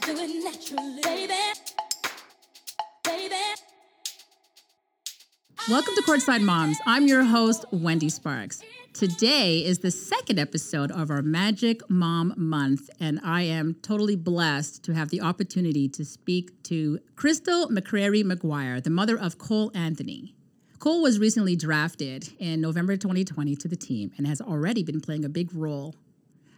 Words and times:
do 0.00 0.18
it 0.18 0.44
naturally, 0.44 1.00
baby. 1.00 1.34
Baby. 3.04 3.36
Welcome 5.70 5.94
to 5.94 6.02
Courtside 6.02 6.42
Moms. 6.42 6.76
I'm 6.86 7.06
your 7.06 7.22
host, 7.22 7.64
Wendy 7.70 8.08
Sparks. 8.08 8.62
Today 8.94 9.64
is 9.64 9.78
the 9.78 9.92
second 9.92 10.40
episode 10.40 10.90
of 10.90 11.08
our 11.08 11.22
Magic 11.22 11.88
Mom 11.88 12.34
Month, 12.36 12.90
and 12.98 13.20
I 13.22 13.42
am 13.42 13.76
totally 13.80 14.16
blessed 14.16 14.82
to 14.86 14.92
have 14.92 15.10
the 15.10 15.20
opportunity 15.20 15.88
to 15.90 16.04
speak 16.04 16.60
to 16.64 16.98
Crystal 17.14 17.68
McCrary 17.68 18.24
McGuire, 18.24 18.82
the 18.82 18.90
mother 18.90 19.16
of 19.16 19.38
Cole 19.38 19.70
Anthony. 19.72 20.34
Cole 20.82 21.00
was 21.00 21.20
recently 21.20 21.54
drafted 21.54 22.30
in 22.40 22.60
November 22.60 22.96
2020 22.96 23.54
to 23.54 23.68
the 23.68 23.76
team 23.76 24.10
and 24.18 24.26
has 24.26 24.40
already 24.40 24.82
been 24.82 25.00
playing 25.00 25.24
a 25.24 25.28
big 25.28 25.54
role. 25.54 25.94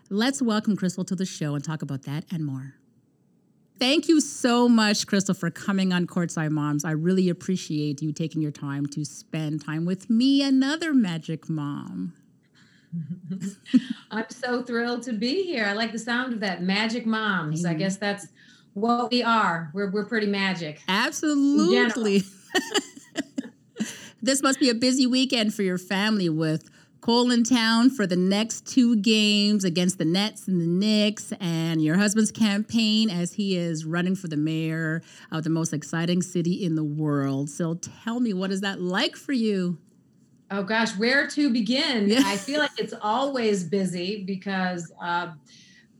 Let's 0.09 0.41
welcome 0.41 0.78
Crystal 0.78 1.05
to 1.05 1.15
the 1.15 1.27
show 1.27 1.55
and 1.55 1.62
talk 1.62 1.82
about 1.82 2.05
that 2.05 2.24
and 2.32 2.42
more. 2.42 2.73
Thank 3.79 4.09
you 4.09 4.23
so 4.23 4.66
much, 4.66 5.06
Crystal, 5.06 5.34
for 5.34 5.51
coming 5.51 5.92
on 5.92 6.06
Courtside 6.06 6.52
Moms. 6.52 6.87
I 6.87 6.92
really 6.92 7.29
appreciate 7.29 8.01
you 8.01 8.15
taking 8.15 8.41
your 8.41 8.51
time 8.51 8.87
to 8.87 9.05
spend 9.05 9.62
time 9.62 9.84
with 9.84 10.09
me, 10.09 10.43
another 10.43 10.95
magic 10.95 11.51
mom. 11.51 12.15
I'm 14.10 14.30
so 14.30 14.62
thrilled 14.62 15.02
to 15.02 15.12
be 15.12 15.43
here. 15.43 15.66
I 15.66 15.74
like 15.74 15.93
the 15.93 15.98
sound 15.98 16.32
of 16.32 16.41
that 16.41 16.62
magic 16.62 17.04
moms. 17.04 17.66
I 17.66 17.74
guess 17.74 17.98
that's 17.98 18.29
what 18.73 19.10
we 19.10 19.23
are. 19.23 19.70
We're 19.74 19.91
we're 19.91 20.06
pretty 20.06 20.29
magic. 20.29 20.80
Absolutely. 20.88 22.23
this 24.24 24.42
must 24.42 24.59
be 24.59 24.70
a 24.70 24.74
busy 24.74 25.06
weekend 25.06 25.55
for 25.55 25.62
your 25.62 25.78
family 25.78 26.28
with 26.28 26.70
Cole 27.02 27.30
in 27.30 27.45
town 27.45 27.91
for 27.91 28.06
the 28.06 28.16
next 28.16 28.66
two 28.66 28.96
games 28.96 29.62
against 29.62 29.99
the 29.99 30.07
Nets 30.07 30.49
and 30.49 30.59
the 30.59 30.66
Knicks, 30.66 31.35
and 31.38 31.85
your 31.85 31.99
husband's 31.99 32.32
campaign 32.32 33.10
as 33.10 33.34
he 33.34 33.59
is 33.59 33.84
running 33.84 34.16
for 34.16 34.29
the 34.29 34.38
mayor 34.38 35.02
of 35.30 35.45
the 35.45 35.51
most 35.51 35.74
exciting 35.74 36.23
city 36.23 36.65
in 36.65 36.76
the 36.76 36.84
world. 36.84 37.51
So 37.51 37.74
tell 37.74 38.21
me, 38.21 38.32
what 38.32 38.51
is 38.51 38.62
that 38.62 38.80
like 38.80 39.16
for 39.16 39.32
you? 39.32 39.76
Oh 40.51 40.62
gosh, 40.62 40.96
where 40.96 41.27
to 41.27 41.52
begin? 41.52 42.09
Yeah. 42.09 42.23
I 42.24 42.38
feel 42.38 42.60
like 42.60 42.79
it's 42.79 42.95
always 43.02 43.65
busy 43.65 44.24
because 44.24 44.90
uh, 45.02 45.32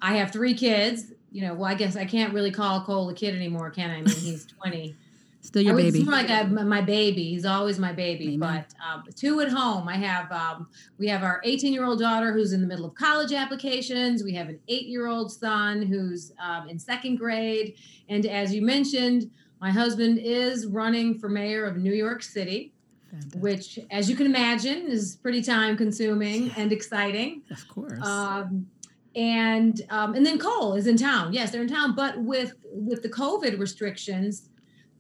I 0.00 0.16
have 0.16 0.30
three 0.30 0.54
kids. 0.54 1.12
You 1.30 1.42
know, 1.42 1.54
well, 1.54 1.70
I 1.70 1.74
guess 1.74 1.96
I 1.96 2.06
can't 2.06 2.32
really 2.32 2.50
call 2.50 2.82
Cole 2.82 3.10
a 3.10 3.14
kid 3.14 3.34
anymore, 3.34 3.68
can 3.70 3.90
I? 3.90 3.96
I 3.96 4.02
mean, 4.02 4.16
he's 4.16 4.46
20. 4.46 4.96
Still 5.44 5.60
your 5.60 5.74
I 5.74 5.82
baby. 5.82 6.02
Like 6.04 6.30
I, 6.30 6.44
my 6.44 6.80
baby. 6.80 7.24
He's 7.24 7.44
always 7.44 7.78
my 7.78 7.92
baby. 7.92 8.34
Amen. 8.34 8.64
But 8.66 8.74
um, 8.82 9.04
two 9.14 9.40
at 9.40 9.50
home. 9.50 9.86
I 9.88 9.96
have 9.96 10.32
um, 10.32 10.68
we 10.96 11.06
have 11.08 11.22
our 11.22 11.42
18 11.44 11.70
year 11.70 11.84
old 11.84 12.00
daughter 12.00 12.32
who's 12.32 12.54
in 12.54 12.62
the 12.62 12.66
middle 12.66 12.86
of 12.86 12.94
college 12.94 13.30
applications. 13.30 14.24
We 14.24 14.32
have 14.32 14.48
an 14.48 14.58
eight 14.68 14.86
year 14.86 15.06
old 15.06 15.30
son 15.30 15.82
who's 15.82 16.32
um, 16.42 16.70
in 16.70 16.78
second 16.78 17.16
grade. 17.16 17.74
And 18.08 18.24
as 18.24 18.54
you 18.54 18.62
mentioned, 18.62 19.30
my 19.60 19.70
husband 19.70 20.18
is 20.18 20.66
running 20.66 21.18
for 21.18 21.28
mayor 21.28 21.66
of 21.66 21.76
New 21.76 21.92
York 21.92 22.22
City, 22.22 22.72
Fantastic. 23.10 23.42
which, 23.42 23.78
as 23.90 24.08
you 24.08 24.16
can 24.16 24.24
imagine, 24.24 24.86
is 24.86 25.16
pretty 25.16 25.42
time 25.42 25.76
consuming 25.76 26.52
and 26.56 26.72
exciting. 26.72 27.42
Of 27.50 27.68
course. 27.68 28.00
Um, 28.00 28.66
and 29.14 29.82
um, 29.90 30.14
and 30.14 30.24
then 30.24 30.38
Cole 30.38 30.72
is 30.72 30.86
in 30.86 30.96
town. 30.96 31.34
Yes, 31.34 31.50
they're 31.50 31.62
in 31.62 31.68
town, 31.68 31.94
but 31.94 32.18
with 32.18 32.54
with 32.72 33.02
the 33.02 33.10
COVID 33.10 33.58
restrictions, 33.58 34.48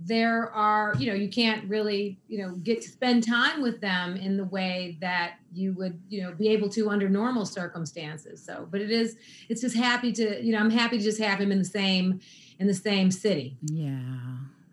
there 0.06 0.50
are 0.52 0.94
you 0.98 1.06
know 1.06 1.14
you 1.14 1.28
can't 1.28 1.68
really 1.68 2.18
you 2.28 2.38
know 2.42 2.54
get 2.56 2.82
to 2.82 2.88
spend 2.88 3.26
time 3.26 3.62
with 3.62 3.80
them 3.80 4.16
in 4.16 4.36
the 4.36 4.44
way 4.44 4.98
that 5.00 5.36
you 5.52 5.72
would 5.74 5.98
you 6.08 6.22
know 6.22 6.32
be 6.32 6.48
able 6.48 6.68
to 6.68 6.90
under 6.90 7.08
normal 7.08 7.46
circumstances. 7.46 8.44
So, 8.44 8.68
but 8.70 8.80
it 8.80 8.90
is 8.90 9.16
it's 9.48 9.60
just 9.62 9.76
happy 9.76 10.12
to 10.12 10.44
you 10.44 10.52
know 10.52 10.58
I'm 10.58 10.70
happy 10.70 10.98
to 10.98 11.04
just 11.04 11.20
have 11.20 11.40
him 11.40 11.50
in 11.50 11.58
the 11.58 11.64
same 11.64 12.20
in 12.58 12.66
the 12.66 12.74
same 12.74 13.10
city. 13.10 13.56
yeah, 13.62 13.96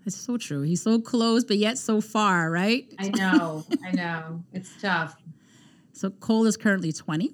it's 0.06 0.16
so 0.18 0.38
true. 0.38 0.62
He's 0.64 0.82
so 0.82 1.00
close, 1.00 1.44
but 1.44 1.58
yet 1.58 1.78
so 1.78 2.02
far, 2.02 2.52
right? 2.52 2.86
I 3.00 3.10
know, 3.10 3.64
I 3.86 3.92
know, 3.92 4.44
it's 4.54 4.70
tough. 4.82 5.16
So 5.94 6.10
Cole 6.10 6.46
is 6.46 6.58
currently 6.58 6.92
20 6.92 7.32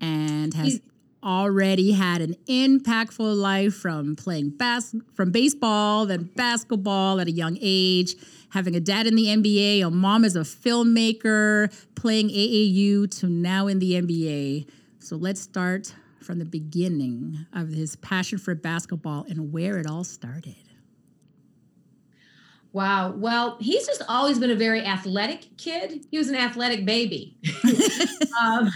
and 0.00 0.54
has 0.54 0.66
He's- 0.66 0.80
already 1.22 1.92
had 1.92 2.20
an 2.20 2.34
impactful 2.48 3.36
life 3.36 3.74
from 3.74 4.16
playing 4.16 4.50
bas- 4.50 4.94
from 5.14 5.30
baseball, 5.30 6.06
then 6.06 6.30
basketball 6.36 7.20
at 7.20 7.26
a 7.26 7.30
young 7.30 7.58
age, 7.60 8.14
having 8.50 8.74
a 8.74 8.80
dad 8.80 9.06
in 9.06 9.14
the 9.16 9.26
NBA, 9.26 9.86
a 9.86 9.90
mom 9.90 10.24
as 10.24 10.36
a 10.36 10.40
filmmaker, 10.40 11.72
playing 11.94 12.28
AAU 12.28 13.10
to 13.20 13.26
now 13.26 13.66
in 13.66 13.78
the 13.78 13.92
NBA. 13.92 14.68
So 14.98 15.16
let's 15.16 15.40
start 15.40 15.94
from 16.22 16.38
the 16.38 16.44
beginning 16.44 17.46
of 17.52 17.68
his 17.68 17.96
passion 17.96 18.38
for 18.38 18.54
basketball 18.54 19.26
and 19.28 19.52
where 19.52 19.78
it 19.78 19.86
all 19.86 20.04
started. 20.04 20.56
Wow. 22.72 23.14
Well, 23.16 23.56
he's 23.60 23.86
just 23.86 24.02
always 24.08 24.38
been 24.38 24.50
a 24.50 24.56
very 24.56 24.84
athletic 24.84 25.56
kid. 25.56 26.06
He 26.10 26.18
was 26.18 26.28
an 26.28 26.36
athletic 26.36 26.84
baby. 26.84 27.36
um, 28.40 28.70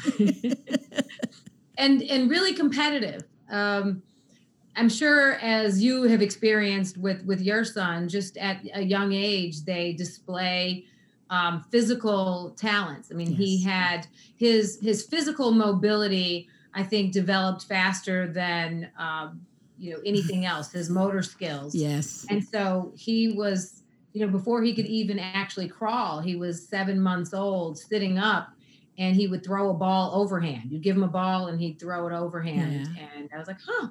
and 1.76 2.02
and 2.02 2.30
really 2.30 2.54
competitive. 2.54 3.24
Um, 3.50 4.02
I'm 4.76 4.88
sure 4.88 5.34
as 5.34 5.82
you 5.82 6.04
have 6.04 6.22
experienced 6.22 6.98
with 6.98 7.24
with 7.24 7.40
your 7.40 7.64
son, 7.64 8.08
just 8.08 8.36
at 8.36 8.60
a 8.74 8.82
young 8.82 9.12
age, 9.12 9.64
they 9.64 9.92
display 9.92 10.86
um, 11.30 11.64
physical 11.70 12.54
talents. 12.56 13.10
I 13.10 13.14
mean, 13.14 13.32
he 13.32 13.62
had 13.62 14.06
his 14.36 14.78
his 14.80 15.04
physical 15.04 15.52
mobility. 15.52 16.48
I 16.76 16.82
think 16.82 17.12
developed 17.12 17.64
faster 17.66 18.26
than 18.26 18.90
um, 18.98 19.46
you 19.78 19.92
know 19.92 20.00
anything 20.04 20.44
else. 20.52 20.72
His 20.72 20.90
motor 20.90 21.22
skills. 21.22 21.74
Yes. 21.74 22.26
And 22.28 22.44
so 22.44 22.92
he 22.96 23.32
was, 23.32 23.82
you 24.12 24.26
know, 24.26 24.32
before 24.32 24.62
he 24.62 24.74
could 24.74 24.86
even 24.86 25.18
actually 25.18 25.68
crawl, 25.68 26.20
he 26.20 26.34
was 26.34 26.66
seven 26.66 27.00
months 27.00 27.32
old, 27.32 27.78
sitting 27.78 28.18
up, 28.18 28.48
and 28.98 29.16
he 29.16 29.26
would 29.26 29.44
throw 29.44 29.70
a 29.70 29.74
ball 29.74 30.12
overhand. 30.14 30.70
You'd 30.70 30.82
give 30.82 30.96
him 30.96 31.02
a 31.02 31.08
ball 31.08 31.48
and 31.48 31.60
he'd 31.60 31.78
throw 31.78 32.06
it 32.06 32.12
overhand. 32.12 32.88
And 33.16 33.28
I 33.34 33.38
was 33.38 33.48
like, 33.48 33.58
huh, 33.66 33.88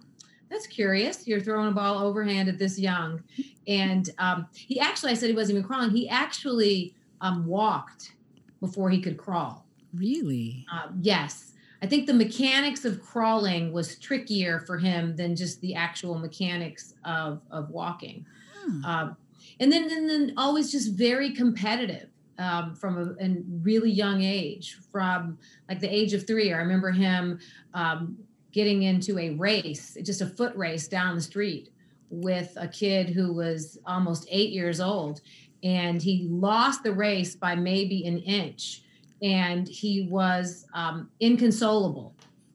that's 0.49 0.67
curious. 0.67 1.27
You're 1.27 1.41
throwing 1.41 1.69
a 1.69 1.71
ball 1.71 1.99
overhand 1.99 2.49
at 2.49 2.57
this 2.57 2.79
young. 2.79 3.21
And 3.67 4.09
um, 4.19 4.47
he 4.53 4.79
actually, 4.79 5.11
I 5.11 5.15
said 5.15 5.29
he 5.29 5.35
wasn't 5.35 5.57
even 5.57 5.67
crawling. 5.67 5.91
He 5.91 6.07
actually 6.09 6.95
um, 7.21 7.45
walked 7.45 8.13
before 8.59 8.89
he 8.89 9.01
could 9.01 9.17
crawl. 9.17 9.65
Really? 9.93 10.65
Um, 10.71 10.99
yes. 11.01 11.51
I 11.81 11.85
think 11.87 12.07
the 12.07 12.13
mechanics 12.13 12.85
of 12.85 13.01
crawling 13.01 13.73
was 13.73 13.97
trickier 13.99 14.61
for 14.61 14.77
him 14.77 15.15
than 15.17 15.35
just 15.35 15.59
the 15.59 15.75
actual 15.75 16.17
mechanics 16.17 16.93
of, 17.03 17.41
of 17.51 17.69
walking 17.69 18.25
Hmm. 18.63 18.85
um, 18.85 19.17
and 19.59 19.71
then 19.71 19.91
and 19.91 20.09
then 20.09 20.33
always 20.37 20.71
just 20.71 20.93
very 20.93 21.31
competitive 21.31 22.07
um, 22.39 22.75
from 22.75 22.97
a, 22.97 23.23
a 23.23 23.37
really 23.61 23.91
young 23.91 24.21
age 24.21 24.77
from 24.91 25.37
like 25.69 25.79
the 25.79 25.93
age 25.93 26.13
of 26.13 26.25
three. 26.25 26.53
I 26.53 26.57
remember 26.57 26.91
him 26.91 27.39
um, 27.73 28.17
getting 28.51 28.83
into 28.83 29.17
a 29.19 29.31
race 29.31 29.97
just 30.03 30.21
a 30.21 30.27
foot 30.27 30.55
race 30.55 30.87
down 30.87 31.15
the 31.15 31.21
street 31.21 31.69
with 32.09 32.53
a 32.57 32.67
kid 32.67 33.09
who 33.09 33.33
was 33.33 33.79
almost 33.85 34.27
eight 34.29 34.51
years 34.51 34.79
old 34.79 35.21
and 35.63 36.01
he 36.01 36.27
lost 36.29 36.83
the 36.83 36.91
race 36.91 37.35
by 37.35 37.55
maybe 37.55 38.05
an 38.05 38.19
inch 38.19 38.83
and 39.21 39.67
he 39.67 40.07
was 40.09 40.67
um, 40.73 41.09
inconsolable 41.19 42.13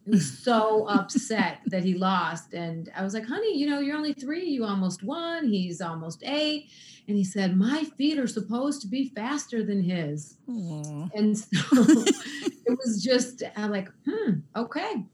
was 0.09 0.39
so 0.45 0.87
upset 0.89 1.61
that 1.67 1.85
he 1.85 1.95
lost. 1.95 2.55
And 2.55 2.91
I 2.97 3.03
was 3.03 3.15
like, 3.15 3.27
honey, 3.27 3.57
you 3.57 3.69
know, 3.69 3.81
you're 3.81 3.97
only 3.97 4.13
three. 4.13 4.47
You 4.47 4.65
almost 4.65 5.03
won. 5.03 5.49
He's 5.49 5.81
almost 5.81 6.23
eight. 6.25 6.69
And 7.07 7.17
he 7.17 7.25
said, 7.25 7.57
my 7.57 7.85
feet 7.97 8.19
are 8.19 8.27
supposed 8.27 8.83
to 8.83 8.87
be 8.87 9.09
faster 9.09 9.65
than 9.65 9.83
his. 9.83 10.37
Aw. 10.49 11.09
And 11.15 11.39
so 11.39 11.49
it 11.73 12.79
was 12.85 13.03
just 13.03 13.43
I'm 13.57 13.71
like, 13.71 13.89
hmm, 14.07 14.41
okay. 14.55 15.05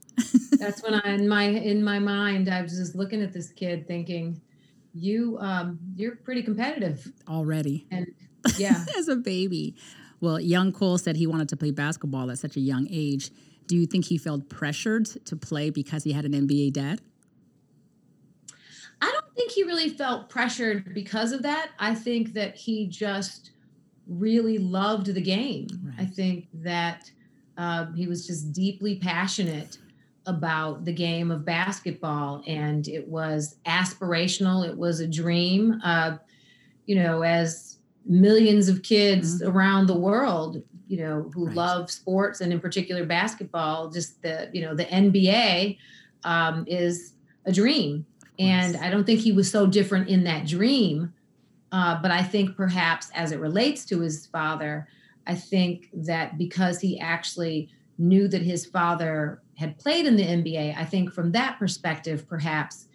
That's 0.59 0.83
when 0.83 0.93
I 0.93 1.13
in 1.13 1.27
my 1.27 1.43
in 1.43 1.83
my 1.83 1.99
mind, 1.99 2.49
I 2.49 2.61
was 2.61 2.73
just 2.73 2.95
looking 2.95 3.21
at 3.21 3.33
this 3.33 3.51
kid 3.51 3.87
thinking, 3.87 4.41
you 4.93 5.37
um, 5.39 5.79
you're 5.95 6.17
pretty 6.17 6.43
competitive. 6.43 7.11
Already. 7.29 7.87
And 7.91 8.07
yeah. 8.57 8.83
as 8.97 9.07
a 9.07 9.15
baby. 9.15 9.75
Well, 10.21 10.39
young 10.39 10.71
Cole 10.71 10.97
said 10.97 11.15
he 11.15 11.27
wanted 11.27 11.49
to 11.49 11.57
play 11.57 11.71
basketball 11.71 12.31
at 12.31 12.39
such 12.39 12.55
a 12.55 12.59
young 12.59 12.87
age. 12.89 13.31
Do 13.67 13.75
you 13.75 13.85
think 13.85 14.05
he 14.05 14.17
felt 14.17 14.49
pressured 14.49 15.05
to 15.25 15.35
play 15.35 15.69
because 15.69 16.03
he 16.03 16.13
had 16.13 16.25
an 16.25 16.33
NBA 16.33 16.73
dad? 16.73 17.01
I 19.01 19.11
don't 19.11 19.35
think 19.35 19.51
he 19.51 19.63
really 19.63 19.89
felt 19.89 20.29
pressured 20.29 20.93
because 20.93 21.31
of 21.31 21.41
that. 21.43 21.71
I 21.79 21.95
think 21.95 22.33
that 22.33 22.55
he 22.55 22.87
just 22.87 23.51
really 24.07 24.57
loved 24.57 25.07
the 25.07 25.21
game. 25.21 25.67
I 25.97 26.05
think 26.05 26.47
that 26.53 27.11
um, 27.57 27.93
he 27.95 28.07
was 28.07 28.25
just 28.27 28.53
deeply 28.53 28.97
passionate 28.97 29.79
about 30.27 30.85
the 30.85 30.93
game 30.93 31.31
of 31.31 31.45
basketball, 31.45 32.43
and 32.47 32.87
it 32.87 33.07
was 33.07 33.57
aspirational. 33.65 34.67
It 34.67 34.77
was 34.77 34.99
a 34.99 35.07
dream. 35.07 35.79
Uh, 35.83 36.17
you 36.85 36.95
know, 36.95 37.21
as 37.23 37.74
millions 38.05 38.69
of 38.69 38.83
kids 38.83 39.41
around 39.41 39.87
the 39.87 39.97
world, 39.97 40.61
you 40.87 40.97
know, 40.97 41.29
who 41.33 41.47
Right. 41.47 41.55
love 41.55 41.91
sports 41.91 42.41
and 42.41 42.53
in 42.53 42.59
particular 42.59 43.05
basketball. 43.05 43.89
Just 43.89 44.21
the 44.21 44.49
you 44.53 44.61
know 44.61 44.75
the 44.75 44.85
NBA 44.85 45.77
um, 46.23 46.65
is 46.67 47.13
a 47.45 47.51
dream, 47.51 48.05
and 48.39 48.77
I 48.77 48.89
don't 48.89 49.05
think 49.05 49.19
he 49.19 49.31
was 49.31 49.49
so 49.49 49.65
different 49.67 50.09
in 50.09 50.23
that 50.25 50.45
dream. 50.47 51.13
Uh, 51.71 51.99
but 52.01 52.11
I 52.11 52.23
think 52.23 52.55
perhaps 52.55 53.09
as 53.13 53.31
it 53.31 53.39
relates 53.39 53.85
to 53.85 53.99
his 53.99 54.27
father, 54.27 54.87
I 55.27 55.35
think 55.35 55.89
that 55.93 56.37
because 56.37 56.79
he 56.79 56.99
actually 56.99 57.69
knew 57.97 58.27
that 58.27 58.41
his 58.41 58.65
father 58.65 59.41
had 59.57 59.77
played 59.79 60.05
in 60.05 60.15
the 60.15 60.23
NBA, 60.23 60.77
I 60.77 60.85
think 60.85 61.11
from 61.11 61.31
that 61.31 61.57
perspective, 61.59 62.27
perhaps 62.27 62.87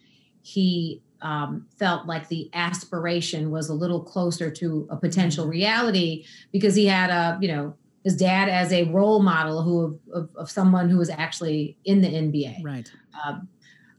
he 0.43 1.03
um, 1.23 1.67
felt 1.79 2.07
like 2.07 2.29
the 2.29 2.51
aspiration 2.53 3.51
was 3.51 3.69
a 3.69 3.75
little 3.75 4.03
closer 4.03 4.51
to 4.51 4.87
a 4.91 4.97
potential 4.97 5.47
reality 5.47 6.25
because 6.53 6.75
he 6.75 6.87
had 6.87 7.11
a, 7.11 7.39
you 7.41 7.49
know, 7.49 7.75
his 8.05 8.17
dad 8.17 8.49
as 8.49 8.73
a 8.73 8.85
role 8.85 9.21
model 9.21 9.63
who 9.63 10.01
of, 10.13 10.31
of 10.35 10.51
someone 10.51 10.89
who 10.89 10.99
was 10.99 11.11
actually 11.11 11.77
in 11.85 12.01
the 12.01 12.09
NBA. 12.09 12.63
Right. 12.63 12.91
Um, 13.25 13.49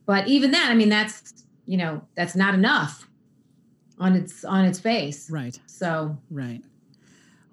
but 0.05 0.27
even 0.27 0.51
that, 0.51 0.69
I 0.71 0.73
mean, 0.73 0.89
that's 0.89 1.45
you 1.65 1.77
know, 1.77 2.01
that's 2.15 2.35
not 2.35 2.53
enough 2.53 3.07
on 3.99 4.15
its 4.15 4.43
on 4.43 4.65
its 4.65 4.79
face. 4.79 5.29
Right. 5.29 5.59
So 5.67 6.17
Right. 6.29 6.61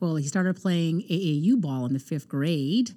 Well, 0.00 0.16
he 0.16 0.26
started 0.28 0.54
playing 0.54 1.02
AAU 1.02 1.60
ball 1.60 1.84
in 1.86 1.92
the 1.92 1.98
fifth 1.98 2.28
grade. 2.28 2.92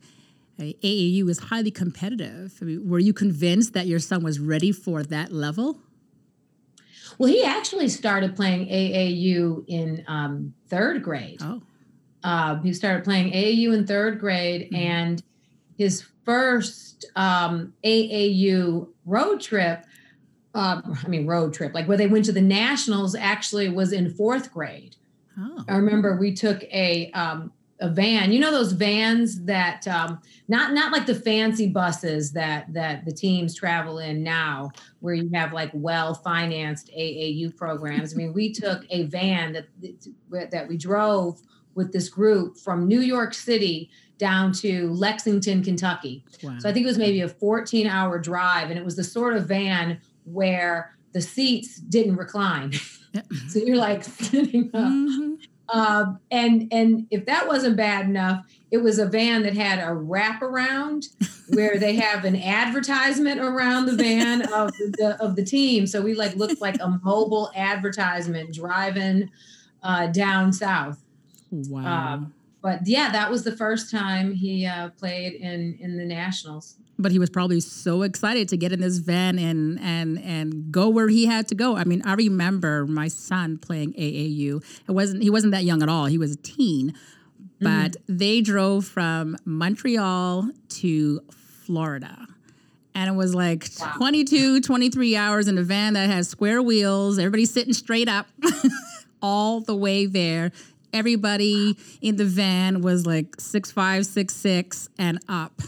AAU 0.60 1.28
is 1.28 1.40
highly 1.40 1.72
competitive. 1.72 2.60
I 2.62 2.66
mean, 2.66 2.88
were 2.88 3.00
you 3.00 3.14
convinced 3.14 3.74
that 3.74 3.88
your 3.88 3.98
son 3.98 4.24
was 4.24 4.40
ready 4.40 4.72
for 4.72 5.02
that 5.02 5.32
level? 5.32 5.80
Well, 7.18 7.30
he 7.30 7.44
actually 7.44 7.90
started 7.90 8.36
playing 8.36 8.68
AAU 8.68 9.64
in 9.68 10.04
um, 10.08 10.54
third 10.68 11.04
grade. 11.04 11.40
Oh, 11.42 11.62
Uh, 12.24 12.62
he 12.62 12.72
started 12.74 13.04
playing 13.04 13.32
AAU 13.34 13.72
in 13.74 13.86
third 13.88 14.20
grade, 14.20 14.70
Mhm. 14.72 14.78
and 14.78 15.24
his 15.78 16.04
first 16.24 17.06
um, 17.16 17.74
AAU 17.84 18.90
road 19.06 19.42
trip, 19.42 19.84
um, 20.54 20.98
I 21.04 21.08
mean, 21.08 21.26
road 21.26 21.54
trip, 21.54 21.74
like 21.74 21.88
where 21.88 21.98
they 21.98 22.06
went 22.08 22.26
to 22.26 22.32
the 22.32 22.42
Nationals, 22.42 23.16
actually 23.16 23.70
was 23.70 23.92
in 23.92 24.10
fourth 24.12 24.52
grade. 24.54 24.96
oh, 25.40 25.64
I 25.68 25.78
remember 25.78 26.16
we 26.18 26.34
took 26.34 26.62
a 26.66 27.10
um, 27.12 27.52
a 27.82 27.90
van. 27.90 28.32
You 28.32 28.40
know 28.40 28.52
those 28.52 28.72
vans 28.72 29.44
that 29.46 29.88
um, 29.88 30.22
not 30.48 30.74
not 30.74 30.92
like 30.92 31.06
the 31.08 31.16
fancy 31.16 31.68
buses 31.68 32.32
that 32.34 32.72
that 32.74 33.04
the 33.06 33.12
teams 33.12 33.56
travel 33.56 33.98
in 34.00 34.24
now, 34.24 34.72
where 35.00 35.14
you 35.14 35.30
have 35.34 35.52
like 35.52 35.72
well 35.74 36.14
financed 36.14 36.90
AAU 36.98 37.56
programs. 37.58 38.14
I 38.14 38.18
mean, 38.18 38.34
we 38.34 38.54
took 38.54 38.86
a 38.90 39.04
van 39.04 39.54
that 39.54 39.68
that 40.52 40.68
we 40.70 40.78
drove 40.78 41.42
with 41.76 41.92
this 41.92 42.08
group 42.10 42.58
from 42.58 42.88
New 42.88 43.02
York 43.02 43.34
City 43.34 43.90
down 44.18 44.52
to 44.54 44.90
Lexington, 44.94 45.64
Kentucky. 45.64 46.24
wow. 46.44 46.56
So 46.60 46.70
I 46.70 46.74
think 46.74 46.84
it 46.84 46.88
was 46.88 46.98
maybe 47.00 47.22
a 47.22 47.30
14 47.30 47.88
hour 47.88 48.20
drive, 48.20 48.70
and 48.70 48.78
it 48.78 48.86
was 48.86 48.96
the 48.96 49.04
sort 49.04 49.36
of 49.36 49.48
van 49.48 50.00
where 50.26 50.96
the 51.14 51.22
seats 51.22 51.78
didn't 51.78 52.16
recline. 52.18 52.74
Yep. 53.14 53.26
so 53.50 53.60
you're 53.60 53.78
like 53.78 54.04
sitting 54.04 54.70
up. 54.74 54.84
Mhm. 54.84 55.38
Um, 55.74 56.20
and 56.30 56.68
and 56.72 57.08
if 57.12 57.26
that 57.26 57.48
wasn't 57.48 57.78
bad 57.78 58.06
enough, 58.06 58.46
it 58.72 58.78
was 58.78 59.00
a 59.00 59.06
van 59.06 59.44
that 59.44 59.56
had 59.56 59.80
a 59.80 59.92
wraparound 59.92 61.08
where 61.50 61.78
they 61.78 61.96
have 61.96 62.26
an 62.26 62.36
advertisement 62.36 63.40
around 63.40 63.86
the 63.86 63.96
van 63.96 64.42
of 64.54 64.72
the 64.74 65.18
of 65.20 65.36
the 65.36 65.44
team. 65.44 65.88
So 65.88 66.02
we 66.02 66.14
like 66.14 66.36
looked 66.36 66.62
like 66.62 66.78
a 66.82 67.00
mobile 67.04 67.52
advertisement 67.56 68.54
driving 68.54 69.30
uh, 69.84 70.08
down 70.08 70.52
south. 70.52 71.02
Wow. 71.52 72.14
Um, 72.14 72.34
But 72.62 72.82
yeah, 72.86 73.12
that 73.12 73.32
was 73.32 73.44
the 73.44 73.56
first 73.56 73.90
time 73.90 74.34
he 74.34 74.66
uh, 74.66 74.90
played 74.90 75.34
in 75.34 75.78
in 75.80 75.98
the 75.98 76.06
Nationals. 76.06 76.76
But 77.02 77.12
he 77.12 77.20
was 77.20 77.30
probably 77.30 77.60
so 77.60 78.04
excited 78.04 78.50
to 78.50 78.58
get 78.58 78.72
in 78.72 78.82
this 78.82 78.98
van 78.98 79.40
and 79.40 79.80
and 79.80 80.20
and 80.24 80.72
go 80.72 80.90
where 80.90 81.08
he 81.08 81.26
had 81.26 81.48
to 81.50 81.56
go. 81.56 81.76
I 81.76 81.84
mean, 81.84 82.02
I 82.06 82.14
remember 82.14 82.86
my 82.86 83.08
son 83.08 83.58
playing 83.58 83.94
AAU. 83.94 84.64
It 84.88 84.92
wasn't 84.92 85.24
he 85.24 85.30
wasn't 85.30 85.54
that 85.54 85.64
young 85.64 85.82
at 85.84 85.90
all. 85.90 86.06
He 86.06 86.18
was 86.18 86.34
a 86.34 86.38
teen, 86.38 86.92
mm-hmm. 86.92 87.66
but 87.66 87.98
they 88.08 88.42
drove 88.42 88.86
from 88.86 89.38
Montreal 89.46 90.50
to 90.70 91.22
Florida. 91.32 92.28
And 92.94 93.10
it 93.10 93.16
was 93.16 93.34
like 93.34 93.70
Wow. 93.80 93.94
22, 93.98 94.62
23 94.62 95.16
hours 95.16 95.48
in 95.48 95.58
a 95.58 95.64
van 95.64 95.94
that 95.94 96.10
has 96.10 96.28
square 96.28 96.62
wheels. 96.62 97.20
Everybody's 97.20 97.52
sitting 97.52 97.74
straight 97.74 98.10
up 98.10 98.28
all 99.22 99.62
the 99.62 99.76
way 99.76 100.06
there. 100.06 100.52
Everybody 100.94 101.78
in 102.02 102.18
the 102.18 102.26
van 102.26 102.82
was 102.82 103.06
like 103.06 103.40
six 103.40 103.72
five, 103.72 104.06
six 104.06 104.36
six, 104.36 104.90
and 104.98 105.20
up 105.30 105.62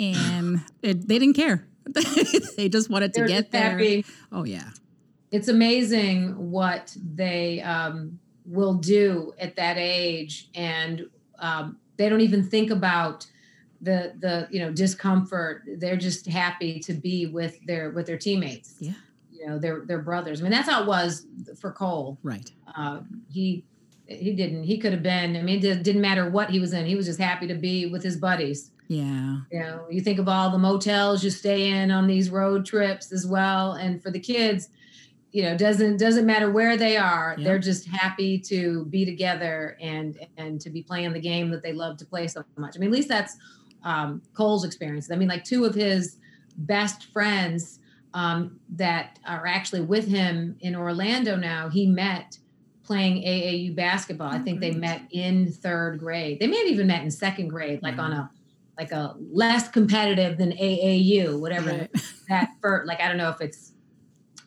and 0.00 0.60
it, 0.82 1.06
they 1.08 1.18
didn't 1.18 1.34
care. 1.34 1.66
they 2.56 2.68
just 2.68 2.90
wanted 2.90 3.14
to 3.14 3.20
They're 3.20 3.28
get 3.28 3.40
just 3.44 3.52
there. 3.52 3.70
happy. 3.70 4.04
Oh 4.30 4.44
yeah, 4.44 4.70
It's 5.30 5.48
amazing 5.48 6.50
what 6.50 6.94
they 7.14 7.60
um, 7.62 8.18
will 8.44 8.74
do 8.74 9.32
at 9.38 9.56
that 9.56 9.76
age, 9.78 10.48
and 10.54 11.06
um, 11.38 11.78
they 11.96 12.08
don't 12.08 12.20
even 12.20 12.42
think 12.44 12.70
about 12.70 13.26
the 13.80 14.12
the 14.18 14.48
you 14.50 14.60
know 14.60 14.70
discomfort. 14.72 15.62
They're 15.78 15.96
just 15.96 16.26
happy 16.26 16.78
to 16.80 16.92
be 16.92 17.26
with 17.26 17.58
their 17.66 17.90
with 17.90 18.06
their 18.06 18.18
teammates. 18.18 18.74
Yeah. 18.80 18.92
you 19.32 19.46
know 19.46 19.58
their 19.58 19.84
their 19.86 20.02
brothers. 20.02 20.40
I 20.40 20.42
mean, 20.42 20.52
that's 20.52 20.68
how 20.68 20.82
it 20.82 20.86
was 20.86 21.26
for 21.58 21.72
Cole. 21.72 22.18
right. 22.22 22.50
Uh, 22.76 23.00
he 23.30 23.64
he 24.06 24.34
didn't. 24.34 24.64
He 24.64 24.76
could 24.78 24.92
have 24.92 25.02
been. 25.02 25.36
I 25.36 25.42
mean, 25.42 25.64
it 25.64 25.82
didn't 25.82 26.02
matter 26.02 26.28
what 26.28 26.50
he 26.50 26.60
was 26.60 26.72
in. 26.74 26.84
He 26.86 26.96
was 26.96 27.06
just 27.06 27.18
happy 27.20 27.46
to 27.46 27.54
be 27.54 27.86
with 27.86 28.02
his 28.02 28.16
buddies. 28.16 28.70
Yeah, 28.88 29.40
You 29.52 29.60
know, 29.60 29.86
you 29.90 30.00
think 30.00 30.18
of 30.18 30.28
all 30.28 30.50
the 30.50 30.58
motels 30.58 31.22
you 31.22 31.28
stay 31.30 31.68
in 31.70 31.90
on 31.90 32.06
these 32.06 32.30
road 32.30 32.64
trips 32.64 33.12
as 33.12 33.26
well, 33.26 33.72
and 33.72 34.02
for 34.02 34.10
the 34.10 34.18
kids, 34.18 34.70
you 35.30 35.42
know, 35.42 35.54
doesn't 35.56 35.98
doesn't 35.98 36.24
matter 36.24 36.50
where 36.50 36.76
they 36.78 36.96
are. 36.96 37.36
They're 37.38 37.58
just 37.58 37.86
happy 37.86 38.38
to 38.40 38.86
be 38.86 39.04
together 39.04 39.76
and 39.80 40.18
and 40.38 40.58
to 40.62 40.70
be 40.70 40.82
playing 40.82 41.12
the 41.12 41.20
game 41.20 41.50
that 41.50 41.62
they 41.62 41.74
love 41.74 41.98
to 41.98 42.06
play 42.06 42.26
so 42.28 42.42
much. 42.56 42.76
I 42.76 42.78
mean, 42.80 42.88
at 42.88 42.94
least 42.94 43.08
that's 43.08 43.36
um, 43.84 44.22
Cole's 44.32 44.64
experience. 44.64 45.10
I 45.12 45.16
mean, 45.16 45.28
like 45.28 45.44
two 45.44 45.66
of 45.66 45.74
his 45.74 46.16
best 46.56 47.12
friends 47.12 47.78
um, 48.14 48.58
that 48.70 49.18
are 49.26 49.46
actually 49.46 49.82
with 49.82 50.08
him 50.08 50.56
in 50.60 50.74
Orlando 50.74 51.36
now. 51.36 51.68
He 51.68 51.86
met 51.86 52.38
playing 52.82 53.22
AAU 53.22 53.76
basketball. 53.76 54.28
I 54.32 54.38
Oh, 54.38 54.42
think 54.42 54.60
they 54.60 54.70
met 54.70 55.02
in 55.10 55.52
third 55.52 55.98
grade. 55.98 56.40
They 56.40 56.46
may 56.46 56.56
have 56.56 56.68
even 56.68 56.86
met 56.86 57.02
in 57.02 57.10
second 57.10 57.48
grade, 57.48 57.82
like 57.82 57.98
on 57.98 58.12
a 58.14 58.30
like 58.78 58.92
a 58.92 59.14
less 59.18 59.68
competitive 59.68 60.38
than 60.38 60.52
AAU, 60.52 61.38
whatever 61.38 61.70
Right. 61.70 61.90
that 62.28 62.50
for 62.60 62.84
like 62.86 63.00
I 63.00 63.08
don't 63.08 63.16
know 63.16 63.30
if 63.30 63.40
it's 63.40 63.72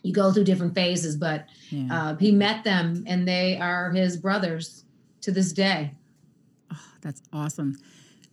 you 0.04 0.14
go 0.14 0.32
through 0.32 0.46
different 0.46 0.74
phases, 0.74 1.16
but 1.16 1.46
yeah. 1.70 1.88
uh, 1.92 2.16
he 2.16 2.32
met 2.32 2.64
them 2.64 3.04
and 3.06 3.28
they 3.28 3.58
are 3.58 3.92
his 3.92 4.18
brothers 4.18 4.86
to 5.22 5.32
this 5.32 5.54
day. 5.54 5.92
Oh, 6.74 6.84
that's 7.02 7.22
awesome. 7.32 7.78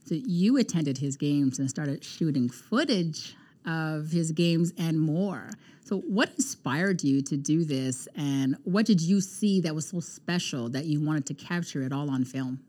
So 0.07 0.14
you 0.14 0.57
attended 0.57 0.99
his 0.99 1.17
games 1.17 1.59
and 1.59 1.69
started 1.69 2.02
shooting 2.02 2.49
footage 2.49 3.37
of 3.67 4.11
his 4.11 4.33
games 4.33 4.73
and 4.78 4.99
more. 4.99 5.50
So 5.85 5.99
what 6.00 6.31
inspired 6.37 7.02
you 7.02 7.21
to 7.23 7.37
do 7.37 7.64
this, 7.64 8.09
and 8.14 8.57
what 8.64 8.87
did 8.87 9.00
you 9.00 9.21
see 9.21 9.61
that 9.62 9.75
was 9.75 9.88
so 9.88 10.00
special 10.00 10.69
that 10.71 10.85
you 10.85 11.00
wanted 11.00 11.26
to 11.26 11.35
capture 11.35 11.83
it 11.83 11.93
all 11.93 12.11
on 12.11 12.25
film? 12.25 12.61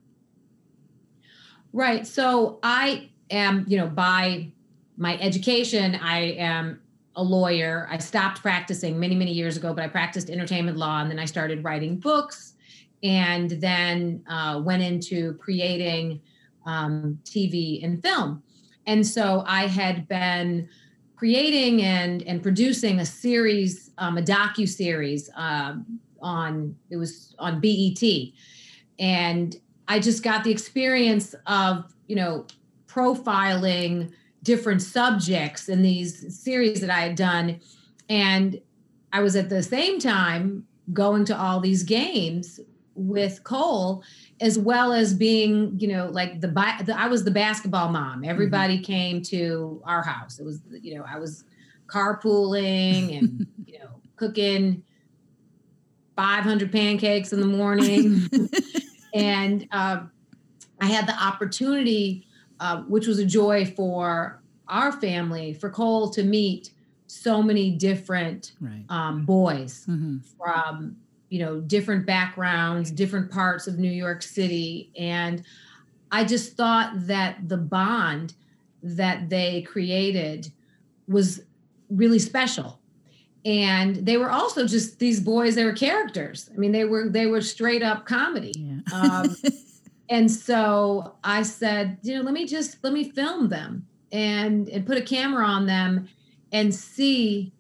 Right. 1.72 2.08
So 2.08 2.60
I 2.64 3.10
am, 3.30 3.66
you 3.68 3.78
know, 3.78 3.88
by 3.88 4.52
my 4.98 5.18
education, 5.20 5.96
I 5.96 6.34
am 6.34 6.82
a 7.16 7.24
lawyer. 7.24 7.88
I 7.92 7.98
stopped 7.98 8.42
practicing 8.42 9.00
many, 9.00 9.16
many 9.16 9.32
years 9.32 9.58
ago, 9.58 9.74
but 9.74 9.84
I 9.84 9.88
practiced 9.88 10.30
entertainment 10.30 10.78
law 10.78 11.02
and 11.02 11.10
then 11.10 11.20
I 11.20 11.26
started 11.26 11.64
writing 11.64 11.98
books 11.98 12.54
and 13.04 13.52
then 13.52 14.24
uh, 14.30 14.62
went 14.64 14.84
into 14.84 15.34
creating 15.36 16.22
um, 16.66 17.20
TV 17.24 17.84
and 17.84 18.02
film. 18.02 18.44
And 18.86 19.06
so 19.06 19.44
I 19.46 19.68
had 19.68 20.08
been 20.08 20.68
creating 21.16 21.82
and 21.82 22.24
and 22.24 22.42
producing 22.42 23.00
a 23.00 23.06
series, 23.06 23.92
um, 23.98 24.18
a 24.18 24.22
docu 24.22 24.68
series 24.68 25.30
um, 25.36 26.00
on 26.22 26.76
it 26.90 26.96
was 26.96 27.36
on 27.40 27.60
BET, 27.60 28.02
and 28.98 29.56
I 29.88 30.00
just 30.00 30.24
got 30.24 30.44
the 30.44 30.52
experience 30.52 31.36
of 31.46 31.94
you 32.08 32.16
know 32.16 32.46
profiling 33.00 34.12
different 34.44 34.82
subjects 34.82 35.70
in 35.70 35.82
these 35.82 36.42
series 36.42 36.82
that 36.82 36.90
I 36.90 37.02
had 37.02 37.16
done, 37.16 37.60
and 38.08 38.60
I 39.12 39.22
was 39.22 39.36
at 39.36 39.50
the 39.50 39.64
same 39.64 40.00
time 40.00 40.66
going 40.92 41.26
to 41.26 41.38
all 41.38 41.60
these 41.60 41.84
games 41.84 42.60
with 42.96 43.44
Cole 43.44 44.04
as 44.42 44.60
well 44.60 44.92
as 44.92 45.14
being, 45.14 45.80
you 45.80 45.88
know, 45.88 46.08
like 46.08 46.42
the, 46.42 46.48
the 46.48 46.94
I 46.98 47.08
was 47.08 47.24
the 47.24 47.32
basketball 47.32 47.90
mom. 47.90 48.24
Everybody 48.24 48.80
came 48.80 49.22
to 49.24 49.82
our 49.86 50.02
house. 50.02 50.40
It 50.40 50.46
was, 50.46 50.60
you 50.70 50.96
know, 50.96 51.06
I 51.08 51.18
was 51.18 51.46
carpooling 51.88 53.18
and, 53.18 53.48
you 53.66 53.80
know, 53.80 54.02
cooking 54.16 54.84
500 56.16 56.72
pancakes 56.72 57.32
in 57.32 57.40
the 57.40 57.48
morning 57.48 58.30
and 59.14 59.68
uh, 59.72 60.02
I 60.82 60.86
had 60.86 61.08
the 61.08 61.16
opportunity, 61.24 62.28
uh, 62.60 62.82
which 62.84 63.08
was 63.08 63.20
a 63.20 63.26
joy 63.26 63.66
for 63.66 64.42
our 64.68 64.92
family, 64.92 65.54
for 65.54 65.70
Cole 65.70 66.10
to 66.12 66.24
meet 66.24 66.72
so 67.08 67.42
many 67.42 67.72
different 67.72 68.52
Right. 68.62 68.86
um, 68.90 69.26
boys 69.26 69.84
hmm 69.86 70.18
from 70.38 70.96
you 71.30 71.40
know 71.40 71.60
different 71.60 72.06
backgrounds 72.06 72.92
different 72.92 73.30
parts 73.32 73.68
of 73.68 73.78
new 73.80 73.92
york 73.92 74.22
city. 74.22 74.92
And 74.98 75.44
i 76.12 76.24
just 76.24 76.56
thought 76.56 76.92
that 77.08 77.48
the 77.50 77.58
bond 77.58 78.34
that 78.84 79.30
they 79.30 79.62
created 79.64 80.52
was 81.08 81.42
really 81.90 82.20
special. 82.20 82.80
And 83.46 83.96
they 84.06 84.18
were 84.18 84.30
also 84.32 84.68
just 84.68 85.00
these 85.00 85.20
boys 85.20 85.56
they 85.56 85.64
were 85.66 85.74
characters. 85.74 86.50
I 86.54 86.58
mean 86.58 86.72
they 86.72 86.86
were 86.86 87.10
they 87.10 87.26
were 87.26 87.42
straight 87.42 87.82
up 87.84 88.06
comedy. 88.06 88.54
Yeah. 88.56 88.80
um, 88.92 89.36
and 90.10 90.30
so 90.30 91.16
i 91.24 91.42
said 91.42 91.98
you 92.02 92.16
know 92.16 92.22
let 92.22 92.34
me 92.34 92.46
just 92.46 92.84
let 92.84 92.94
me 92.94 93.10
film 93.10 93.50
them 93.50 93.86
and 94.12 94.68
and 94.70 94.86
put 94.86 94.98
a 94.98 95.02
camera 95.02 95.46
on 95.46 95.66
them 95.66 96.08
and 96.52 96.74
see 96.74 97.52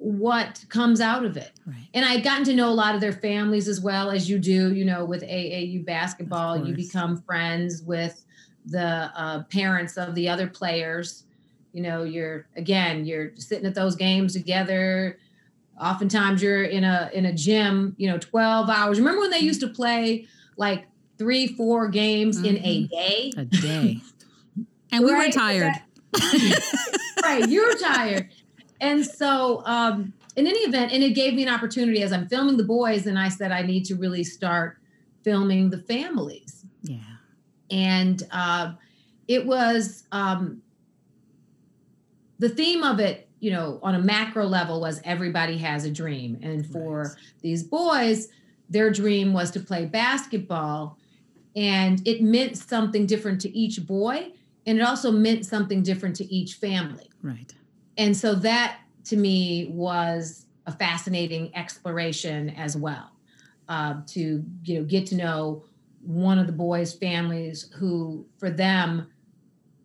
what 0.00 0.64
comes 0.70 0.98
out 0.98 1.26
of 1.26 1.36
it 1.36 1.52
right. 1.66 1.88
and 1.92 2.06
I 2.06 2.12
had 2.12 2.24
gotten 2.24 2.44
to 2.44 2.54
know 2.54 2.70
a 2.70 2.72
lot 2.72 2.94
of 2.94 3.02
their 3.02 3.12
families 3.12 3.68
as 3.68 3.82
well 3.82 4.10
as 4.10 4.30
you 4.30 4.38
do, 4.38 4.72
you 4.72 4.82
know, 4.82 5.04
with 5.04 5.22
AAU 5.22 5.84
basketball. 5.84 6.66
You 6.66 6.74
become 6.74 7.20
friends 7.20 7.82
with 7.82 8.24
the 8.64 9.10
uh, 9.14 9.42
parents 9.44 9.98
of 9.98 10.14
the 10.14 10.26
other 10.26 10.46
players. 10.46 11.24
You 11.72 11.82
know, 11.82 12.02
you're 12.04 12.46
again, 12.56 13.04
you're 13.04 13.32
sitting 13.36 13.66
at 13.66 13.74
those 13.74 13.94
games 13.94 14.32
together. 14.32 15.18
Oftentimes, 15.78 16.42
you're 16.42 16.64
in 16.64 16.82
a 16.82 17.10
in 17.12 17.26
a 17.26 17.32
gym. 17.32 17.94
You 17.98 18.10
know, 18.10 18.18
twelve 18.18 18.70
hours. 18.70 18.98
Remember 18.98 19.20
when 19.20 19.30
they 19.30 19.38
used 19.40 19.60
to 19.60 19.68
play 19.68 20.26
like 20.56 20.86
three, 21.20 21.46
four 21.46 21.86
games 21.88 22.42
in 22.42 22.56
a 22.64 22.86
day? 22.86 23.30
A 23.36 23.44
day. 23.44 24.00
And 24.92 25.04
we 25.04 25.14
were 25.14 25.28
tired. 25.30 25.74
right 27.22 27.48
you're 27.48 27.76
tired 27.76 28.28
and 28.80 29.06
so 29.06 29.62
um 29.66 30.12
in 30.34 30.46
any 30.48 30.58
event 30.60 30.90
and 30.92 31.04
it 31.04 31.10
gave 31.10 31.34
me 31.34 31.44
an 31.44 31.48
opportunity 31.48 32.02
as 32.02 32.12
i'm 32.12 32.26
filming 32.28 32.56
the 32.56 32.64
boys 32.64 33.06
and 33.06 33.16
i 33.16 33.28
said 33.28 33.52
i 33.52 33.62
need 33.62 33.84
to 33.84 33.94
really 33.94 34.24
start 34.24 34.76
filming 35.22 35.70
the 35.70 35.78
families 35.78 36.64
Yeah. 36.82 36.98
and 37.70 38.20
uh, 38.32 38.72
it 39.28 39.46
was 39.46 40.02
um 40.10 40.62
the 42.40 42.48
theme 42.48 42.82
of 42.82 42.98
it 42.98 43.28
you 43.38 43.52
know 43.52 43.78
on 43.84 43.94
a 43.94 44.00
macro 44.00 44.46
level 44.46 44.80
was 44.80 45.00
everybody 45.04 45.58
has 45.58 45.84
a 45.84 45.90
dream 45.92 46.40
and 46.42 46.66
for 46.66 47.02
Right. 47.02 47.16
these 47.42 47.62
boys 47.62 48.28
their 48.68 48.90
dream 48.90 49.32
was 49.32 49.50
to 49.52 49.60
play 49.60 49.84
basketball 49.86 50.98
and 51.56 52.06
it 52.06 52.22
meant 52.22 52.56
something 52.56 53.06
different 53.06 53.40
to 53.40 53.56
each 53.56 53.84
boy 53.86 54.32
and 54.66 54.78
it 54.78 54.82
also 54.82 55.10
meant 55.10 55.44
something 55.44 55.82
different 55.82 56.14
to 56.16 56.24
each 56.32 56.54
family 56.54 57.08
Right. 57.22 57.52
and 57.98 58.16
so 58.16 58.34
that 58.36 58.78
to 59.04 59.16
me 59.16 59.70
was 59.72 60.46
a 60.66 60.72
fascinating 60.72 61.54
exploration 61.56 62.50
as 62.50 62.76
well 62.76 63.10
uh, 63.68 63.94
to 64.08 64.44
you 64.64 64.78
know 64.78 64.84
get 64.84 65.06
to 65.06 65.16
know 65.16 65.64
one 66.02 66.38
of 66.38 66.46
the 66.46 66.52
boys 66.52 66.94
families 66.94 67.70
who 67.74 68.24
for 68.38 68.50
them 68.50 69.08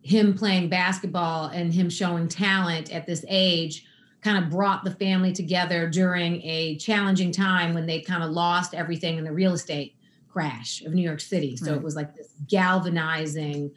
him 0.02 0.34
playing 0.34 0.68
basketball 0.68 1.48
and 1.48 1.74
him 1.74 1.90
showing 1.90 2.28
talent 2.28 2.92
at 2.94 3.06
this 3.06 3.24
age 3.28 3.84
kind 4.22 4.42
of 4.42 4.50
brought 4.50 4.84
the 4.84 4.90
family 4.92 5.32
together 5.32 5.88
during 5.88 6.40
a 6.42 6.76
challenging 6.76 7.32
time 7.32 7.74
when 7.74 7.86
they 7.86 8.00
kind 8.00 8.22
of 8.22 8.30
lost 8.30 8.72
everything 8.72 9.18
in 9.18 9.24
the 9.24 9.32
real 9.32 9.52
estate 9.52 9.95
crash 10.40 10.82
of 10.82 10.92
New 10.92 11.00
York 11.00 11.20
City. 11.20 11.56
So 11.56 11.68
Right. 11.70 11.76
it 11.78 11.82
was 11.82 11.96
like 11.96 12.14
this 12.14 12.28
galvanizing 12.46 13.70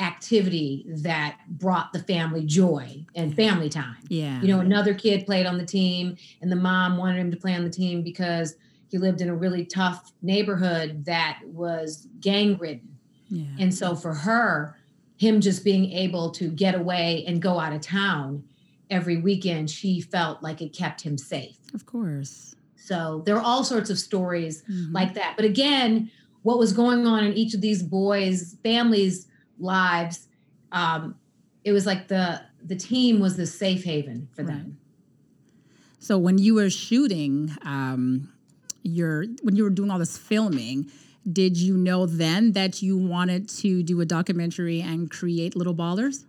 activity 0.00 0.84
that 1.02 1.38
brought 1.48 1.92
the 1.92 2.00
family 2.00 2.44
joy 2.44 3.06
and 3.14 3.36
family 3.36 3.68
time. 3.68 3.98
Yeah. 4.08 4.42
You 4.42 4.48
know, 4.48 4.58
another 4.58 4.94
kid 4.94 5.26
played 5.26 5.46
on 5.46 5.58
the 5.58 5.64
team, 5.66 6.16
and 6.40 6.50
the 6.50 6.56
mom 6.56 6.96
wanted 6.96 7.20
him 7.20 7.30
to 7.30 7.36
play 7.36 7.54
on 7.54 7.62
the 7.62 7.70
team 7.70 8.02
because 8.02 8.56
he 8.88 8.98
lived 8.98 9.20
in 9.20 9.28
a 9.28 9.34
really 9.36 9.64
tough 9.64 10.10
neighborhood 10.22 11.04
that 11.04 11.40
was 11.44 12.08
gang 12.18 12.58
ridden. 12.58 12.96
yeah. 13.28 13.44
And 13.60 13.72
so 13.72 13.94
for 13.94 14.12
her, 14.12 14.76
him 15.18 15.40
just 15.40 15.62
being 15.62 15.92
able 15.92 16.32
to 16.32 16.48
get 16.48 16.74
away 16.74 17.24
and 17.28 17.40
go 17.40 17.60
out 17.60 17.72
of 17.72 17.80
town 17.80 18.42
every 18.90 19.18
weekend, 19.18 19.70
she 19.70 20.00
felt 20.00 20.42
like 20.42 20.60
it 20.60 20.72
kept 20.72 21.02
him 21.02 21.16
safe. 21.16 21.58
of 21.74 21.86
course. 21.86 22.56
So 22.84 23.22
there 23.24 23.34
were 23.34 23.40
all 23.40 23.64
sorts 23.64 23.90
of 23.90 23.98
stories 23.98 24.62
Mhm. 24.68 24.92
like 24.92 25.14
that. 25.14 25.34
But 25.36 25.44
again, 25.44 26.10
what 26.42 26.58
was 26.58 26.72
going 26.72 27.06
on 27.06 27.24
in 27.24 27.32
each 27.34 27.54
of 27.54 27.60
these 27.60 27.82
boys' 27.82 28.56
families' 28.62 29.28
lives, 29.58 30.28
um, 30.72 31.14
it 31.64 31.72
was 31.72 31.86
like 31.86 32.08
the 32.08 32.42
the 32.64 32.76
team 32.76 33.18
was 33.18 33.36
the 33.36 33.46
safe 33.46 33.84
haven 33.84 34.28
for 34.32 34.44
them. 34.44 34.78
So 35.98 36.16
when 36.16 36.38
you 36.38 36.54
were 36.54 36.70
shooting, 36.70 37.56
um, 37.64 38.32
your 38.82 39.26
when 39.42 39.56
you 39.56 39.64
were 39.64 39.70
doing 39.70 39.90
all 39.90 39.98
this 39.98 40.18
filming, 40.18 40.90
did 41.30 41.56
you 41.56 41.76
know 41.76 42.06
then 42.06 42.52
that 42.52 42.82
you 42.82 42.96
wanted 42.96 43.48
to 43.60 43.82
do 43.82 44.00
a 44.00 44.04
documentary 44.04 44.80
and 44.80 45.10
create 45.10 45.54
Little 45.54 45.74
Ballers? 45.74 46.24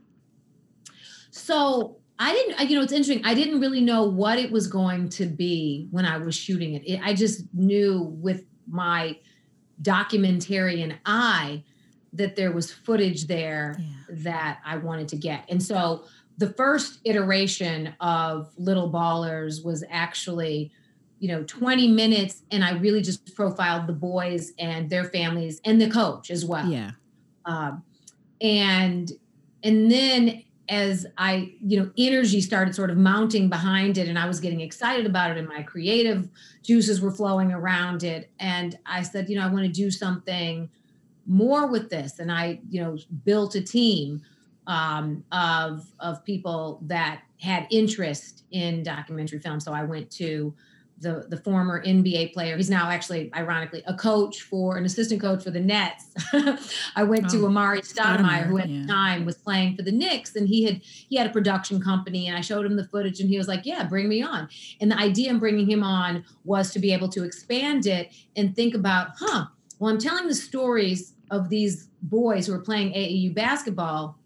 So 1.32 1.98
I 2.20 2.32
didn't, 2.32 2.70
you 2.70 2.76
know, 2.78 2.84
it's 2.84 2.94
interesting. 2.94 3.26
I 3.26 3.34
didn't 3.34 3.60
really 3.60 3.82
know 3.82 4.04
what 4.04 4.38
it 4.40 4.52
was 4.52 4.68
going 4.68 5.10
to 5.10 5.26
be 5.26 5.88
when 5.92 6.06
I 6.06 6.18
was 6.18 6.36
shooting 6.36 6.74
it. 6.76 6.84
it 6.88 7.00
I 7.04 7.14
just 7.14 7.44
knew 7.54 8.04
with 8.22 8.44
my 8.68 9.18
documentarian 9.82 10.98
eye 11.06 11.64
that 12.14 12.36
there 12.36 12.52
was 12.52 12.72
footage 12.72 13.26
there 13.28 13.78
Yeah. 13.80 13.86
that 14.24 14.60
I 14.66 14.78
wanted 14.78 15.08
to 15.10 15.16
get. 15.18 15.46
And 15.50 15.62
so 15.62 16.06
the 16.38 16.50
first 16.54 17.00
iteration 17.06 17.94
of 18.00 18.52
Little 18.58 18.92
Ballers 18.92 19.64
was 19.64 19.84
actually, 19.90 20.72
you 21.20 21.28
know, 21.28 21.44
20 21.44 21.88
minutes. 21.88 22.44
And 22.52 22.64
I 22.64 22.74
really 22.74 23.02
just 23.02 23.36
profiled 23.36 23.88
the 23.88 23.94
boys 23.94 24.54
and 24.60 24.90
their 24.90 25.06
families 25.06 25.60
and 25.66 25.82
the 25.82 25.90
coach 25.90 26.30
as 26.30 26.46
well 26.46 26.68
Yeah. 26.68 26.92
um, 27.46 27.84
and 28.42 29.12
and 29.64 29.90
then 29.90 30.44
as 30.70 31.06
i 31.18 31.54
you 31.62 31.78
know 31.78 31.92
energy 31.98 32.40
started 32.40 32.74
sort 32.74 32.90
of 32.90 32.98
mounting 32.98 33.50
behind 33.50 33.98
it 33.98 34.08
and 34.08 34.18
i 34.18 34.26
was 34.26 34.40
getting 34.40 34.62
excited 34.62 35.06
about 35.06 35.32
it 35.32 35.38
and 35.38 35.48
my 35.48 35.62
creative 35.62 36.30
juices 36.62 37.02
were 37.02 37.12
flowing 37.12 37.52
around 37.52 38.04
it. 38.04 38.32
And 38.40 38.78
i 38.86 39.02
said 39.04 39.30
you 39.30 39.38
know 39.38 39.44
i 39.44 39.48
want 39.48 39.66
to 39.66 39.72
do 39.72 39.92
something 39.92 40.70
more 41.28 41.68
with 41.68 41.90
this. 41.90 42.20
And 42.20 42.32
i 42.32 42.60
you 42.70 42.82
know 42.82 42.98
built 43.26 43.56
a 43.56 43.62
team 43.62 44.22
um, 44.66 45.26
of 45.34 45.86
of 46.00 46.24
people 46.24 46.80
that 46.84 47.24
had 47.42 47.68
interest 47.70 48.46
in 48.52 48.84
documentary 48.84 49.40
film. 49.40 49.60
So 49.60 49.74
i 49.74 49.84
went 49.84 50.10
to 50.12 50.54
the 51.00 51.26
the 51.30 51.38
former 51.38 51.84
NBA 51.84 52.34
player. 52.34 52.56
He's 52.58 52.70
now 52.70 52.90
actually, 52.90 53.32
ironically, 53.36 53.84
a 53.86 53.94
coach 53.94 54.42
for 54.42 54.78
an 54.78 54.86
assistant 54.86 55.22
coach 55.22 55.44
for 55.44 55.52
the 55.52 55.60
Nets. 55.60 56.14
I 56.96 57.04
went 57.04 57.30
to 57.32 57.46
Oh, 57.46 57.50
Amar'e 57.50 57.82
Stoudemire, 57.82 58.46
who 58.46 58.58
at 58.58 58.70
yeah. 58.70 58.82
the 58.82 58.88
time 58.88 59.26
was 59.26 59.36
playing 59.36 59.76
for 59.76 59.82
the 59.82 59.92
Knicks, 59.92 60.36
and 60.36 60.48
he 60.48 60.64
had 60.64 60.82
he 60.84 61.16
had 61.18 61.28
a 61.28 61.32
production 61.32 61.82
company, 61.82 62.28
and 62.28 62.38
I 62.38 62.42
showed 62.42 62.66
him 62.66 62.76
the 62.76 62.88
footage, 62.88 63.20
and 63.20 63.30
he 63.30 63.38
was 63.38 63.48
like, 63.48 63.66
"Yeah, 63.66 63.84
bring 63.84 64.08
me 64.08 64.22
on." 64.22 64.50
And 64.80 64.92
the 64.92 65.00
idea 65.00 65.30
in 65.30 65.40
bringing 65.40 65.70
him 65.70 65.84
on 65.84 66.24
was 66.46 66.72
to 66.72 66.80
be 66.80 66.94
able 66.94 67.10
to 67.10 67.24
expand 67.24 67.86
it 67.86 68.14
and 68.36 68.56
think 68.56 68.74
about, 68.76 69.10
huh? 69.18 69.46
Well, 69.80 69.92
I'm 69.92 70.00
telling 70.00 70.28
the 70.28 70.36
stories 70.36 71.14
of 71.32 71.50
these 71.50 71.90
boys 72.02 72.48
who 72.48 72.54
are 72.54 72.60
playing 72.60 72.94
AAU 72.94 73.34
basketball 73.34 74.18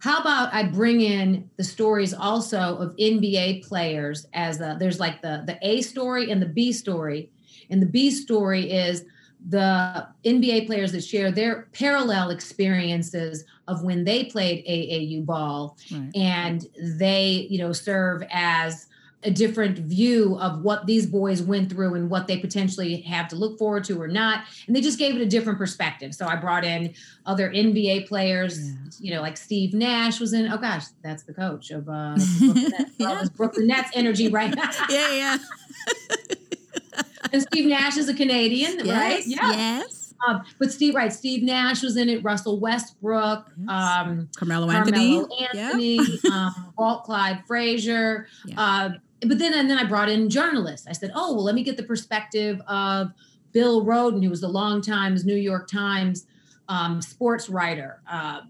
how 0.00 0.20
about 0.20 0.52
I 0.52 0.64
bring 0.64 1.00
in 1.02 1.48
the 1.56 1.64
stories 1.64 2.12
also 2.14 2.76
of 2.78 2.96
NBA 2.96 3.66
players 3.66 4.26
as 4.32 4.60
a, 4.60 4.76
there's 4.80 4.98
like 4.98 5.22
the 5.22 5.44
the 5.46 5.58
A 5.62 5.82
story 5.82 6.30
and 6.30 6.40
the 6.42 6.46
B 6.46 6.72
story, 6.72 7.30
and 7.70 7.80
the 7.80 7.86
B 7.86 8.10
story 8.10 8.70
is 8.72 9.04
the 9.48 10.06
NBA 10.24 10.66
players 10.66 10.92
that 10.92 11.02
share 11.02 11.30
their 11.30 11.68
parallel 11.72 12.30
experiences 12.30 13.44
of 13.68 13.82
when 13.82 14.04
they 14.04 14.24
played 14.24 14.64
AAU 14.66 15.24
ball, 15.24 15.76
Right. 15.90 16.10
and 16.14 16.66
they 16.98 17.46
you 17.50 17.58
know 17.58 17.72
serve 17.72 18.22
as 18.30 18.86
a 19.22 19.30
different 19.30 19.78
view 19.78 20.38
of 20.38 20.62
what 20.62 20.86
these 20.86 21.04
boys 21.04 21.42
went 21.42 21.68
through 21.70 21.94
and 21.94 22.08
what 22.08 22.26
they 22.26 22.38
potentially 22.38 23.02
have 23.02 23.28
to 23.28 23.36
look 23.36 23.58
forward 23.58 23.84
to 23.84 24.00
or 24.00 24.08
not 24.08 24.44
and 24.66 24.74
they 24.74 24.80
just 24.80 24.98
gave 24.98 25.14
it 25.14 25.20
a 25.20 25.26
different 25.26 25.58
perspective 25.58 26.14
so 26.14 26.26
i 26.26 26.34
brought 26.34 26.64
in 26.64 26.94
other 27.26 27.50
nba 27.50 28.08
players 28.08 28.58
Yeah. 28.58 28.74
you 28.98 29.14
know 29.14 29.20
like 29.20 29.36
steve 29.36 29.74
nash 29.74 30.20
was 30.20 30.32
in 30.32 30.50
oh 30.50 30.56
gosh 30.56 30.84
that's 31.04 31.24
the 31.24 31.34
coach 31.34 31.70
of 31.70 31.86
uh 31.88 32.16
brooklyn 32.40 32.70
nets, 32.70 32.90
Yeah. 32.98 33.24
brooklyn 33.36 33.66
nets 33.66 33.90
energy 33.94 34.28
right 34.28 34.54
now 34.54 34.70
Yeah, 34.88 35.12
yeah. 35.12 35.38
and 37.32 37.42
steve 37.42 37.66
nash 37.66 37.96
is 37.96 38.08
a 38.08 38.14
canadian 38.14 38.78
right 38.88 39.22
Yes. 39.24 39.28
yeah 39.28 39.50
Yes. 39.52 40.14
um, 40.26 40.42
but 40.58 40.72
steve 40.72 40.94
right 40.94 41.12
steve 41.12 41.42
nash 41.42 41.82
was 41.82 41.96
in 41.96 42.08
it 42.08 42.24
russell 42.24 42.58
westbrook 42.58 43.46
um 43.68 44.28
Carmelo 44.36 44.70
Anthony. 44.70 45.18
Carmelo 45.20 45.36
Anthony, 45.52 45.98
um, 46.32 46.72
Walt 46.78 47.04
Clyde 47.04 47.42
Frazier. 47.46 48.26
Yeah. 48.46 48.60
Uh, 48.60 48.90
but 49.26 49.38
then 49.38 49.52
and 49.54 49.68
then 49.70 49.78
I 49.78 49.84
brought 49.84 50.08
in 50.08 50.30
journalists. 50.30 50.86
I 50.86 50.92
said, 50.92 51.12
oh 51.14 51.34
well, 51.34 51.44
let 51.44 51.54
me 51.54 51.62
get 51.62 51.76
the 51.76 51.82
perspective 51.82 52.60
of 52.66 53.12
Bill 53.52 53.84
Rhoden, 53.84 54.22
who 54.22 54.30
was 54.30 54.40
the 54.40 54.48
long 54.48 54.80
Times 54.80 55.24
New 55.24 55.36
York 55.36 55.68
Times 55.68 56.26
um, 56.68 57.02
sports 57.02 57.48
writer. 57.48 58.00
Uh, 58.10 58.40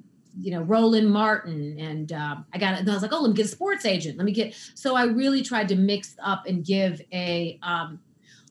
you 0.41 0.53
know, 0.53 0.63
Roland 0.63 1.11
Martin, 1.11 1.77
and 1.79 2.13
um, 2.13 2.47
I 2.53 2.59
got 2.59 2.75
it. 2.75 2.81
And 2.81 2.91
I 2.91 2.95
was 2.95 3.03
like, 3.03 3.13
oh, 3.13 3.21
let 3.21 3.31
me 3.31 3.35
get 3.35 3.47
a 3.47 3.49
sports 3.49 3.85
agent. 3.85 4.17
Let 4.17 4.25
me 4.25 4.33
get. 4.33 4.55
So 4.75 4.95
I 4.95 5.05
really 5.05 5.43
tried 5.43 5.69
to 5.69 5.77
mix 5.77 6.15
up 6.23 6.47
and 6.47 6.65
give 6.65 7.03
a 7.13 7.59
um, 7.63 8.01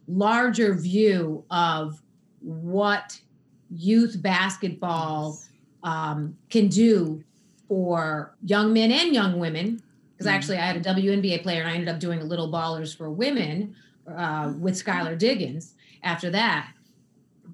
larger 0.08 0.74
view 0.74 1.46
of 1.50 2.02
what 2.42 3.22
youth 3.70 4.22
basketball 4.22 5.40
um, 5.84 6.36
can 6.50 6.68
do 6.68 7.24
for 7.68 8.36
young 8.44 8.74
men 8.74 8.92
and 8.92 9.14
young 9.14 9.40
women. 9.40 9.82
Because 10.20 10.30
Mm. 10.30 10.36
actually, 10.36 10.58
I 10.58 10.66
had 10.66 10.76
a 10.76 10.82
WNBA 10.82 11.42
player, 11.42 11.62
and 11.62 11.70
I 11.72 11.76
ended 11.76 11.88
up 11.88 11.98
doing 12.00 12.20
a 12.22 12.26
Little 12.26 12.52
Ballers 12.52 12.94
for 12.96 13.10
Women 13.10 13.74
uh, 14.06 14.52
with 14.60 14.74
Skylar 14.76 15.18
Diggins 15.18 15.76
after 16.04 16.30
that. 16.32 16.74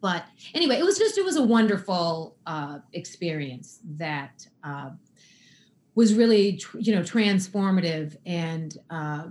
But 0.02 0.26
anyway, 0.56 0.78
it 0.80 0.84
was 0.84 0.98
just 0.98 1.16
it 1.18 1.24
was 1.24 1.36
a 1.36 1.44
wonderful 1.44 2.36
uh, 2.48 2.80
experience 2.94 3.80
that 3.98 4.48
uh, 4.64 4.90
was 5.94 6.16
really 6.16 6.58
tr- 6.58 6.80
you 6.80 6.96
know 6.96 7.02
transformative 7.02 8.18
and 8.26 8.76
uh, 8.90 9.28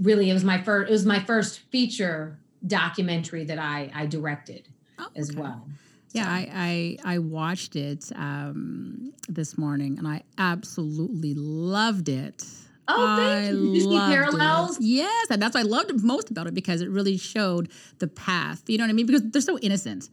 really 0.00 0.30
it 0.30 0.32
was 0.32 0.44
my 0.44 0.62
first 0.62 0.88
it 0.88 0.92
was 0.92 1.04
my 1.04 1.18
first 1.20 1.58
feature 1.70 2.38
documentary 2.66 3.44
that 3.44 3.58
I 3.58 3.90
I 3.92 4.06
directed 4.06 4.68
Oh, 4.98 5.08
as 5.16 5.30
okay. 5.30 5.40
well. 5.40 5.66
Yeah, 6.12 6.26
I, 6.28 6.98
I 7.04 7.14
I 7.14 7.18
watched 7.18 7.76
it 7.76 8.10
um, 8.14 9.12
this 9.28 9.56
morning 9.56 9.98
and 9.98 10.06
I 10.06 10.22
absolutely 10.38 11.34
loved 11.34 12.08
it. 12.08 12.44
Oh, 12.88 13.16
thank 13.16 13.46
I 13.46 13.50
you. 13.50 13.72
You 13.72 13.80
see 13.80 13.86
loved 13.86 14.12
it. 14.12 14.16
parallels? 14.16 14.76
Yes, 14.80 15.26
and 15.30 15.40
that's 15.40 15.54
what 15.54 15.60
I 15.60 15.66
loved 15.66 16.02
most 16.02 16.30
about 16.30 16.46
it 16.46 16.54
because 16.54 16.80
it 16.82 16.90
really 16.90 17.16
showed 17.16 17.70
the 17.98 18.08
path. 18.08 18.62
You 18.68 18.78
know 18.78 18.84
what 18.84 18.90
I 18.90 18.94
mean? 18.94 19.06
Because 19.06 19.22
they're 19.30 19.40
so 19.40 19.58
innocent. 19.58 20.08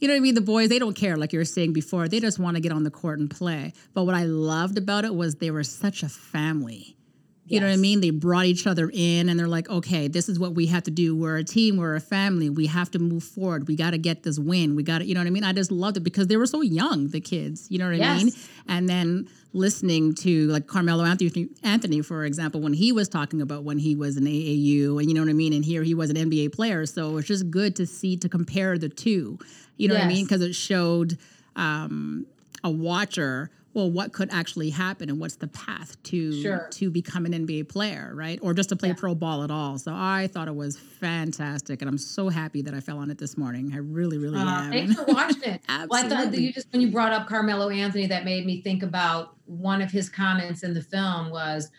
You 0.00 0.08
know 0.08 0.14
what 0.14 0.18
I 0.18 0.20
mean? 0.20 0.34
The 0.34 0.42
boys, 0.42 0.68
they 0.68 0.78
don't 0.78 0.94
care, 0.94 1.16
like 1.16 1.32
you 1.32 1.38
were 1.38 1.44
saying 1.44 1.72
before. 1.72 2.06
They 2.06 2.20
just 2.20 2.38
want 2.38 2.56
to 2.56 2.60
get 2.60 2.70
on 2.70 2.84
the 2.84 2.90
court 2.90 3.18
and 3.18 3.30
play. 3.30 3.72
But 3.94 4.04
what 4.04 4.14
I 4.14 4.24
loved 4.24 4.76
about 4.76 5.04
it 5.04 5.14
was 5.14 5.36
they 5.36 5.50
were 5.50 5.64
such 5.64 6.02
a 6.02 6.08
family. 6.08 6.96
You 7.48 7.60
know 7.60 7.66
what 7.66 7.74
I 7.74 7.76
mean? 7.76 8.00
They 8.00 8.10
brought 8.10 8.46
each 8.46 8.66
other 8.66 8.90
in 8.92 9.28
and 9.28 9.38
they're 9.38 9.46
like, 9.46 9.68
okay, 9.70 10.08
this 10.08 10.28
is 10.28 10.38
what 10.38 10.54
we 10.54 10.66
have 10.66 10.82
to 10.84 10.90
do. 10.90 11.14
We're 11.14 11.36
a 11.36 11.44
team, 11.44 11.76
we're 11.76 11.94
a 11.94 12.00
family. 12.00 12.50
We 12.50 12.66
have 12.66 12.90
to 12.90 12.98
move 12.98 13.22
forward. 13.22 13.68
We 13.68 13.76
got 13.76 13.90
to 13.90 13.98
get 13.98 14.24
this 14.24 14.38
win. 14.38 14.74
We 14.74 14.82
got 14.82 14.98
to, 14.98 15.04
you 15.04 15.14
know 15.14 15.20
what 15.20 15.28
I 15.28 15.30
mean? 15.30 15.44
I 15.44 15.52
just 15.52 15.70
loved 15.70 15.96
it 15.96 16.00
because 16.00 16.26
they 16.26 16.36
were 16.36 16.46
so 16.46 16.60
young, 16.60 17.08
the 17.08 17.20
kids. 17.20 17.68
You 17.70 17.78
know 17.78 17.86
what 17.86 18.02
I 18.02 18.16
mean? 18.16 18.26
Yes. 18.28 18.48
And 18.66 18.88
then 18.88 19.28
listening 19.52 20.14
to 20.16 20.48
like 20.48 20.66
Carmelo 20.66 21.04
Anthony, 21.04 21.48
Anthony, 21.62 22.02
for 22.02 22.24
example, 22.24 22.60
when 22.60 22.72
he 22.72 22.90
was 22.90 23.08
talking 23.08 23.40
about 23.40 23.62
when 23.62 23.78
he 23.78 23.94
was 23.94 24.16
an 24.16 24.24
AAU 24.24 24.98
and 24.98 25.08
you 25.08 25.14
know 25.14 25.22
what 25.22 25.30
I 25.30 25.34
mean? 25.34 25.52
And 25.52 25.64
here 25.64 25.84
he 25.84 25.94
was 25.94 26.10
an 26.10 26.16
NBA 26.16 26.52
player. 26.52 26.84
So 26.84 27.16
it's 27.18 27.28
just 27.28 27.50
good 27.50 27.76
to 27.76 27.86
see, 27.86 28.16
to 28.16 28.28
compare 28.28 28.76
the 28.76 28.88
two. 28.88 29.38
You 29.76 29.88
know 29.88 29.94
what 29.94 30.04
I 30.04 30.08
mean? 30.08 30.24
Because 30.24 30.42
it 30.42 30.54
showed 30.54 31.16
um, 31.54 32.26
a 32.64 32.70
watcher 32.70 33.50
well 33.76 33.90
what 33.90 34.10
could 34.12 34.30
actually 34.32 34.70
happen 34.70 35.10
and 35.10 35.20
what's 35.20 35.36
the 35.36 35.46
path 35.48 36.02
to 36.02 36.42
Sure. 36.42 36.66
to 36.72 36.90
become 36.90 37.26
an 37.26 37.32
NBA 37.34 37.68
player, 37.68 38.10
right? 38.14 38.38
Or 38.40 38.54
just 38.54 38.70
to 38.70 38.76
play 38.76 38.88
Yeah. 38.88 38.94
pro 38.96 39.14
ball 39.14 39.44
at 39.44 39.50
all. 39.50 39.76
So 39.78 39.92
I 39.94 40.28
thought 40.32 40.48
it 40.48 40.54
was 40.56 40.78
fantastic 40.78 41.82
and 41.82 41.88
I'm 41.90 41.98
so 41.98 42.30
happy 42.30 42.62
that 42.62 42.72
I 42.72 42.80
fell 42.80 42.96
on 42.98 43.10
it 43.10 43.18
this 43.18 43.36
morning. 43.36 43.72
I 43.74 43.76
really, 43.76 44.16
really 44.16 44.38
Uh, 44.38 44.62
am. 44.62 44.70
thanks 44.72 44.94
for 44.94 45.04
watching 45.04 45.42
it. 45.42 45.60
Well, 45.68 45.88
I 45.92 46.00
thought 46.02 46.08
that 46.08 46.12
Absolutely. 46.16 46.44
you 46.46 46.52
just 46.54 46.66
when 46.72 46.80
you 46.80 46.90
brought 46.90 47.12
up 47.12 47.28
Carmelo 47.28 47.68
Anthony, 47.68 48.06
that 48.06 48.24
made 48.24 48.46
me 48.46 48.62
think 48.62 48.82
about 48.82 49.36
one 49.44 49.82
of 49.82 49.90
his 49.90 50.08
comments 50.08 50.62
in 50.62 50.72
the 50.72 50.82
film 50.82 51.28
was 51.30 51.70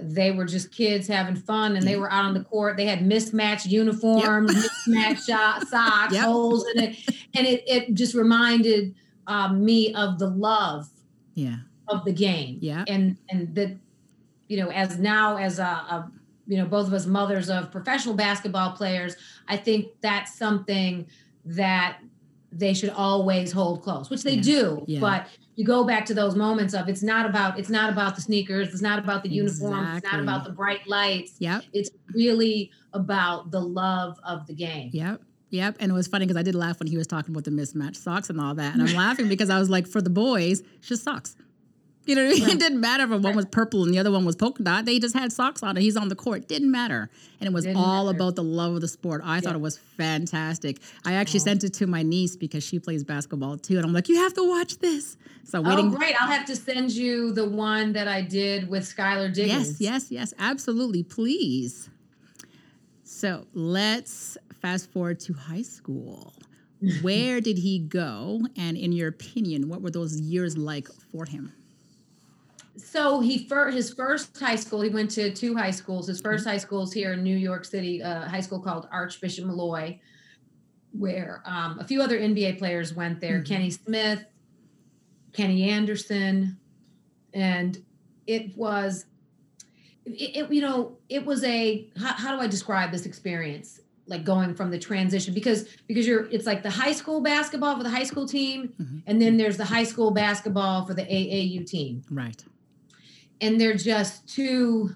they 0.00 0.30
were 0.32 0.46
just 0.46 0.72
kids 0.72 1.06
having 1.06 1.36
fun 1.36 1.76
and 1.76 1.86
they 1.86 1.96
were 1.96 2.10
out 2.10 2.24
on 2.24 2.32
the 2.34 2.42
court. 2.42 2.76
They 2.78 2.86
had 2.86 3.04
mismatched 3.06 3.66
uniforms, 3.66 4.52
mismatched 4.86 5.26
shot, 5.26 5.68
socks, 5.68 6.14
Yep. 6.14 6.24
holes 6.24 6.64
in 6.74 6.82
it. 6.82 6.96
And 7.34 7.46
it, 7.46 7.62
it 7.68 7.94
just 7.94 8.14
reminded 8.14 8.94
um, 9.26 9.64
me 9.64 9.94
of 9.94 10.18
the 10.18 10.28
love 10.28 10.88
yeah. 11.34 11.56
of 11.88 12.04
the 12.04 12.12
game. 12.12 12.58
Yeah. 12.60 12.84
And 12.88 13.16
and 13.30 13.54
that, 13.54 13.76
you 14.48 14.58
know, 14.58 14.70
as 14.70 14.98
now 14.98 15.36
as 15.36 15.58
a, 15.58 15.62
a 15.64 16.10
you 16.46 16.58
know, 16.58 16.66
both 16.66 16.86
of 16.86 16.92
us 16.92 17.06
mothers 17.06 17.48
of 17.48 17.70
professional 17.72 18.14
basketball 18.14 18.72
players, 18.72 19.16
I 19.48 19.56
think 19.56 19.88
that's 20.00 20.36
something 20.36 21.06
that 21.46 21.98
they 22.52 22.72
should 22.72 22.90
always 22.90 23.50
hold 23.50 23.82
close, 23.82 24.10
which 24.10 24.22
they 24.22 24.34
Yeah. 24.34 24.42
do. 24.42 24.84
Yeah. 24.86 25.00
But 25.00 25.26
you 25.56 25.64
go 25.64 25.84
back 25.84 26.04
to 26.06 26.14
those 26.14 26.34
moments 26.34 26.74
of 26.74 26.88
it's 26.88 27.02
not 27.02 27.26
about 27.26 27.58
it's 27.58 27.70
not 27.70 27.90
about 27.92 28.14
the 28.16 28.20
sneakers, 28.22 28.68
it's 28.68 28.82
not 28.82 28.98
about 28.98 29.22
the 29.22 29.28
uniforms, 29.28 29.98
it's 29.98 30.12
not 30.12 30.20
about 30.20 30.44
the 30.44 30.50
bright 30.50 30.86
lights. 30.86 31.36
Yep. 31.38 31.64
It's 31.72 31.90
really 32.14 32.70
about 32.92 33.50
the 33.50 33.60
love 33.60 34.18
of 34.24 34.46
the 34.46 34.54
game. 34.54 34.90
Yep. 34.92 35.22
Yep. 35.54 35.76
And 35.78 35.92
it 35.92 35.94
was 35.94 36.08
funny 36.08 36.26
because 36.26 36.36
I 36.36 36.42
did 36.42 36.56
laugh 36.56 36.80
when 36.80 36.88
he 36.88 36.96
was 36.96 37.06
talking 37.06 37.32
about 37.32 37.44
the 37.44 37.52
mismatched 37.52 37.98
socks 37.98 38.28
and 38.28 38.40
all 38.40 38.56
that. 38.56 38.74
And 38.74 38.82
I'm 38.82 38.94
laughing 38.96 39.28
because 39.28 39.50
I 39.50 39.58
was 39.60 39.70
like, 39.70 39.86
for 39.86 40.02
the 40.02 40.10
boys, 40.10 40.62
it's 40.78 40.88
just 40.88 41.04
socks. 41.04 41.36
You 42.06 42.16
know 42.16 42.26
what 42.26 42.36
I 42.36 42.40
mean? 42.40 42.50
It 42.50 42.58
didn't 42.58 42.80
matter 42.80 43.04
if 43.04 43.22
one 43.22 43.36
was 43.36 43.46
purple 43.46 43.84
and 43.84 43.94
the 43.94 43.98
other 44.00 44.10
one 44.10 44.24
was 44.24 44.34
polka 44.34 44.62
dot. 44.64 44.84
They 44.84 44.98
just 44.98 45.14
had 45.14 45.32
socks 45.32 45.62
on 45.62 45.70
and 45.70 45.78
he's 45.78 45.96
on 45.96 46.08
the 46.08 46.16
court. 46.16 46.48
Didn't 46.48 46.70
matter. 46.72 47.08
And 47.40 47.46
it 47.46 47.52
was 47.52 47.64
Didn't 47.64 47.78
all 47.78 48.06
matter. 48.06 48.16
about 48.16 48.34
the 48.34 48.42
love 48.42 48.74
of 48.74 48.80
the 48.80 48.88
sport. 48.88 49.22
I 49.24 49.40
thought 49.40 49.54
it 49.54 49.60
was 49.60 49.78
fantastic. 49.78 50.80
I 51.06 51.14
actually 51.14 51.40
sent 51.40 51.62
it 51.62 51.72
to 51.74 51.86
my 51.86 52.02
niece 52.02 52.34
because 52.36 52.64
she 52.64 52.80
plays 52.80 53.04
basketball 53.04 53.56
too. 53.56 53.76
And 53.76 53.86
I'm 53.86 53.92
like, 53.92 54.08
you 54.08 54.16
have 54.16 54.34
to 54.34 54.46
watch 54.46 54.78
this. 54.80 55.16
So 55.44 55.62
Oh, 55.64 55.90
great. 55.90 56.20
I'll 56.20 56.28
have 56.30 56.46
to 56.46 56.56
send 56.56 56.90
you 56.90 57.32
the 57.32 57.48
one 57.48 57.92
that 57.92 58.08
I 58.08 58.22
did 58.22 58.68
with 58.68 58.82
Skylar 58.82 59.34
Yes, 59.34 59.80
yes, 59.80 60.10
yes, 60.10 60.34
absolutely. 60.38 61.04
Please. 61.04 61.88
So 63.04 63.46
let's 63.54 64.36
fast 64.64 64.90
forward 64.92 65.20
to 65.20 65.34
high 65.34 65.60
school. 65.60 66.32
Where 67.02 67.42
did 67.42 67.58
he 67.58 67.80
go? 67.80 68.40
And 68.56 68.78
in 68.78 68.92
your 68.92 69.08
opinion, 69.08 69.68
what 69.68 69.82
were 69.82 69.90
those 69.90 70.18
years 70.18 70.56
like 70.56 70.88
for 71.12 71.26
him? 71.26 71.52
So 72.76 73.20
he 73.20 73.46
fir- 73.46 73.70
his 73.70 73.92
first 73.92 74.38
high 74.40 74.56
school, 74.56 74.80
he 74.80 74.88
went 74.88 75.10
to 75.12 75.32
two 75.34 75.54
high 75.54 75.70
schools. 75.70 76.06
His 76.08 76.20
first 76.22 76.46
high 76.46 76.56
school 76.56 76.82
is 76.84 76.92
here 76.94 77.12
in 77.12 77.22
New 77.22 77.36
York 77.36 77.66
City, 77.66 78.00
a 78.00 78.20
high 78.26 78.40
school 78.40 78.58
called 78.58 78.88
Archbishop 78.90 79.44
Molloy, 79.44 79.98
where 80.92 81.42
um, 81.44 81.78
a 81.78 81.84
few 81.84 82.00
other 82.00 82.18
NBA 82.18 82.58
players 82.58 82.94
went 82.94 83.20
there. 83.20 83.40
Mhm. 83.40 83.46
Kenny 83.46 83.70
Smith, 83.70 84.24
Kenny 85.34 85.68
Anderson, 85.68 86.58
and 87.34 87.84
it 88.26 88.56
was, 88.56 89.04
it, 90.06 90.36
it- 90.36 90.52
you 90.52 90.62
know, 90.62 90.96
it 91.10 91.24
was 91.26 91.44
a 91.44 91.90
how, 91.98 92.14
how 92.14 92.34
do 92.36 92.40
I 92.42 92.46
describe 92.46 92.92
this 92.92 93.04
experience? 93.04 93.80
Like 94.06 94.24
going 94.24 94.54
from 94.54 94.70
the 94.70 94.78
transition 94.78 95.32
because 95.32 95.66
because 95.88 96.06
you're 96.06 96.26
it's 96.30 96.44
like 96.44 96.62
the 96.62 96.70
high 96.70 96.92
school 96.92 97.22
basketball 97.22 97.76
for 97.76 97.82
the 97.82 97.88
high 97.90 98.04
school 98.04 98.26
team, 98.28 98.74
Mhm. 98.78 99.02
and 99.06 99.20
then 99.22 99.38
there's 99.38 99.56
the 99.56 99.64
high 99.64 99.84
school 99.84 100.10
basketball 100.10 100.84
for 100.84 100.92
the 100.92 101.02
AAU 101.10 101.64
team 101.66 102.02
Right. 102.10 102.44
and 103.40 103.58
they're 103.58 103.74
just 103.76 104.28
two 104.28 104.94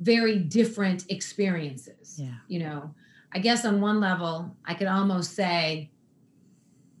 very 0.00 0.38
different 0.40 1.04
experiences. 1.08 2.18
Yeah. 2.18 2.34
You 2.48 2.58
know, 2.58 2.94
I 3.32 3.38
guess 3.38 3.64
on 3.64 3.80
one 3.80 4.00
level, 4.00 4.56
I 4.64 4.74
could 4.74 4.88
almost 4.88 5.34
say 5.34 5.90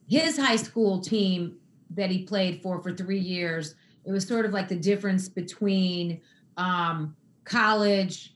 his 0.06 0.36
high 0.38 0.56
school 0.56 1.00
team 1.00 1.56
that 1.90 2.10
he 2.10 2.22
played 2.22 2.62
for 2.62 2.80
for 2.82 2.94
three 2.94 3.18
years, 3.18 3.74
it 4.04 4.12
was 4.12 4.26
sort 4.26 4.44
of 4.46 4.52
like 4.52 4.68
the 4.68 4.76
difference 4.76 5.28
between 5.28 6.20
um, 6.56 7.16
college. 7.44 8.31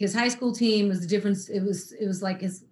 His 0.00 0.14
high 0.14 0.28
school 0.28 0.50
team 0.50 0.88
was 0.88 1.02
the 1.02 1.06
difference. 1.06 1.50
It 1.50 1.60
was 1.60 1.92
it 1.92 2.06
was 2.06 2.22
like 2.22 2.40
his 2.40 2.64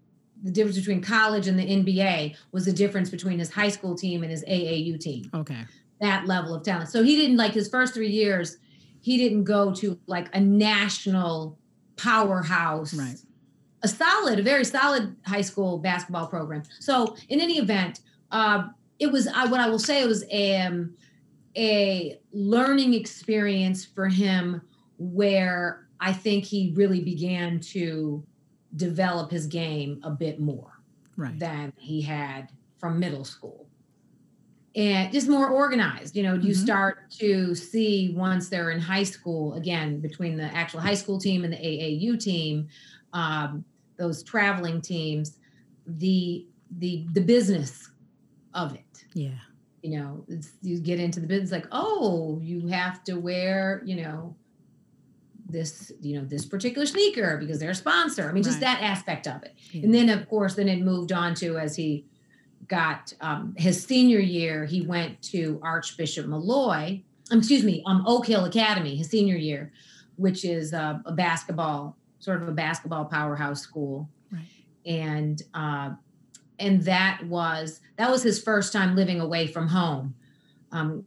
the 0.42 0.50
difference 0.50 0.78
between 0.78 1.02
college 1.02 1.46
and 1.46 1.58
the 1.58 1.66
NBA 1.66 2.36
was 2.52 2.64
the 2.64 2.72
difference 2.72 3.10
between 3.10 3.38
his 3.38 3.50
high 3.50 3.68
school 3.68 3.94
team 3.94 4.22
and 4.22 4.30
his 4.30 4.42
AAU 4.44 4.98
team 4.98 5.28
Okay. 5.34 5.64
that 6.00 6.26
level 6.26 6.54
of 6.54 6.62
talent. 6.62 6.88
So 6.88 7.02
he 7.02 7.16
didn't 7.16 7.36
like 7.36 7.52
his 7.52 7.68
first 7.68 7.92
three 7.92 8.08
years, 8.08 8.56
he 9.00 9.18
didn't 9.18 9.44
go 9.44 9.74
to 9.74 9.98
like 10.06 10.34
a 10.34 10.40
national 10.40 11.58
powerhouse. 11.96 12.94
Right. 12.94 13.16
A 13.82 13.88
solid, 13.88 14.38
a 14.38 14.42
very 14.42 14.64
solid 14.64 15.14
high 15.26 15.42
school 15.42 15.78
basketball 15.78 16.28
program. 16.28 16.62
So 16.80 17.14
in 17.28 17.40
any 17.40 17.58
event, 17.58 18.00
uh, 18.30 18.68
it 18.98 19.12
was 19.12 19.26
I, 19.26 19.44
what 19.46 19.60
I 19.60 19.68
will 19.68 19.78
say 19.78 20.00
it 20.02 20.06
was 20.08 20.24
a, 20.30 20.62
um, 20.62 20.94
a 21.56 22.18
learning 22.32 22.94
experience 22.94 23.84
for 23.84 24.08
him 24.08 24.62
where 24.98 25.87
I 26.00 26.12
think 26.12 26.44
he 26.44 26.72
really 26.76 27.00
began 27.02 27.60
to 27.72 28.24
develop 28.76 29.30
his 29.30 29.46
game 29.46 30.00
a 30.02 30.10
bit 30.10 30.40
more 30.40 30.72
Right. 31.16 31.38
than 31.38 31.72
he 31.78 32.02
had 32.02 32.50
from 32.78 32.98
middle 33.00 33.24
school. 33.24 33.68
And 34.76 35.12
just 35.12 35.28
more 35.28 35.48
organized, 35.48 36.14
you 36.14 36.22
know, 36.22 36.34
you 36.34 36.52
Mhm. 36.52 36.56
start 36.56 37.10
to 37.18 37.54
see 37.54 38.14
once 38.14 38.48
they're 38.48 38.70
in 38.70 38.80
high 38.80 39.02
school, 39.02 39.54
again, 39.54 40.00
between 40.00 40.36
the 40.36 40.44
actual 40.44 40.80
high 40.80 40.94
school 40.94 41.18
team 41.18 41.42
and 41.42 41.52
the 41.52 41.56
AAU 41.66 42.16
team, 42.16 42.68
um, 43.12 43.64
those 43.98 44.22
traveling 44.22 44.80
teams, 44.80 45.38
the 45.86 46.46
the 46.70 47.08
the 47.12 47.20
business 47.22 47.90
of 48.54 48.74
it. 48.74 49.06
Yeah. 49.14 49.38
You 49.82 49.98
know, 49.98 50.24
it's, 50.28 50.52
you 50.62 50.80
get 50.80 51.00
into 51.00 51.20
the 51.20 51.26
business 51.26 51.52
like, 51.52 51.66
oh, 51.72 52.38
you 52.42 52.66
have 52.68 53.02
to 53.04 53.14
wear, 53.14 53.82
you 53.86 53.96
know, 54.02 54.36
this 55.48 55.90
you 56.00 56.18
know 56.18 56.24
this 56.26 56.44
particular 56.44 56.86
sneaker 56.86 57.38
because 57.38 57.58
they're 57.58 57.70
a 57.70 57.74
sponsor 57.74 58.28
i 58.28 58.32
mean 58.32 58.42
just 58.42 58.56
Right. 58.60 58.78
that 58.78 58.82
aspect 58.82 59.26
of 59.26 59.42
it 59.42 59.54
Yeah. 59.72 59.84
and 59.84 59.94
then 59.94 60.08
of 60.10 60.28
course 60.28 60.54
then 60.54 60.68
it 60.68 60.80
moved 60.82 61.10
on 61.12 61.34
to 61.36 61.56
as 61.58 61.74
he 61.76 62.04
got 62.66 63.12
um, 63.20 63.54
his 63.56 63.82
senior 63.82 64.18
year 64.18 64.66
he 64.66 64.82
went 64.82 65.20
to 65.22 65.58
archbishop 65.62 66.26
molloy 66.26 67.00
um, 67.30 67.38
excuse 67.38 67.64
me 67.64 67.82
um, 67.86 68.04
oak 68.06 68.26
hill 68.26 68.44
academy 68.44 68.94
his 68.96 69.08
senior 69.08 69.36
year 69.36 69.72
which 70.16 70.44
is 70.44 70.74
uh, 70.74 70.98
a 71.06 71.12
basketball 71.12 71.96
sort 72.18 72.42
of 72.42 72.48
a 72.48 72.52
basketball 72.52 73.04
powerhouse 73.06 73.60
school 73.62 74.08
Right. 74.30 74.42
and 74.84 75.42
uh, 75.54 75.90
and 76.58 76.82
that 76.84 77.22
was 77.26 77.80
that 77.96 78.10
was 78.10 78.22
his 78.22 78.42
first 78.42 78.72
time 78.72 78.94
living 78.96 79.20
away 79.20 79.46
from 79.46 79.68
home 79.68 80.14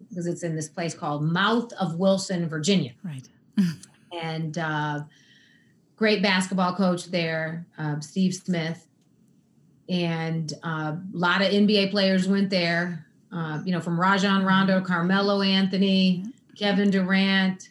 because 0.10 0.26
it's 0.26 0.42
in 0.42 0.56
this 0.56 0.68
place 0.70 0.96
called 0.96 1.24
mouth 1.24 1.72
of 1.74 1.96
wilson 2.00 2.50
virginia 2.50 2.94
Right. 3.04 3.28
and 4.12 4.58
uh, 4.58 5.02
great 5.96 6.22
basketball 6.22 6.76
coach 6.76 7.06
there, 7.06 7.66
uh, 7.78 8.00
Steve 8.00 8.34
Smith, 8.34 8.88
and 9.90 10.54
uh, 10.64 10.96
a 10.96 11.02
lot 11.14 11.42
of 11.42 11.52
NBA 11.52 11.92
players 11.92 12.28
went 12.28 12.50
there. 12.50 13.06
Uh, 13.32 13.62
you 13.64 13.72
know, 13.72 13.80
from 13.80 14.00
Rajon 14.00 14.44
Rondo, 14.44 14.82
Carmelo 14.82 15.42
Anthony, 15.42 16.26
Kevin 16.58 16.90
Durant, 16.90 17.70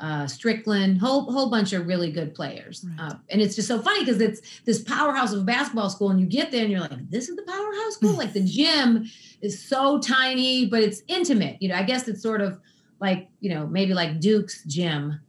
uh, 0.00 0.26
Strickland, 0.26 0.98
whole 0.98 1.30
whole 1.30 1.50
bunch 1.50 1.72
of 1.72 1.86
really 1.86 2.10
good 2.10 2.34
players. 2.34 2.84
Right. 2.88 3.10
Uh, 3.10 3.14
and 3.28 3.40
it's 3.40 3.54
just 3.54 3.68
so 3.68 3.80
funny 3.80 4.00
because 4.00 4.20
it's 4.20 4.40
this 4.64 4.80
powerhouse 4.82 5.32
of 5.32 5.40
a 5.40 5.44
basketball 5.44 5.90
school, 5.90 6.10
and 6.10 6.20
you 6.20 6.26
get 6.26 6.50
there 6.50 6.62
and 6.62 6.70
you're 6.70 6.80
like, 6.80 7.10
this 7.10 7.28
is 7.28 7.36
the 7.36 7.42
powerhouse 7.42 7.94
school. 7.94 8.12
like 8.16 8.32
the 8.32 8.42
gym 8.42 9.06
is 9.40 9.62
so 9.62 9.98
tiny, 9.98 10.66
but 10.66 10.82
it's 10.82 11.02
intimate. 11.08 11.60
You 11.60 11.68
know, 11.68 11.74
I 11.74 11.82
guess 11.82 12.08
it's 12.08 12.22
sort 12.22 12.40
of 12.40 12.58
like 13.00 13.28
you 13.40 13.52
know 13.52 13.66
maybe 13.66 13.94
like 13.94 14.20
Duke's 14.20 14.64
gym 14.64 15.20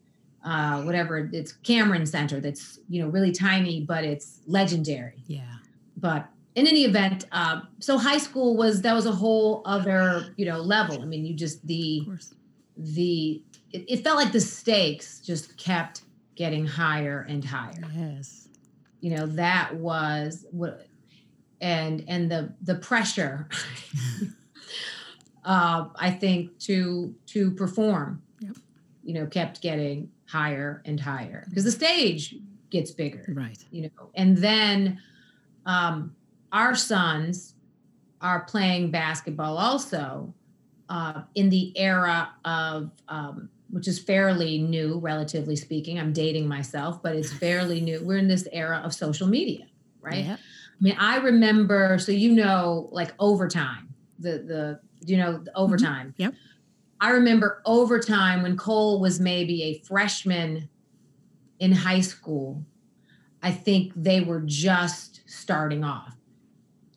uh, 0.43 0.81
whatever 0.81 1.29
it's 1.31 1.53
Cameron 1.53 2.05
Center 2.05 2.39
that's 2.39 2.79
you 2.89 3.01
know 3.01 3.09
really 3.09 3.31
tiny, 3.31 3.81
but 3.81 4.03
it's 4.03 4.39
legendary. 4.47 5.23
Yeah. 5.27 5.55
But 5.97 6.27
in 6.55 6.67
any 6.67 6.83
event, 6.83 7.25
uh, 7.31 7.61
so 7.79 7.97
high 7.97 8.17
school 8.17 8.57
was 8.57 8.81
that 8.81 8.93
was 8.93 9.05
a 9.05 9.11
whole 9.11 9.61
other 9.65 10.33
you 10.37 10.45
know 10.45 10.59
level. 10.59 11.01
I 11.01 11.05
mean, 11.05 11.25
you 11.25 11.33
just 11.35 11.65
the 11.67 12.07
the 12.75 13.41
it, 13.71 13.85
it 13.87 14.03
felt 14.03 14.17
like 14.17 14.31
the 14.31 14.41
stakes 14.41 15.19
just 15.19 15.57
kept 15.57 16.01
getting 16.35 16.65
higher 16.65 17.25
and 17.29 17.43
higher. 17.43 17.83
Yes. 17.95 18.47
You 18.99 19.15
know 19.15 19.27
that 19.27 19.75
was 19.75 20.45
what 20.51 20.87
and 21.59 22.03
and 22.07 22.31
the 22.31 22.53
the 22.61 22.75
pressure. 22.75 23.47
uh, 25.45 25.85
I 25.95 26.11
think 26.11 26.57
to 26.61 27.13
to 27.27 27.51
perform. 27.51 28.23
You 29.03 29.13
know, 29.13 29.25
kept 29.25 29.61
getting 29.61 30.09
higher 30.25 30.81
and 30.85 30.99
higher 30.99 31.45
because 31.49 31.63
the 31.65 31.71
stage 31.71 32.35
gets 32.69 32.91
bigger 32.91 33.25
Right. 33.27 33.57
you 33.69 33.81
know 33.83 34.09
and 34.15 34.37
then 34.37 35.01
um 35.65 36.15
our 36.53 36.73
sons 36.73 37.53
are 38.21 38.41
playing 38.45 38.91
basketball 38.91 39.57
also 39.57 40.33
uh 40.87 41.23
in 41.35 41.49
the 41.49 41.77
era 41.77 42.29
of 42.45 42.91
um 43.09 43.49
which 43.71 43.89
is 43.89 43.99
fairly 43.99 44.57
new 44.59 44.99
relatively 44.99 45.57
speaking 45.57 45.99
i'm 45.99 46.13
dating 46.13 46.47
myself 46.47 47.03
but 47.03 47.13
it's 47.13 47.33
fairly 47.33 47.81
new 47.81 48.01
we're 48.05 48.17
in 48.17 48.29
this 48.29 48.47
era 48.53 48.81
of 48.85 48.93
social 48.93 49.27
media 49.27 49.65
right 49.99 50.23
Yep. 50.25 50.39
i 50.39 50.83
mean 50.83 50.95
i 50.97 51.17
remember 51.17 51.97
so 51.99 52.13
you 52.13 52.31
know 52.31 52.87
like 52.93 53.13
overtime 53.19 53.93
the 54.17 54.37
the 54.37 54.79
you 55.05 55.17
know 55.17 55.39
the 55.39 55.51
overtime 55.57 56.13
Yep. 56.17 56.35
I 57.01 57.09
remember 57.09 57.61
overtime 57.65 58.43
when 58.43 58.55
cole 58.55 59.01
was 59.01 59.19
maybe 59.19 59.63
a 59.63 59.79
freshman 59.85 60.69
in 61.59 61.73
high 61.73 61.99
school 61.99 62.63
i 63.43 63.51
think 63.51 63.91
they 63.95 64.21
were 64.21 64.41
just 64.41 65.21
starting 65.25 65.83
off. 65.83 66.15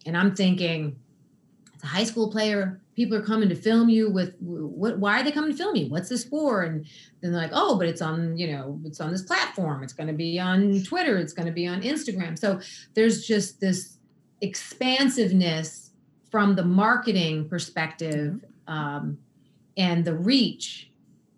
And 0.06 0.16
i'm 0.16 0.34
thinking 0.34 0.96
as 1.76 1.82
a 1.82 1.86
high 1.86 2.04
school 2.04 2.30
player. 2.30 2.80
People 2.94 3.16
are 3.16 3.22
coming 3.22 3.48
to 3.48 3.56
film 3.56 3.88
you 3.88 4.08
with 4.08 4.34
what 4.38 4.98
why 4.98 5.18
are 5.18 5.24
they 5.24 5.32
coming 5.32 5.50
to 5.50 5.56
film 5.56 5.74
you? 5.74 5.88
What's 5.88 6.08
this 6.08 6.24
for 6.24 6.62
and 6.62 6.86
then 7.20 7.32
they're 7.32 7.40
like 7.40 7.50
oh 7.52 7.76
but 7.76 7.88
it's 7.88 8.00
on 8.00 8.36
you 8.36 8.52
know 8.52 8.80
it's 8.84 9.00
on 9.00 9.10
this 9.10 9.22
platform. 9.22 9.82
It's 9.82 9.92
going 9.92 10.06
to 10.06 10.12
be 10.12 10.38
on 10.38 10.82
twitter. 10.84 11.18
It's 11.18 11.32
going 11.32 11.46
to 11.46 11.52
be 11.52 11.66
on 11.66 11.82
instagram. 11.82 12.38
So 12.38 12.60
there's 12.94 13.26
just 13.26 13.60
this 13.60 13.98
expansiveness 14.40 15.90
from 16.30 16.54
the 16.54 16.64
marketing 16.64 17.48
perspective 17.48 18.44
um, 18.68 19.18
and 19.76 20.04
the 20.04 20.14
reach 20.16 20.90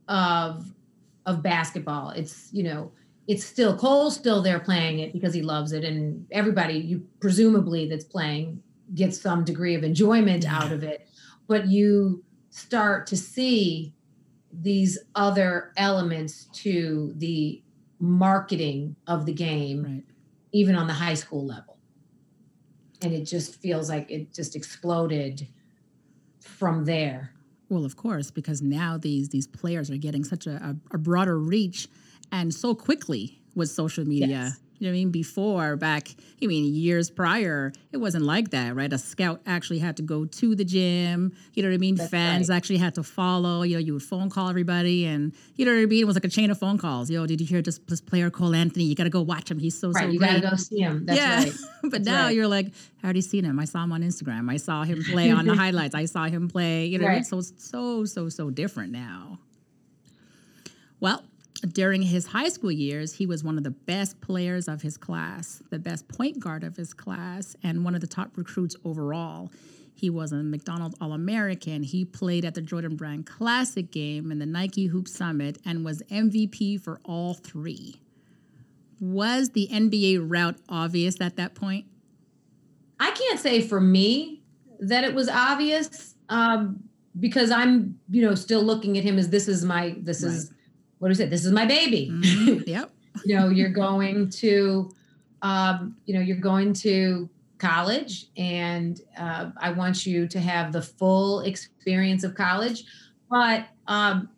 of 0.09 0.75
of 1.25 1.43
basketball. 1.43 2.11
It's 2.11 2.49
you 2.53 2.63
know 2.63 2.93
it's 3.27 3.45
still 3.45 3.77
cole's 3.77 4.15
still 4.15 4.43
there 4.43 4.61
playing 4.61 5.01
it 5.01 5.13
because 5.13 5.35
he 5.35 5.43
loves 5.43 5.73
it 5.73 5.85
and 5.85 6.27
everybody 6.31 6.75
you 6.75 7.07
presumably 7.21 7.89
that's 7.89 8.05
playing 8.05 8.63
gets 8.95 9.21
some 9.21 9.45
degree 9.45 9.75
of 9.75 9.83
enjoyment 9.83 10.47
out 10.47 10.71
of 10.71 10.83
it. 10.83 11.09
But 11.49 11.67
you 11.67 12.25
start 12.51 13.07
to 13.09 13.17
see 13.17 13.95
these 14.53 14.99
other 15.15 15.73
elements 15.77 16.45
to 16.53 17.13
the 17.17 17.63
marketing 17.99 18.97
of 19.07 19.27
the 19.27 19.33
game 19.33 19.83
Right. 19.83 20.05
even 20.53 20.75
on 20.75 20.87
the 20.87 20.93
high 20.95 21.15
school 21.15 21.45
level. 21.45 21.79
And 23.03 23.13
it 23.13 23.25
just 23.25 23.57
feels 23.57 23.91
like 23.91 24.11
it 24.11 24.33
just 24.33 24.57
exploded 24.57 25.49
from 26.41 26.85
there 26.85 27.33
Well, 27.69 27.85
of 27.85 27.97
course, 27.97 28.31
because 28.31 28.63
now 28.63 28.97
these 28.97 29.29
these 29.31 29.47
players 29.47 29.91
are 29.91 29.97
getting 29.97 30.25
such 30.25 30.47
a, 30.47 30.77
a, 30.93 30.95
a 30.95 30.99
broader 30.99 31.39
reach 31.39 31.89
and 32.33 32.55
so 32.55 32.75
quickly 32.75 33.41
with 33.55 33.71
social 33.71 34.05
media. 34.05 34.29
Yes. 34.29 34.61
You 34.79 34.87
know 34.87 34.91
what 34.91 34.97
I 34.97 34.99
mean? 34.99 35.11
Before, 35.11 35.77
back, 35.77 36.09
I 36.43 36.47
mean, 36.47 36.75
years 36.75 37.09
prior, 37.11 37.73
it 37.93 37.97
wasn't 37.97 38.25
like 38.25 38.51
that, 38.51 38.75
right? 38.77 38.93
A 38.93 38.99
scout 38.99 39.41
actually 39.47 39.79
had 39.79 39.97
to 39.97 40.03
go 40.03 40.27
to 40.27 40.55
the 40.55 40.65
gym. 40.65 41.35
You 41.55 41.63
know 41.63 41.71
what 41.71 41.75
I 41.75 41.79
mean? 41.79 41.95
That's 41.95 42.11
Fans 42.11 42.49
right. 42.49 42.57
actually 42.57 42.77
had 42.77 42.95
to 42.97 43.03
follow. 43.03 43.63
You 43.63 43.75
know, 43.77 43.81
you 43.81 43.95
would 43.95 44.03
phone 44.03 44.29
call 44.29 44.49
everybody, 44.51 45.07
and 45.07 45.33
you 45.57 45.65
know 45.65 45.73
what 45.75 45.81
I 45.81 45.87
mean? 45.87 46.03
It 46.03 46.07
was 46.07 46.17
like 46.17 46.25
a 46.25 46.29
chain 46.29 46.51
of 46.51 46.59
phone 46.59 46.77
calls. 46.79 47.11
Yo, 47.11 47.27
did 47.27 47.41
you 47.41 47.47
hear 47.47 47.63
this, 47.63 47.79
this 47.89 48.01
player 48.01 48.29
Cole 48.31 48.55
Anthony? 48.55 48.85
You 48.85 48.95
got 48.95 49.05
to 49.05 49.11
go 49.11 49.23
watch 49.23 49.51
him. 49.51 49.59
He's 49.59 49.79
so 49.79 49.91
right 49.91 50.05
so 50.05 50.11
you 50.11 50.19
gotta 50.21 50.41
go 50.41 50.55
see 50.57 50.81
him 50.81 51.07
that's 51.07 51.19
yeah. 51.19 51.39
right 51.45 51.53
but 51.83 51.91
That's 51.93 52.07
now 52.07 52.29
you're 52.29 52.49
like, 52.49 52.67
I 53.03 53.05
already 53.07 53.21
seen 53.23 53.45
him. 53.45 53.59
I 53.59 53.65
saw 53.65 53.85
him 53.85 53.93
on 53.93 54.03
Instagram. 54.03 54.51
I 54.51 54.57
saw 54.59 54.83
him 54.85 55.03
play 55.05 55.31
on 55.31 55.47
the 55.47 55.55
highlights. 55.63 55.95
I 55.95 56.05
saw 56.05 56.25
him 56.25 56.49
play. 56.49 56.87
You 56.87 56.99
know, 56.99 57.07
Right. 57.07 57.19
it's 57.21 57.31
so 57.31 57.41
so 57.41 58.05
so 58.05 58.29
so 58.29 58.51
different 58.51 58.93
now. 58.93 59.39
Well, 61.01 61.23
during 61.61 62.03
his 62.03 62.27
high 62.27 62.49
school 62.49 62.73
years, 62.73 63.15
he 63.15 63.27
was 63.27 63.43
one 63.43 63.59
of 63.59 63.65
the 63.65 63.71
best 63.71 64.21
players 64.21 64.69
of 64.69 64.83
his 64.83 64.97
class, 64.97 65.63
the 65.71 65.79
best 65.79 66.09
point 66.09 66.39
guard 66.39 66.65
of 66.65 66.77
his 66.77 66.93
class, 66.93 67.57
and 67.63 67.85
one 67.85 67.95
of 67.95 68.01
the 68.01 68.07
top 68.07 68.37
recruits 68.37 68.77
overall. 68.85 69.51
He 69.95 70.11
was 70.11 70.33
a 70.33 70.37
McDonald 70.37 70.95
All 71.01 71.13
American. 71.13 71.83
He 71.83 72.05
played 72.05 72.45
at 72.45 72.55
the 72.55 72.61
Jordan 72.61 72.97
Brand 72.97 73.27
Classic 73.27 73.91
game 73.91 74.31
and 74.31 74.41
the 74.41 74.47
Nike 74.47 74.87
Hoop 74.87 75.09
Summit 75.09 75.59
and 75.65 75.85
was 75.85 76.03
MVP 76.11 76.81
for 76.81 77.01
all 77.05 77.33
three. 77.33 77.97
Was 79.01 79.51
the 79.51 79.69
NBA 79.73 80.31
route 80.31 80.57
obvious 80.69 81.21
at 81.21 81.37
that 81.37 81.55
point? 81.55 81.87
I 83.01 83.11
can't 83.11 83.41
say 83.41 83.63
for 83.63 83.81
me 83.81 84.43
that 84.81 85.05
it 85.05 85.15
was 85.15 85.31
obvious 85.31 86.15
um, 86.29 86.85
because 87.19 87.51
I'm, 87.51 87.99
you 88.11 88.23
know, 88.23 88.35
still 88.35 88.63
looking 88.63 88.99
at 88.99 89.05
him 89.05 89.19
as 89.19 89.31
this 89.31 89.49
is 89.49 89.65
my, 89.65 89.97
this 89.99 90.23
is, 90.23 90.53
what 90.99 91.11
is 91.11 91.21
it? 91.21 91.31
This 91.31 91.45
is 91.45 91.53
my 91.53 91.67
baby. 91.67 92.11
Mhm. 92.13 92.65
yep. 92.67 92.91
you 93.25 93.35
know, 93.37 93.49
you're 93.49 93.71
going 93.71 94.29
to, 94.29 94.91
um, 95.43 95.97
you 96.07 96.15
know, 96.15 96.21
you're 96.21 96.37
going 96.37 96.73
to 96.75 97.29
college 97.59 98.27
and 98.37 99.01
uh, 99.19 99.51
I 99.57 99.71
want 99.73 100.05
you 100.07 100.27
to 100.29 100.39
have 100.41 100.73
the 100.73 100.83
full 100.83 101.41
experience 101.41 102.25
of 102.25 102.35
college. 102.35 102.85
But 103.31 103.67
um, 103.87 104.29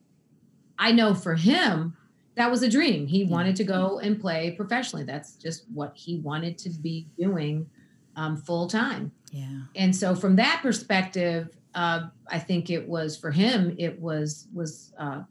I 0.79 0.93
know 0.93 1.15
for 1.15 1.35
him, 1.35 1.97
that 2.37 2.51
was 2.51 2.63
a 2.63 2.71
dream. 2.71 3.09
He 3.09 3.25
wanted 3.25 3.57
to 3.57 3.65
go 3.65 3.99
and 3.99 4.21
play 4.21 4.53
professionally. 4.53 5.05
That's 5.05 5.33
just 5.33 5.65
what 5.75 5.93
he 5.97 6.21
wanted 6.21 6.57
to 6.59 6.71
be 6.71 7.09
doing 7.19 7.69
um, 8.15 8.37
full 8.37 8.69
time. 8.69 9.11
Yeah. 9.33 9.63
And 9.75 9.95
so, 9.95 10.15
from 10.15 10.37
that 10.37 10.61
perspective, 10.63 11.49
uh, 11.75 12.09
I 12.29 12.39
think 12.39 12.71
it 12.71 12.89
was 12.89 13.17
for 13.17 13.33
him. 13.33 13.75
It 13.77 14.01
was 14.01 14.47
was 14.55 14.93
uh, 14.99 15.23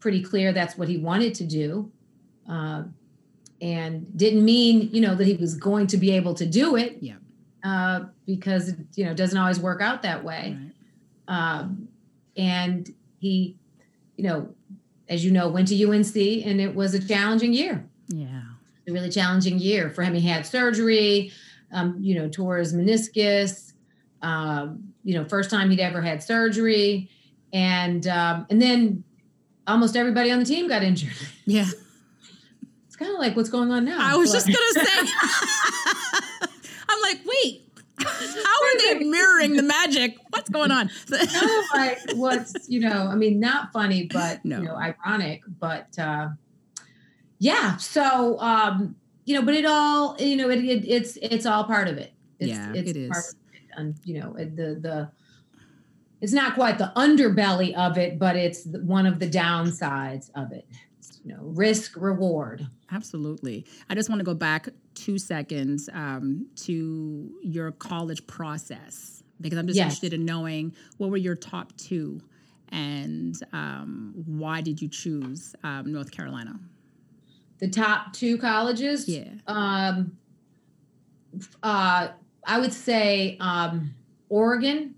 pretty 0.00 0.22
clear 0.22 0.52
that's 0.52 0.76
what 0.76 0.88
he 0.88 0.96
wanted 0.96 1.34
to 1.34 1.44
do, 1.44 1.90
uh, 2.48 2.82
and 3.60 4.06
didn't 4.16 4.44
mean 4.44 4.88
you 4.92 5.00
know 5.00 5.14
that 5.14 5.26
he 5.26 5.34
was 5.34 5.54
going 5.54 5.86
to 5.88 5.96
be 5.96 6.10
able 6.12 6.34
to 6.34 6.46
do 6.46 6.76
it. 6.76 6.98
Yeah. 7.00 7.14
Uh, 7.62 8.06
because 8.26 8.70
it, 8.70 8.78
you 8.96 9.04
know 9.04 9.12
doesn't 9.12 9.36
always 9.38 9.60
work 9.60 9.82
out 9.82 10.00
that 10.02 10.24
way 10.24 10.56
Right. 10.58 10.72
um, 11.60 11.88
and 12.36 12.88
he, 13.18 13.56
you 14.16 14.24
know, 14.24 14.48
as 15.10 15.22
you 15.22 15.30
know, 15.30 15.48
went 15.48 15.68
to 15.68 15.74
UNC, 15.84 16.16
and 16.46 16.58
it 16.60 16.74
was 16.74 16.94
a 16.94 17.06
challenging 17.06 17.52
year, 17.52 17.84
Yeah. 18.08 18.42
a 18.88 18.92
really 18.92 19.10
challenging 19.10 19.58
year 19.58 19.90
for 19.90 20.02
him. 20.02 20.14
He 20.14 20.26
had 20.26 20.46
surgery, 20.46 21.32
um, 21.70 21.96
you 22.00 22.14
know, 22.14 22.28
tore 22.30 22.56
his 22.56 22.72
meniscus, 22.72 23.74
um, 24.22 24.84
you 25.04 25.12
know, 25.14 25.24
first 25.26 25.50
time 25.50 25.68
he'd 25.68 25.80
ever 25.80 26.00
had 26.00 26.22
surgery, 26.22 27.10
and 27.52 28.06
um, 28.06 28.46
and 28.48 28.62
then 28.62 29.04
almost 29.66 29.96
everybody 29.96 30.30
on 30.30 30.38
the 30.40 30.44
team 30.44 30.68
got 30.68 30.82
injured. 30.82 31.12
Yeah. 31.46 31.66
It's 32.86 32.96
kind 32.96 33.14
of 33.14 33.18
like 33.20 33.34
what's 33.34 33.48
going 33.48 33.70
on 33.70 33.86
now. 33.86 33.96
I 33.98 34.14
was 34.16 34.30
But- 34.30 34.44
just 34.44 34.46
gonna 34.48 34.86
say. 34.86 35.12
I'm 36.88 37.00
like, 37.02 37.20
wait, 37.24 37.62
how 37.98 38.06
are 38.64 38.78
they 38.78 39.04
mirroring 39.04 39.56
the 39.56 39.62
magic? 39.62 40.16
What's 40.30 40.50
going 40.50 40.70
on? 40.70 40.90
of 41.12 41.64
like 41.74 41.98
what's 42.14 42.68
you 42.68 42.80
know 42.80 43.08
i 43.10 43.14
mean 43.14 43.38
not 43.40 43.72
funny 43.72 44.04
but 44.12 44.44
No. 44.44 44.58
you 44.58 44.64
know 44.64 44.74
ironic 44.76 45.42
but 45.60 45.98
uh 45.98 46.28
yeah 47.38 47.76
so 47.76 48.38
um 48.40 48.96
you 49.24 49.34
know 49.34 49.42
but 49.42 49.54
it 49.54 49.64
all 49.66 50.16
you 50.18 50.36
know 50.36 50.50
it, 50.50 50.58
it 50.64 50.84
it's 50.88 51.16
it's 51.22 51.46
all 51.46 51.64
part 51.64 51.88
of 51.88 51.96
it 51.98 52.12
it's, 52.38 52.50
Yeah, 52.50 52.72
it's 52.74 52.90
it 52.90 53.10
part 53.10 53.24
of 53.24 53.34
it. 53.54 53.60
and 53.76 53.94
you 54.04 54.20
know 54.20 54.32
the 54.34 54.78
the 54.80 55.10
it's 56.20 56.32
not 56.32 56.54
quite 56.54 56.78
the 56.78 56.92
underbelly 56.96 57.74
of 57.74 57.96
it 57.98 58.18
but 58.18 58.36
it's 58.36 58.64
one 58.66 59.06
of 59.06 59.18
the 59.18 59.28
downsides 59.28 60.30
of 60.34 60.52
it 60.52 60.66
It's, 60.98 61.20
you 61.24 61.32
know 61.34 61.42
risk 61.42 61.96
reward 61.96 62.66
Absolutely. 62.92 63.64
I 63.88 63.94
just 63.94 64.08
want 64.08 64.18
to 64.18 64.24
go 64.24 64.34
back 64.34 64.68
two 64.94 65.16
seconds 65.16 65.88
um, 65.92 66.48
to 66.66 67.30
your 67.40 67.70
college 67.70 68.26
process 68.26 69.22
because 69.40 69.60
I'm 69.60 69.68
just 69.68 69.76
Yes. 69.76 69.84
interested 69.84 70.12
in 70.12 70.24
knowing 70.24 70.74
what 70.96 71.08
were 71.10 71.16
your 71.16 71.36
top 71.36 71.72
two 71.76 72.20
and 72.72 73.36
um, 73.52 74.12
why 74.26 74.60
did 74.60 74.82
you 74.82 74.88
choose 74.88 75.54
um, 75.62 75.92
North 75.92 76.10
Carolina? 76.10 76.58
the 77.60 77.68
top 77.68 78.12
two 78.12 78.38
colleges 78.38 79.06
Yeah. 79.08 79.28
um 79.46 80.16
uh 81.62 82.08
i 82.46 82.58
would 82.58 82.72
say 82.72 83.36
um 83.38 83.94
oregon 84.28 84.94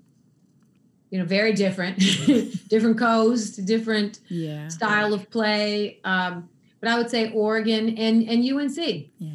you 1.12 1.18
know 1.18 1.24
very 1.26 1.52
different 1.52 1.98
different 2.68 2.98
coast 2.98 3.64
different 3.66 4.18
Yeah. 4.30 4.66
style 4.68 5.12
of 5.14 5.30
play 5.30 6.00
um 6.04 6.48
but 6.80 6.88
i 6.90 6.96
would 6.98 7.10
say 7.10 7.30
oregon 7.32 7.96
and 7.98 8.28
and 8.28 8.42
unc 8.42 8.78
Yeah. 9.18 9.30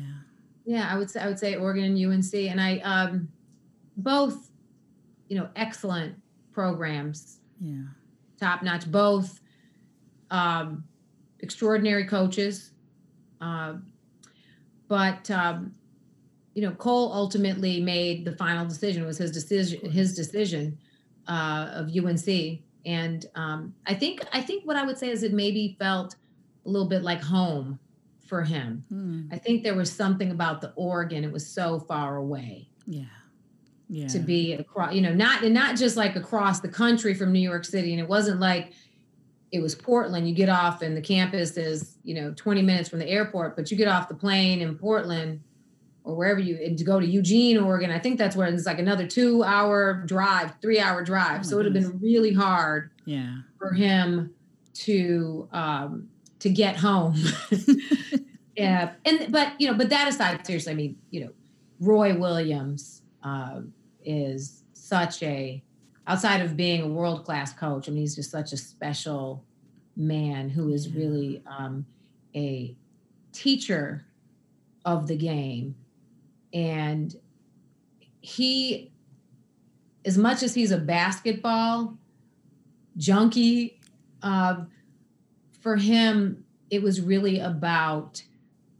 yeah 0.65 0.89
i 0.91 0.97
would 0.97 1.09
say 1.11 1.19
i 1.21 1.27
would 1.27 1.39
say 1.39 1.55
oregon 1.55 1.85
and 1.85 1.97
unc 2.13 2.33
and 2.33 2.59
i 2.59 2.79
um 2.79 3.29
both 3.95 4.49
you 5.29 5.37
know 5.37 5.47
excellent 5.55 6.15
programs 6.51 7.37
Yeah. 7.61 7.83
top 8.39 8.63
notch 8.63 8.89
both 8.91 9.39
um 10.31 10.83
extraordinary 11.39 12.05
coaches 12.05 12.71
uh, 13.39 13.75
but 14.89 15.29
um, 15.29 15.73
you 16.55 16.63
know 16.63 16.71
cole 16.71 17.13
ultimately 17.13 17.79
made 17.79 18.25
the 18.25 18.31
final 18.35 18.65
decision 18.65 19.03
it 19.03 19.05
was 19.05 19.19
his 19.19 19.31
decision 19.31 19.91
his 19.91 20.15
decision 20.15 20.79
uh, 21.27 21.69
of 21.73 21.89
unc 21.95 22.27
and 22.85 23.25
um, 23.35 23.73
i 23.85 23.93
think 23.93 24.21
i 24.33 24.41
think 24.41 24.65
what 24.65 24.75
i 24.77 24.83
would 24.83 24.97
say 24.97 25.09
is 25.09 25.23
it 25.23 25.33
maybe 25.33 25.75
felt 25.79 26.15
a 26.65 26.69
little 26.69 26.87
bit 26.87 27.01
like 27.03 27.21
home 27.21 27.79
for 28.27 28.43
him 28.43 28.83
Hmm. 28.89 29.21
i 29.31 29.37
think 29.37 29.63
there 29.63 29.75
was 29.75 29.91
something 29.91 30.31
about 30.31 30.61
the 30.61 30.71
oregon 30.75 31.23
it 31.23 31.31
was 31.31 31.45
so 31.47 31.79
far 31.79 32.17
away 32.17 32.69
Yeah. 32.85 33.03
Yeah. 33.89 34.07
to 34.07 34.19
be 34.19 34.53
across 34.53 34.93
you 34.93 35.01
know 35.01 35.13
not 35.13 35.43
and 35.43 35.53
not 35.53 35.77
just 35.77 35.95
like 35.97 36.15
across 36.17 36.59
the 36.59 36.67
country 36.69 37.13
from 37.13 37.31
new 37.31 37.39
york 37.39 37.63
city 37.65 37.91
and 37.93 38.01
it 38.01 38.07
wasn't 38.09 38.39
like 38.41 38.73
it 39.53 39.61
was 39.61 39.75
portland 39.75 40.27
you 40.27 40.35
get 40.35 40.49
off 40.49 40.81
and 40.81 40.95
the 40.97 41.01
campus 41.01 41.55
is 41.55 41.97
you 42.03 42.13
know 42.13 42.33
20 42.35 42.61
minutes 42.61 42.89
from 42.89 42.99
the 42.99 43.07
airport 43.07 43.55
but 43.55 43.71
you 43.71 43.77
get 43.77 43.87
off 43.87 44.09
the 44.09 44.15
plane 44.15 44.59
in 44.61 44.77
portland 44.77 45.39
or 46.07 46.15
wherever 46.15 46.39
you 46.39 46.57
and 46.63 46.77
to 46.77 46.83
go 46.83 46.99
to 46.99 47.05
eugene 47.05 47.57
oregon 47.57 47.91
i 47.91 47.99
think 47.99 48.17
that's 48.17 48.35
where 48.35 48.47
it's 48.47 48.65
like 48.65 48.79
another 48.79 49.05
two 49.05 49.43
hour 49.43 50.03
drive 50.05 50.53
three 50.61 50.79
hour 50.79 51.03
drive. 51.03 51.41
Oh 51.41 51.43
so 51.43 51.53
it 51.55 51.57
would 51.57 51.65
have 51.65 51.73
been 51.73 51.99
really 51.99 52.33
hard 52.33 52.91
Yeah. 53.05 53.35
for 53.59 53.73
him 53.73 54.33
to 54.85 55.47
um 55.51 56.07
to 56.39 56.49
get 56.49 56.77
home. 56.77 57.15
Yeah 58.55 58.93
and 59.05 59.31
but 59.31 59.53
you 59.59 59.67
know 59.69 59.75
but 59.77 59.89
that 59.91 60.07
aside 60.07 60.43
seriously 60.45 60.71
i 60.71 60.75
mean 60.75 60.97
you 61.11 61.21
know 61.25 61.31
roy 61.79 62.17
williams 62.17 63.03
uh, 63.23 63.61
is 64.03 64.63
such 64.73 65.21
a 65.21 65.61
outside 66.07 66.41
of 66.41 66.55
being 66.57 66.81
a 66.81 66.87
world 66.87 67.23
class 67.25 67.53
coach 67.53 67.87
i 67.87 67.91
mean 67.91 68.01
he's 68.01 68.15
just 68.15 68.31
such 68.31 68.53
a 68.53 68.57
special 68.57 69.43
man 69.95 70.49
who 70.49 70.69
is 70.73 70.91
really 70.93 71.43
um, 71.45 71.85
a 72.35 72.75
teacher 73.31 74.05
of 74.85 75.05
the 75.07 75.15
game 75.17 75.75
and 76.57 77.15
he 78.19 78.91
as 80.05 80.17
much 80.17 80.41
as 80.41 80.55
he's 80.55 80.71
a 80.71 80.77
basketball 80.77 81.95
junkie 82.97 83.79
uh, 84.23 84.55
for 85.61 85.75
him 85.75 86.43
it 86.71 86.81
was 86.81 86.99
really 86.99 87.39
about 87.39 88.23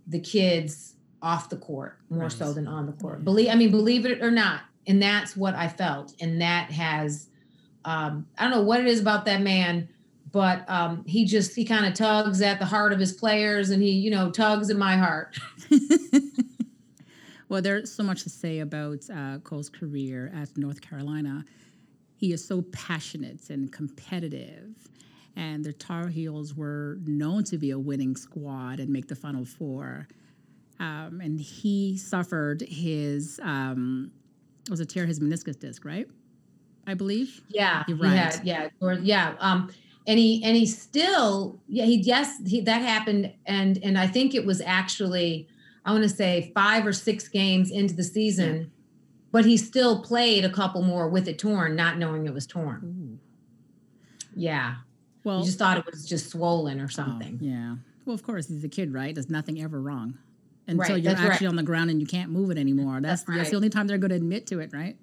the 0.07 0.19
kids 0.19 0.95
off 1.21 1.49
the 1.49 1.57
court 1.57 1.99
more 2.09 2.29
so 2.29 2.51
than 2.51 2.67
on 2.67 2.87
the 2.87 2.93
court. 2.93 3.23
Believe 3.23 3.49
i 3.49 3.55
mean 3.55 3.69
believe 3.69 4.07
it 4.07 4.23
or 4.23 4.31
not 4.31 4.61
and 4.87 5.01
that's 5.01 5.37
what 5.37 5.53
i 5.53 5.67
felt. 5.67 6.13
And 6.19 6.41
that 6.41 6.71
has 6.71 7.29
um, 7.85 8.25
i 8.39 8.43
don't 8.43 8.51
know 8.51 8.63
what 8.63 8.79
it 8.79 8.87
is 8.87 8.99
about 8.99 9.25
that 9.25 9.41
man 9.41 9.87
but 10.31 10.69
um, 10.69 11.05
he 11.05 11.25
just 11.25 11.55
he 11.55 11.63
kind 11.63 11.85
of 11.85 11.93
tugs 11.93 12.41
at 12.41 12.57
the 12.59 12.65
heart 12.65 12.91
of 12.91 12.99
his 12.99 13.13
players 13.13 13.69
and 13.69 13.83
he 13.83 13.91
you 13.91 14.09
know 14.09 14.31
tugs 14.31 14.71
at 14.71 14.77
my 14.77 14.97
heart 14.97 15.37
well, 17.49 17.61
there's 17.61 17.91
so 17.91 18.03
much 18.03 18.23
to 18.23 18.29
say 18.29 18.59
about 18.59 18.99
uh, 19.13 19.39
Cole's 19.39 19.69
career 19.69 20.31
at 20.35 20.57
North 20.57 20.81
Carolina. 20.81 21.45
He 22.15 22.33
is 22.33 22.45
so 22.45 22.61
passionate 22.71 23.49
and 23.49 23.71
competitive, 23.71 24.75
and 25.35 25.63
the 25.63 25.73
Tar 25.73 26.07
Heels 26.07 26.55
were 26.55 26.97
known 27.05 27.43
to 27.45 27.57
be 27.57 27.71
a 27.71 27.79
winning 27.79 28.15
squad 28.15 28.79
and 28.79 28.89
make 28.89 29.07
the 29.07 29.15
Final 29.15 29.45
Four. 29.45 30.07
Um, 30.79 31.21
and 31.23 31.39
he 31.39 31.97
suffered 31.97 32.61
his 32.61 33.39
um, 33.43 34.11
was 34.69 34.79
a 34.79 34.85
tear 34.85 35.05
his 35.05 35.19
meniscus 35.19 35.59
disc, 35.59 35.85
right? 35.85 36.07
I 36.85 36.93
believe. 36.93 37.41
Yeah, 37.49 37.83
You're 37.87 37.97
right. 37.97 38.13
had- 38.15 38.41
yeah, 38.45 38.69
or 38.81 38.93
yeah. 38.93 39.35
Um, 39.39 39.71
and 40.07 40.17
he 40.17 40.41
and 40.43 40.55
he 40.55 40.65
still, 40.65 41.59
yeah, 41.67 41.85
he 41.85 41.97
yes, 41.97 42.37
he, 42.45 42.61
that 42.61 42.81
happened, 42.81 43.33
and 43.45 43.77
and 43.83 43.97
I 43.97 44.07
think 44.07 44.33
it 44.33 44.45
was 44.45 44.61
actually, 44.61 45.47
I 45.87 45.91
want 45.91 46.03
to 46.03 46.09
say 46.09 46.51
five 46.53 46.85
or 46.85 46.91
six 46.91 47.29
games 47.29 47.71
into 47.71 47.95
the 47.95 48.03
season, 48.03 48.71
but 49.31 49.45
he 49.45 49.55
still 49.55 50.01
played 50.03 50.43
a 50.43 50.49
couple 50.49 50.81
more 50.83 51.07
with 51.07 51.27
it 51.29 51.39
torn, 51.39 51.75
not 51.77 51.97
knowing 51.97 52.27
it 52.27 52.33
was 52.33 52.45
torn. 52.45 53.19
Yeah, 54.35 54.75
Well, 55.23 55.39
you 55.39 55.45
just 55.45 55.57
thought 55.57 55.77
it 55.77 55.85
was 55.89 56.05
just 56.05 56.29
swollen 56.29 56.79
or 56.79 56.85
oh, 56.85 56.87
something. 56.87 57.39
yeah. 57.41 57.75
Well, 58.05 58.13
of 58.13 58.21
course, 58.23 58.47
he's 58.47 58.63
a 58.63 58.69
kid, 58.69 58.93
right? 58.93 59.15
There's 59.15 59.29
nothing 59.29 59.61
ever 59.61 59.81
wrong 59.81 60.17
until 60.67 60.95
Right, 60.95 61.03
you're 61.03 61.13
that's 61.13 61.23
right. 61.23 61.31
actually 61.31 61.47
on 61.47 61.55
the 61.55 61.63
ground 61.63 61.89
and 61.89 61.99
you 61.99 62.05
can't 62.05 62.29
move 62.31 62.51
it 62.51 62.57
anymore. 62.57 62.99
That's 63.01 63.23
That's 63.23 63.37
that's 63.37 63.49
the 63.49 63.55
only 63.55 63.69
time 63.69 63.87
they're 63.87 63.97
going 63.97 64.09
to 64.09 64.15
admit 64.15 64.45
to 64.47 64.59
it, 64.59 64.71
right? 64.73 64.95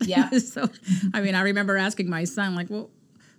Yeah, 0.00 0.28
so, 0.38 0.68
I 1.14 1.20
mean, 1.20 1.34
I 1.34 1.40
remember 1.42 1.76
asking 1.76 2.10
my 2.10 2.24
son, 2.24 2.54
like, 2.54 2.68
well, 2.68 2.90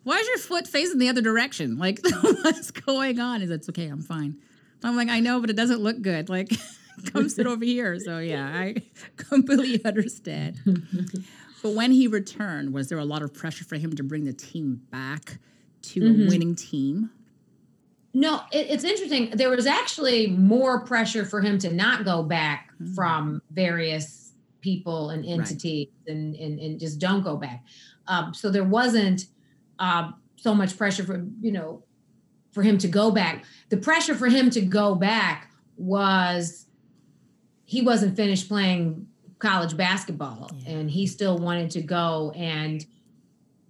why 0.03 0.17
is 0.17 0.27
your 0.27 0.37
foot 0.37 0.67
facing 0.67 0.99
the 0.99 1.09
other 1.09 1.21
direction? 1.21 1.77
Like, 1.77 1.99
what's 2.21 2.71
going 2.71 3.19
on? 3.19 3.41
Is 3.41 3.51
it's 3.51 3.67
okay? 3.69 3.87
I'm 3.87 4.01
fine. 4.01 4.37
I'm 4.83 4.95
like, 4.95 5.09
I 5.09 5.19
know, 5.19 5.39
but 5.41 5.49
it 5.49 5.55
doesn't 5.55 5.81
look 5.81 6.01
good. 6.01 6.29
Like, 6.29 6.51
come 7.11 7.29
sit 7.29 7.47
over 7.47 7.63
here. 7.65 7.97
So, 7.99 8.19
yeah, 8.19 8.45
I 8.47 8.75
completely 9.17 9.83
understand. 9.85 10.59
but 11.63 11.71
when 11.73 11.91
he 11.91 12.07
returned, 12.07 12.73
was 12.73 12.89
there 12.89 12.99
a 12.99 13.05
lot 13.05 13.21
of 13.21 13.33
pressure 13.33 13.65
for 13.65 13.75
him 13.77 13.95
to 13.95 14.03
bring 14.03 14.25
the 14.25 14.33
team 14.33 14.81
back 14.91 15.39
to 15.83 16.01
Mhm. 16.01 16.25
a 16.25 16.29
winning 16.29 16.55
team? 16.55 17.09
No, 18.13 18.41
it, 18.51 18.67
it's 18.69 18.83
interesting. 18.83 19.31
There 19.31 19.49
was 19.49 19.67
actually 19.67 20.27
more 20.27 20.81
pressure 20.85 21.23
for 21.25 21.41
him 21.41 21.57
to 21.59 21.73
not 21.73 22.05
go 22.05 22.23
back 22.23 22.63
Mm. 22.81 22.93
from 22.95 23.41
various 23.51 24.33
people 24.61 25.09
and 25.09 25.25
entities 25.25 25.87
and, 26.07 26.35
and, 26.35 26.59
and 26.59 26.79
just 26.79 26.99
don't 26.99 27.23
go 27.23 27.35
back. 27.37 27.63
Um, 28.07 28.33
so 28.35 28.49
there 28.51 28.63
wasn't 28.63 29.25
um, 29.79 30.15
so 30.35 30.53
much 30.53 30.77
pressure 30.77 31.03
for, 31.03 31.25
you 31.41 31.51
know, 31.51 31.83
for 32.57 32.63
him 32.63 32.79
to 32.79 32.87
go 32.87 33.11
back. 33.11 33.45
The 33.69 33.77
pressure 33.77 34.15
for 34.15 34.27
him 34.27 34.49
to 34.49 34.61
go 34.61 34.95
back 34.95 35.51
was 35.77 36.65
he 37.65 37.83
wasn't 37.83 38.15
finished 38.15 38.47
playing 38.47 39.07
college 39.37 39.77
basketball 39.77 40.49
Yeah. 40.65 40.71
and 40.71 40.89
he 40.89 41.05
still 41.05 41.37
wanted 41.37 41.69
to 41.71 41.81
go 41.83 42.31
and 42.35 42.83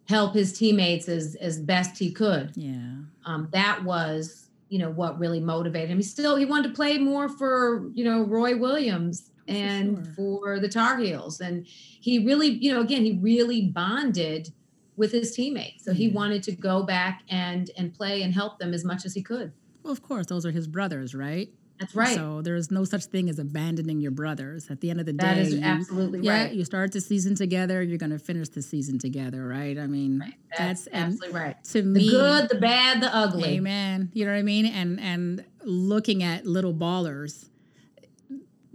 help 0.08 0.34
his 0.34 0.54
teammates 0.58 1.10
as, 1.10 1.36
as 1.36 1.60
best 1.60 1.98
he 2.00 2.14
could 2.14 2.54
Yeah. 2.56 3.00
um, 3.26 3.50
that 3.52 3.84
was 3.84 4.48
you 4.70 4.80
know 4.80 4.90
what 4.90 5.20
really 5.20 5.42
motivated 5.42 5.90
him 5.90 5.98
he 5.98 6.04
still 6.04 6.38
he 6.38 6.46
wanted 6.46 6.70
to 6.70 6.74
play 6.74 6.98
more 6.98 7.28
for 7.28 7.90
you 7.94 8.06
know 8.06 8.22
roy 8.24 8.56
williams 8.56 9.32
For 9.48 9.52
and 9.54 10.06
sure. 10.06 10.14
for 10.16 10.60
the 10.62 10.70
tar 10.70 10.98
heels 10.98 11.42
and 11.42 11.66
he 11.68 12.26
really 12.26 12.48
you 12.48 12.72
know 12.74 12.80
again 12.80 13.04
he 13.04 13.20
really 13.22 13.64
bonded 13.68 14.54
with 14.98 15.12
his 15.14 15.34
teammates 15.34 15.86
so 15.86 15.94
he 15.94 16.08
mm-hmm. 16.08 16.16
wanted 16.18 16.44
to 16.44 16.52
go 16.52 16.84
back 16.84 17.22
and 17.30 17.72
and 17.78 17.94
play 17.94 18.22
and 18.24 18.34
help 18.34 18.60
them 18.60 18.74
as 18.74 18.84
much 18.84 19.06
as 19.06 19.14
he 19.14 19.22
could 19.22 19.52
Well, 19.84 19.94
of 19.94 20.02
course, 20.02 20.26
those 20.26 20.46
are 20.46 20.52
his 20.52 20.68
brothers, 20.68 21.16
right? 21.16 21.50
That's 21.80 21.94
right. 21.96 22.16
So 22.16 22.42
there's 22.42 22.72
no 22.72 22.84
such 22.86 23.06
thing 23.06 23.30
as 23.30 23.38
abandoning 23.38 24.02
your 24.02 24.10
brothers. 24.12 24.72
At 24.72 24.82
the 24.82 24.90
end 24.90 25.00
of 25.00 25.06
the 25.06 25.14
day, 25.14 25.26
that 25.28 25.38
is 25.38 25.54
you- 25.54 25.62
absolutely 25.62 26.22
yeah, 26.22 26.46
right. 26.46 26.52
you 26.52 26.66
start 26.66 26.92
the 26.92 27.00
season 27.00 27.36
together. 27.36 27.84
You're 27.84 28.00
going 28.00 28.10
to 28.10 28.18
finish 28.18 28.50
the 28.50 28.64
season 28.64 28.98
together, 28.98 29.48
right? 29.48 29.78
I 29.78 29.86
mean, 29.86 30.20
Right. 30.20 30.34
that's, 30.58 30.86
That's 30.86 30.96
absolutely 30.96 31.40
right. 31.40 31.64
to 31.66 31.82
The 31.84 31.88
me, 31.88 32.06
the 32.10 32.12
good, 32.18 32.50
the 32.50 32.56
bad, 32.56 33.00
the 33.02 33.16
ugly. 33.16 33.58
Amen. 33.58 34.10
You 34.14 34.26
know 34.26 34.32
what 34.32 34.40
I 34.40 34.44
mean? 34.44 34.66
And 34.66 35.00
and 35.00 35.46
looking 35.64 36.24
at 36.24 36.48
little 36.48 36.74
ballers, 36.74 37.48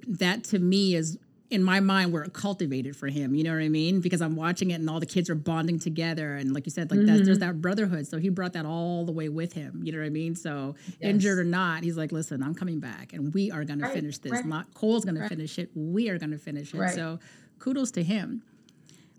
that 0.07 0.45
to 0.45 0.59
me 0.61 0.95
is 0.95 1.19
in 1.53 1.63
my 1.63 1.81
mind 1.81 2.13
were 2.13 2.25
cultivated 2.29 2.97
for 2.97 3.09
him. 3.09 3.35
You 3.35 3.45
know 3.45 3.53
what 3.53 3.63
I 3.63 3.69
mean? 3.69 4.01
Because 4.01 4.21
I'm 4.23 4.35
watching 4.37 4.71
it 4.71 4.77
and 4.81 4.89
all 4.89 5.01
the 5.01 5.07
kids 5.07 5.29
are 5.31 5.35
bonding 5.35 5.79
together, 5.79 6.35
and 6.37 6.53
like 6.55 6.67
you 6.67 6.71
said, 6.71 6.91
like 6.91 7.01
Mm-hmm. 7.01 7.25
there's 7.25 7.39
that 7.41 7.61
brotherhood. 7.61 8.07
So 8.07 8.19
he 8.19 8.29
brought 8.31 8.55
that 8.55 8.65
all 8.67 9.05
the 9.05 9.13
way 9.13 9.29
with 9.29 9.53
him. 9.53 9.81
You 9.85 9.93
know 9.93 9.99
what 9.99 10.07
I 10.07 10.11
mean? 10.11 10.35
So 10.35 10.75
Yes. 10.87 11.11
injured 11.11 11.39
or 11.39 11.45
not, 11.45 11.83
he's 11.85 11.97
like, 11.97 12.11
listen, 12.13 12.43
I'm 12.43 12.55
coming 12.55 12.81
back, 12.81 13.13
and 13.13 13.33
we 13.35 13.51
are 13.51 13.65
going 13.65 13.81
to 13.81 13.89
finish 13.89 14.19
this. 14.19 14.33
right, 14.33 14.45
Not 14.47 14.73
Cole's 14.75 15.05
going 15.05 15.17
right. 15.19 15.25
to 15.29 15.37
finish 15.37 15.59
it. 15.59 15.71
We 15.75 16.09
are 16.09 16.19
going 16.19 16.31
to 16.33 16.39
finish 16.39 16.73
it. 16.75 16.79
Right. 16.79 16.95
So 16.95 17.19
kudos 17.59 17.91
to 17.93 18.03
him. 18.03 18.43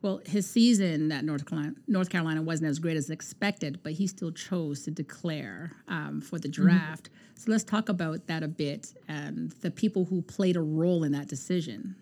Well, 0.02 0.20
his 0.26 0.50
season 0.50 1.14
at 1.14 1.24
North 1.24 1.46
Carolina, 1.46 1.76
North 1.88 2.10
Carolina 2.10 2.42
wasn't 2.42 2.70
as 2.70 2.78
great 2.80 2.98
as 2.98 3.10
expected, 3.10 3.80
but 3.84 3.94
he 3.94 4.06
still 4.08 4.32
chose 4.32 4.82
to 4.84 4.92
declare 4.92 5.72
um, 5.88 6.20
for 6.20 6.40
the 6.40 6.50
Mm-hmm. 6.50 6.64
draft. 6.64 7.10
So 7.36 7.52
let's 7.52 7.64
talk 7.64 7.88
about 7.90 8.28
that 8.28 8.44
a 8.44 8.48
bit 8.50 8.94
and 9.08 9.52
the 9.62 9.72
people 9.72 10.04
who 10.06 10.22
played 10.22 10.56
a 10.58 10.62
role 10.62 11.04
in 11.06 11.14
that 11.14 11.28
decision. 11.30 11.96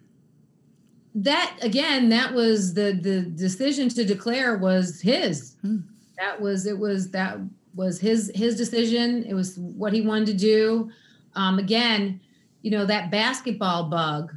That 1.14 1.58
again 1.62 2.10
that 2.10 2.34
was 2.34 2.74
the 2.74 2.94
the 3.02 3.22
decision 3.22 3.90
to 3.90 4.06
declare 4.06 4.58
was 4.58 5.02
his 5.02 5.56
Hmm. 5.62 5.80
that 6.18 6.40
was 6.42 6.66
it 6.66 6.78
was 6.78 7.12
that 7.12 7.38
was 7.76 8.00
his 8.00 8.32
his 8.34 8.56
decision 8.56 9.24
it 9.26 9.34
was 9.34 9.58
what 9.58 9.92
he 9.94 10.02
wanted 10.02 10.28
to 10.28 10.34
do 10.34 10.90
um 11.36 11.60
again 11.60 12.20
you 12.62 12.72
know 12.72 12.86
that 12.86 13.12
basketball 13.12 13.90
bug 13.90 14.34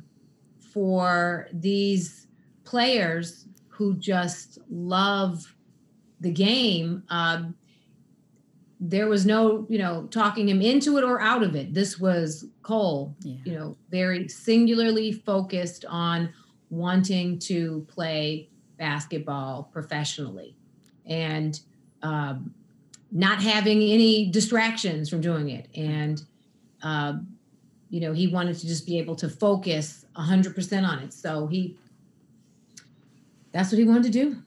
for 0.73 1.49
these 1.53 2.27
players 2.65 3.47
who 3.69 3.95
just 3.97 4.59
love 4.69 5.55
the 6.21 6.31
game 6.31 7.03
um 7.09 7.55
there 8.81 9.09
was 9.09 9.25
no 9.25 9.65
you 9.69 9.79
know 9.79 10.07
talking 10.11 10.49
him 10.49 10.61
into 10.61 10.99
it 10.99 11.05
or 11.05 11.21
out 11.21 11.43
of 11.43 11.55
it 11.55 11.73
this 11.73 11.99
was 12.01 12.47
cole 12.63 13.15
Yeah. 13.21 13.37
you 13.45 13.53
know 13.55 13.77
very 13.91 14.27
singularly 14.29 15.13
focused 15.13 15.85
on 15.89 16.33
wanting 16.77 17.39
to 17.39 17.87
play 17.89 18.49
basketball 18.79 19.69
professionally 19.73 20.57
and 21.07 21.61
um, 22.03 22.55
not 23.11 23.43
having 23.43 23.83
any 23.83 24.31
distractions 24.31 25.09
from 25.09 25.21
doing 25.21 25.51
it. 25.51 25.69
And 25.77 26.23
um, 26.83 27.35
you 27.95 28.01
know 28.01 28.13
he 28.13 28.27
wanted 28.27 28.59
to 28.59 28.67
just 28.67 28.87
be 28.87 28.99
able 28.99 29.15
to 29.15 29.29
focus 29.29 30.05
100% 30.17 30.89
on 30.89 30.99
it. 30.99 31.13
So 31.13 31.47
he 31.47 31.77
that's 33.53 33.71
what 33.71 33.79
he 33.79 33.85
wanted 33.85 34.03
to 34.05 34.11
do. 34.11 34.43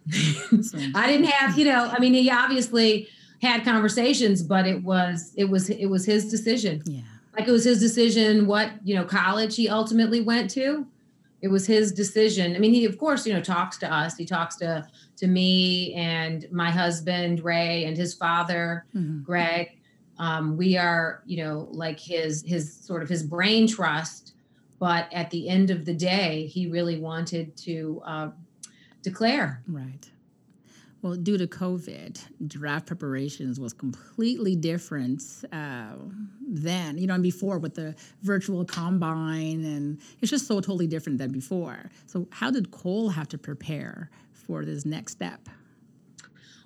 I 0.93 1.07
didn't 1.07 1.27
have 1.27 1.57
you 1.57 1.63
know 1.63 1.89
i 1.91 1.97
mean 1.99 2.13
he 2.13 2.29
obviously 2.29 3.07
had 3.41 3.63
conversations 3.63 4.43
but 4.43 4.67
it 4.67 4.83
was 4.83 5.31
it 5.37 5.45
was 5.45 5.69
it 5.69 5.85
was 5.85 6.05
his 6.05 6.29
decision. 6.29 6.83
Yeah. 6.85 7.01
like 7.37 7.47
it 7.47 7.51
was 7.51 7.63
his 7.63 7.79
decision 7.79 8.47
what 8.47 8.71
you 8.83 8.95
know 8.95 9.05
college 9.05 9.55
he 9.55 9.69
ultimately 9.69 10.19
went 10.19 10.49
to 10.51 10.85
it 11.41 11.49
was 11.49 11.67
his 11.67 11.91
decision. 11.91 12.55
I 12.55 12.59
mean 12.59 12.73
he 12.73 12.85
of 12.85 12.97
course 12.97 13.25
you 13.27 13.33
know 13.33 13.41
talks 13.41 13.77
to 13.79 13.93
us. 13.93 14.15
He 14.17 14.25
talks 14.25 14.55
to 14.57 14.87
to 15.17 15.27
me 15.27 15.93
and 15.93 16.45
my 16.51 16.71
husband 16.71 17.43
ray 17.43 17.85
and 17.85 17.95
his 17.97 18.13
father 18.13 18.85
Mhm. 18.95 19.23
greg. 19.23 19.79
Um, 20.19 20.57
we 20.57 20.77
are 20.77 21.21
you 21.25 21.43
know 21.43 21.67
like 21.71 21.99
his 21.99 22.43
his 22.45 22.73
sort 22.73 23.03
of 23.03 23.09
his 23.09 23.23
brain 23.23 23.67
trust. 23.67 24.33
But 24.79 25.11
at 25.11 25.31
the 25.31 25.49
end 25.49 25.71
of 25.71 25.85
the 25.85 25.93
day 25.93 26.45
he 26.47 26.67
really 26.67 26.99
wanted 26.99 27.55
to 27.57 28.01
uh, 28.05 28.29
declare. 29.01 29.63
Right. 29.67 30.09
Well, 31.01 31.15
due 31.15 31.37
to 31.37 31.45
COVID, 31.45 32.47
draft 32.47 32.87
preparations 32.87 33.59
was 33.59 33.71
completely 33.71 34.55
different 34.55 35.21
uh, 35.51 35.93
then, 36.41 36.97
you 36.97 37.05
know, 37.05 37.13
and 37.13 37.23
before 37.23 37.59
with 37.59 37.75
the 37.75 37.95
virtual 38.23 38.65
combine, 38.65 39.63
and 39.63 39.99
it's 40.21 40.31
just 40.31 40.47
so 40.47 40.55
totally 40.55 40.87
different 40.87 41.19
than 41.19 41.31
before. 41.31 41.91
So, 42.07 42.27
how 42.31 42.49
did 42.49 42.71
Cole 42.71 43.09
have 43.09 43.27
to 43.29 43.37
prepare 43.37 44.09
for 44.33 44.65
this 44.65 44.85
next 44.85 45.11
step? 45.11 45.47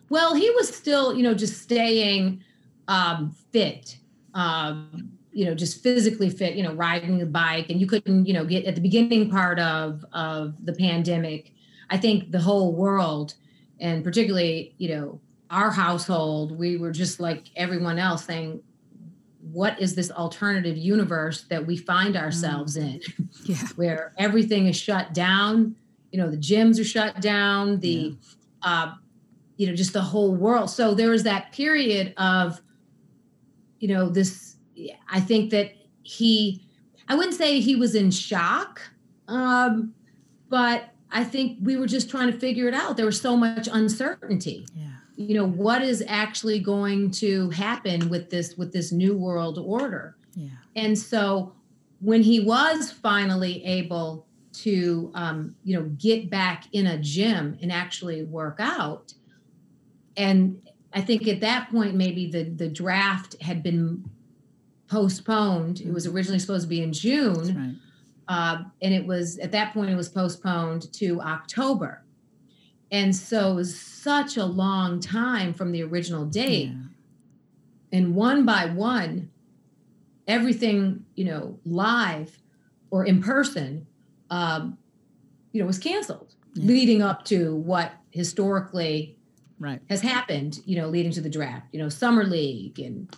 Well, 0.10 0.36
he 0.36 0.50
was 0.52 0.74
still, 0.74 1.16
you 1.16 1.24
know, 1.24 1.34
just 1.34 1.62
staying 1.62 2.44
um, 2.88 3.36
fit, 3.52 3.98
um, 4.34 5.12
you 5.32 5.46
know, 5.46 5.56
just 5.56 5.82
physically 5.82 6.30
fit, 6.30 6.56
you 6.56 6.64
know, 6.64 6.74
riding 6.74 7.18
the 7.18 7.26
bike. 7.26 7.70
And 7.70 7.80
you 7.80 7.88
couldn't, 7.88 8.26
you 8.26 8.34
know, 8.34 8.46
get 8.46 8.66
at 8.66 8.76
the 8.76 8.82
beginning 8.82 9.30
part 9.30 9.60
of 9.60 10.06
of 10.14 10.56
the 10.66 10.74
pandemic. 10.74 11.54
I 11.90 11.98
think 11.98 12.32
the 12.32 12.40
whole 12.40 12.74
world, 12.74 13.36
and 13.82 14.04
particularly, 14.04 14.76
you 14.78 14.96
know, 14.96 15.20
our 15.50 15.72
household, 15.72 16.58
we 16.58 16.78
were 16.78 16.92
just 16.92 17.20
like 17.20 17.48
everyone 17.58 18.00
else, 18.00 18.24
saying, 18.24 18.62
"What 19.52 19.82
is 19.82 19.96
this 19.96 20.12
alternative 20.12 20.78
universe 20.78 21.44
that 21.50 21.66
we 21.66 21.76
find 21.76 22.16
ourselves 22.16 22.78
in?" 22.78 23.02
Yeah. 23.46 23.56
where 23.76 24.14
everything 24.18 24.68
is 24.68 24.76
shut 24.76 25.14
down. 25.14 25.76
You 26.12 26.20
know, 26.20 26.30
the 26.30 26.38
gyms 26.38 26.80
are 26.80 26.84
shut 26.84 27.22
down, 27.22 27.80
the, 27.80 28.16
uh, 28.62 28.94
you 29.58 29.66
know, 29.66 29.74
just 29.74 29.94
the 29.94 30.02
whole 30.02 30.36
world. 30.36 30.70
So 30.70 30.94
there 30.94 31.10
was 31.10 31.24
that 31.24 31.52
period 31.52 32.14
of, 32.18 32.62
you 33.80 33.88
know, 33.88 34.10
this, 34.10 34.58
I 35.10 35.22
think 35.22 35.50
that 35.52 35.72
he, 36.04 36.62
I 37.08 37.16
wouldn't 37.16 37.36
say 37.36 37.62
he 37.62 37.76
was 37.76 37.96
in 37.96 38.12
shock, 38.12 38.82
um, 39.28 39.94
but 40.50 40.91
I 41.12 41.24
think 41.24 41.58
we 41.62 41.76
were 41.78 41.88
just 41.88 42.10
trying 42.10 42.32
to 42.32 42.38
figure 42.40 42.68
it 42.68 42.74
out. 42.74 42.98
There 42.98 43.06
was 43.06 43.20
so 43.20 43.36
much 43.38 43.68
uncertainty 43.72 44.66
Yeah. 44.76 44.88
you 45.16 45.36
know 45.36 45.46
what 45.48 45.82
is 45.82 46.04
actually 46.08 46.60
going 46.60 47.12
to 47.12 47.50
happen 47.52 48.10
with 48.10 48.30
this 48.30 48.56
with 48.58 48.72
this 48.74 48.92
new 48.92 49.16
world 49.18 49.58
order 49.60 50.16
Yeah. 50.36 50.50
and 50.76 50.98
so 50.98 51.54
when 52.00 52.24
he 52.24 52.40
was 52.40 52.92
finally 52.92 53.64
able 53.64 54.26
to, 54.54 55.12
um, 55.14 55.56
you 55.64 55.74
know, 55.78 55.86
get 55.98 56.30
back 56.30 56.66
in 56.74 56.86
a 56.88 56.98
gym 56.98 57.58
and 57.62 57.72
actually 57.72 58.24
work 58.24 58.58
out, 58.60 59.14
and 60.18 60.62
I 60.94 61.02
think 61.02 61.28
at 61.28 61.40
that 61.42 61.70
point 61.72 61.96
maybe 61.96 62.30
the 62.30 62.44
the 62.44 62.68
draft 62.68 63.42
had 63.42 63.62
been 63.64 64.04
postponed. 64.88 65.80
It 65.82 65.94
was 65.94 66.06
originally 66.08 66.40
supposed 66.40 66.64
to 66.64 66.68
be 66.70 66.82
in 66.82 66.92
June, 66.92 67.56
right. 67.56 67.76
Uh, 68.28 68.64
and 68.82 68.94
it 68.94 69.06
was 69.06 69.38
at 69.40 69.52
that 69.52 69.74
point 69.74 69.90
it 69.90 69.96
was 69.96 70.10
postponed 70.10 70.92
to 70.94 71.20
October, 71.22 72.04
and 72.92 73.16
so 73.16 73.52
it 73.52 73.56
was 73.56 73.80
such 73.80 74.38
a 74.38 74.46
long 74.46 75.00
time 75.00 75.54
from 75.54 75.72
the 75.72 75.84
original 75.84 76.26
date 76.26 76.70
Yeah. 76.70 77.98
and 77.98 78.16
one 78.16 78.46
by 78.46 78.66
one 78.66 79.30
everything 80.28 81.06
you 81.16 81.26
know 81.26 81.60
live 81.66 82.38
or 82.90 83.06
in 83.06 83.22
person 83.22 83.86
um, 84.30 84.78
you 85.52 85.62
know 85.62 85.68
was 85.68 85.78
canceled 85.80 86.36
Yeah. 86.54 86.66
leading 86.68 87.02
up 87.02 87.26
to 87.26 87.56
what 87.56 87.92
historically 88.12 89.18
Right. 89.60 89.80
has 89.90 90.02
happened 90.02 90.60
you 90.66 90.76
know 90.78 90.88
leading 90.88 91.12
to 91.12 91.22
the 91.22 91.30
draft 91.30 91.68
you 91.72 91.80
know 91.80 91.90
summer 91.90 92.24
league 92.24 92.80
and 92.80 93.16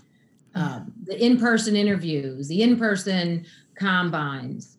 um, 0.55 0.91
the 1.03 1.17
in-person 1.23 1.75
interviews 1.75 2.47
the 2.49 2.61
in-person 2.61 3.45
combines 3.75 4.72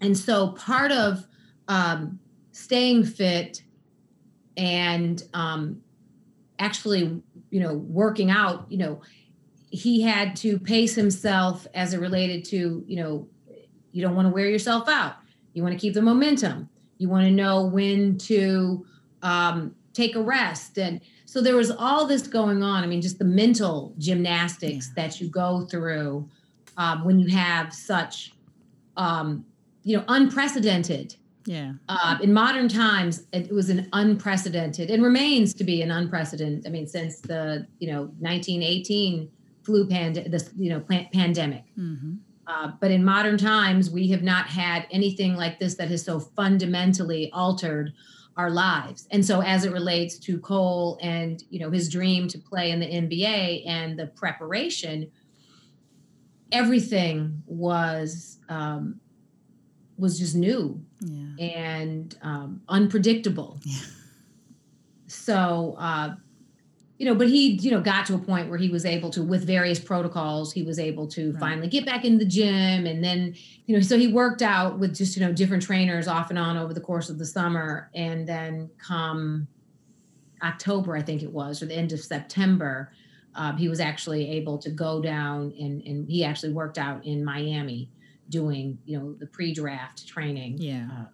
and 0.00 0.16
so 0.16 0.48
part 0.48 0.92
of 0.92 1.26
um, 1.68 2.18
staying 2.52 3.04
fit 3.04 3.62
and 4.56 5.22
um, 5.34 5.82
actually 6.58 7.22
you 7.50 7.60
know 7.60 7.74
working 7.74 8.30
out 8.30 8.66
you 8.68 8.78
know 8.78 9.00
he 9.70 10.02
had 10.02 10.36
to 10.36 10.58
pace 10.58 10.94
himself 10.94 11.66
as 11.74 11.94
it 11.94 12.00
related 12.00 12.44
to 12.44 12.84
you 12.86 12.96
know 12.96 13.28
you 13.94 14.02
don't 14.02 14.16
want 14.16 14.26
to 14.26 14.34
wear 14.34 14.48
yourself 14.48 14.88
out. 14.88 15.14
You 15.52 15.62
want 15.62 15.72
to 15.72 15.78
keep 15.78 15.94
the 15.94 16.02
momentum. 16.02 16.68
You 16.98 17.08
want 17.08 17.26
to 17.26 17.30
know 17.30 17.64
when 17.64 18.18
to 18.18 18.84
um, 19.22 19.74
take 19.92 20.16
a 20.16 20.22
rest. 20.22 20.78
And 20.78 21.00
so 21.26 21.40
there 21.40 21.56
was 21.56 21.70
all 21.70 22.04
this 22.04 22.26
going 22.26 22.62
on. 22.62 22.82
I 22.82 22.86
mean 22.88 23.00
just 23.00 23.18
the 23.18 23.24
mental 23.24 23.94
gymnastics 23.98 24.92
that 24.96 25.20
you 25.20 25.28
go 25.28 25.64
through 25.66 26.28
um, 26.76 27.04
when 27.04 27.20
you 27.20 27.34
have 27.36 27.72
such 27.72 28.32
um, 28.96 29.46
you 29.84 29.96
know 29.96 30.04
unprecedented. 30.08 31.16
Yeah. 31.46 31.74
uh, 31.90 32.16
in 32.22 32.32
modern 32.32 32.68
times 32.70 33.26
it 33.34 33.52
was 33.52 33.68
an 33.68 33.86
unprecedented 33.92 34.90
and 34.90 35.02
remains 35.02 35.52
to 35.52 35.62
be 35.62 35.82
an 35.82 35.90
unprecedented 35.90 36.66
i 36.66 36.70
mean 36.70 36.86
since 36.86 37.20
the 37.20 37.66
you 37.80 37.92
know 37.92 38.04
1918 38.20 39.30
flu 39.62 39.86
pand 39.86 40.16
this 40.30 40.48
you 40.56 40.70
know 40.70 40.80
pan- 40.80 41.08
pandemic. 41.12 41.64
Hmm 41.76 42.14
uh, 42.46 42.72
but 42.80 42.90
in 42.90 43.04
modern 43.04 43.38
times 43.38 43.90
we 43.90 44.08
have 44.08 44.22
not 44.22 44.46
had 44.46 44.86
anything 44.90 45.36
like 45.36 45.58
this 45.58 45.76
that 45.76 45.88
has 45.88 46.04
so 46.04 46.20
fundamentally 46.20 47.30
altered 47.32 47.92
our 48.36 48.50
lives. 48.50 49.06
And 49.10 49.24
so 49.24 49.40
as 49.40 49.64
it 49.64 49.72
relates 49.72 50.18
to 50.18 50.38
cole 50.40 50.98
and 51.00 51.42
you 51.50 51.60
know 51.60 51.70
his 51.70 51.88
dream 51.88 52.28
to 52.28 52.38
play 52.38 52.70
in 52.70 52.80
the 52.80 52.86
nba 52.86 53.66
and 53.66 53.98
the 53.98 54.08
preparation 54.08 55.10
everything 56.52 57.42
was 57.46 58.38
um, 58.48 59.00
was 59.96 60.18
just 60.18 60.34
new 60.34 60.80
Yeah. 61.00 61.46
and 61.46 62.18
um, 62.22 62.62
unpredictable. 62.68 63.58
Yeah. 63.64 63.78
So, 65.06 65.76
uh, 65.78 66.14
you 66.98 67.06
know, 67.06 67.14
but 67.14 67.28
he, 67.28 67.52
you 67.52 67.70
know, 67.70 67.80
got 67.80 68.06
to 68.06 68.14
a 68.14 68.18
point 68.18 68.48
where 68.48 68.58
he 68.58 68.68
was 68.68 68.84
able 68.84 69.10
to, 69.10 69.22
with 69.22 69.44
various 69.46 69.78
protocols, 69.80 70.52
he 70.52 70.62
was 70.62 70.78
able 70.78 71.06
to 71.08 71.32
Right. 71.32 71.40
finally 71.40 71.68
get 71.68 71.84
back 71.84 72.04
in 72.04 72.18
the 72.18 72.24
gym. 72.24 72.86
And 72.86 73.02
then, 73.02 73.34
you 73.66 73.74
know, 73.76 73.82
so 73.82 73.98
he 73.98 74.06
worked 74.06 74.42
out 74.42 74.78
with 74.78 74.96
just, 74.96 75.16
you 75.16 75.24
know, 75.24 75.32
different 75.32 75.62
trainers 75.62 76.06
off 76.08 76.30
and 76.30 76.38
on 76.38 76.56
over 76.56 76.72
the 76.72 76.80
course 76.80 77.10
of 77.10 77.18
the 77.18 77.26
summer. 77.26 77.90
And 77.94 78.26
then 78.28 78.70
come 78.78 79.48
October, 80.42 80.96
I 80.96 81.02
think 81.02 81.22
it 81.22 81.32
was, 81.32 81.62
or 81.62 81.66
the 81.66 81.74
end 81.74 81.92
of 81.92 82.00
September, 82.00 82.92
um, 83.34 83.56
he 83.56 83.68
was 83.68 83.80
actually 83.80 84.30
able 84.30 84.58
to 84.58 84.70
go 84.70 85.02
down 85.02 85.52
and, 85.58 85.82
and 85.82 86.08
he 86.08 86.24
actually 86.24 86.52
worked 86.52 86.78
out 86.78 87.04
in 87.04 87.24
Miami 87.24 87.88
doing, 88.28 88.78
you 88.84 88.98
know, 88.98 89.12
the 89.14 89.26
pre 89.26 89.52
draft 89.52 90.06
training 90.06 90.58
Yeah. 90.58 90.88
uh, 90.90 91.04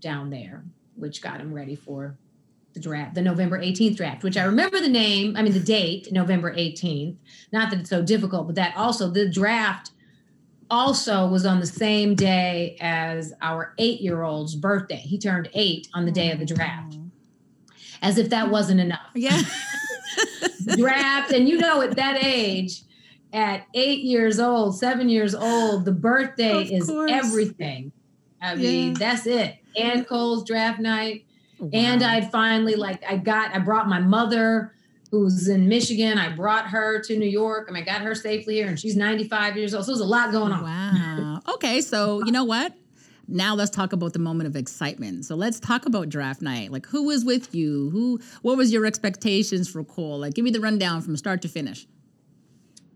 down 0.00 0.30
there, 0.30 0.64
which 0.96 1.22
got 1.22 1.40
him 1.40 1.52
ready 1.52 1.74
for 1.74 2.16
the 2.74 2.80
draft, 2.80 3.14
the 3.14 3.22
November 3.22 3.58
18th 3.60 3.96
draft, 3.96 4.24
which 4.24 4.36
I 4.36 4.44
remember 4.44 4.80
the 4.80 4.88
name, 4.88 5.36
I 5.36 5.42
mean, 5.42 5.52
the 5.52 5.60
date, 5.60 6.10
November 6.10 6.52
18th. 6.52 7.16
Not 7.52 7.70
that 7.70 7.80
it's 7.80 7.90
so 7.90 8.02
difficult, 8.02 8.46
but 8.46 8.56
that 8.56 8.76
also, 8.76 9.10
the 9.10 9.28
draft 9.28 9.92
also 10.70 11.26
was 11.28 11.46
on 11.46 11.60
the 11.60 11.66
same 11.66 12.14
day 12.16 12.76
as 12.80 13.32
our 13.40 13.74
eight 13.78 14.00
year 14.00 14.22
old's 14.22 14.56
birthday. 14.56 14.96
He 14.96 15.18
turned 15.18 15.48
eight 15.54 15.88
on 15.94 16.04
the 16.04 16.10
day 16.10 16.32
of 16.32 16.38
the 16.40 16.46
draft, 16.46 16.96
as 18.02 18.18
if 18.18 18.30
that 18.30 18.50
wasn't 18.50 18.80
enough. 18.80 19.10
Yeah. 19.14 19.40
draft, 20.76 21.32
and 21.32 21.48
you 21.48 21.58
know, 21.58 21.82
at 21.82 21.96
that 21.96 22.22
age, 22.24 22.82
at 23.34 23.66
eight 23.74 24.00
years 24.04 24.38
old, 24.38 24.78
seven 24.78 25.08
years 25.08 25.34
old, 25.34 25.84
the 25.84 25.92
birthday 25.92 26.62
Of 26.62 26.70
is 26.70 26.86
course. 26.86 27.10
everything. 27.12 27.90
I 28.40 28.54
mean, 28.54 28.92
Yeah. 28.92 28.98
that's 28.98 29.26
it. 29.26 29.56
And 29.76 30.06
Cole's 30.06 30.44
draft 30.44 30.78
night. 30.80 31.24
And 31.72 32.02
I'd 32.02 32.30
finally 32.30 32.74
like 32.74 33.02
I 33.08 33.16
got 33.16 33.54
I 33.54 33.58
brought 33.58 33.88
my 33.88 33.98
mother 33.98 34.72
who's 35.10 35.48
in 35.48 35.68
Michigan. 35.68 36.18
I 36.18 36.28
brought 36.34 36.66
her 36.68 37.00
to 37.04 37.16
New 37.18 37.28
York 37.28 37.68
and 37.68 37.76
I 37.76 37.80
got 37.80 38.02
her 38.02 38.14
safely 38.14 38.54
here 38.54 38.66
and 38.68 38.78
she's 38.78 38.96
95 38.96 39.56
years 39.56 39.74
old. 39.74 39.84
So 39.84 39.92
there's 39.92 40.00
a 40.00 40.04
lot 40.04 40.30
going 40.32 40.52
on. 40.52 40.62
Wow. 40.62 41.40
Okay, 41.54 41.80
so 41.80 42.24
you 42.24 42.32
know 42.32 42.44
what? 42.44 42.72
Now 43.26 43.54
let's 43.54 43.70
talk 43.70 43.92
about 43.94 44.12
the 44.12 44.18
moment 44.18 44.46
of 44.48 44.56
excitement. 44.56 45.24
So 45.24 45.34
let's 45.36 45.58
talk 45.58 45.86
about 45.86 46.08
draft 46.08 46.42
night. 46.42 46.70
Like 46.70 46.86
who 46.86 47.04
was 47.04 47.24
with 47.24 47.54
you? 47.54 47.88
Who 47.90 48.20
what 48.42 48.56
was 48.56 48.72
your 48.72 48.84
expectations 48.86 49.68
for 49.68 49.82
Cole? 49.84 50.18
Like 50.18 50.34
give 50.34 50.44
me 50.44 50.50
the 50.50 50.60
rundown 50.60 51.00
from 51.00 51.16
start 51.16 51.40
to 51.42 51.48
finish. 51.48 51.86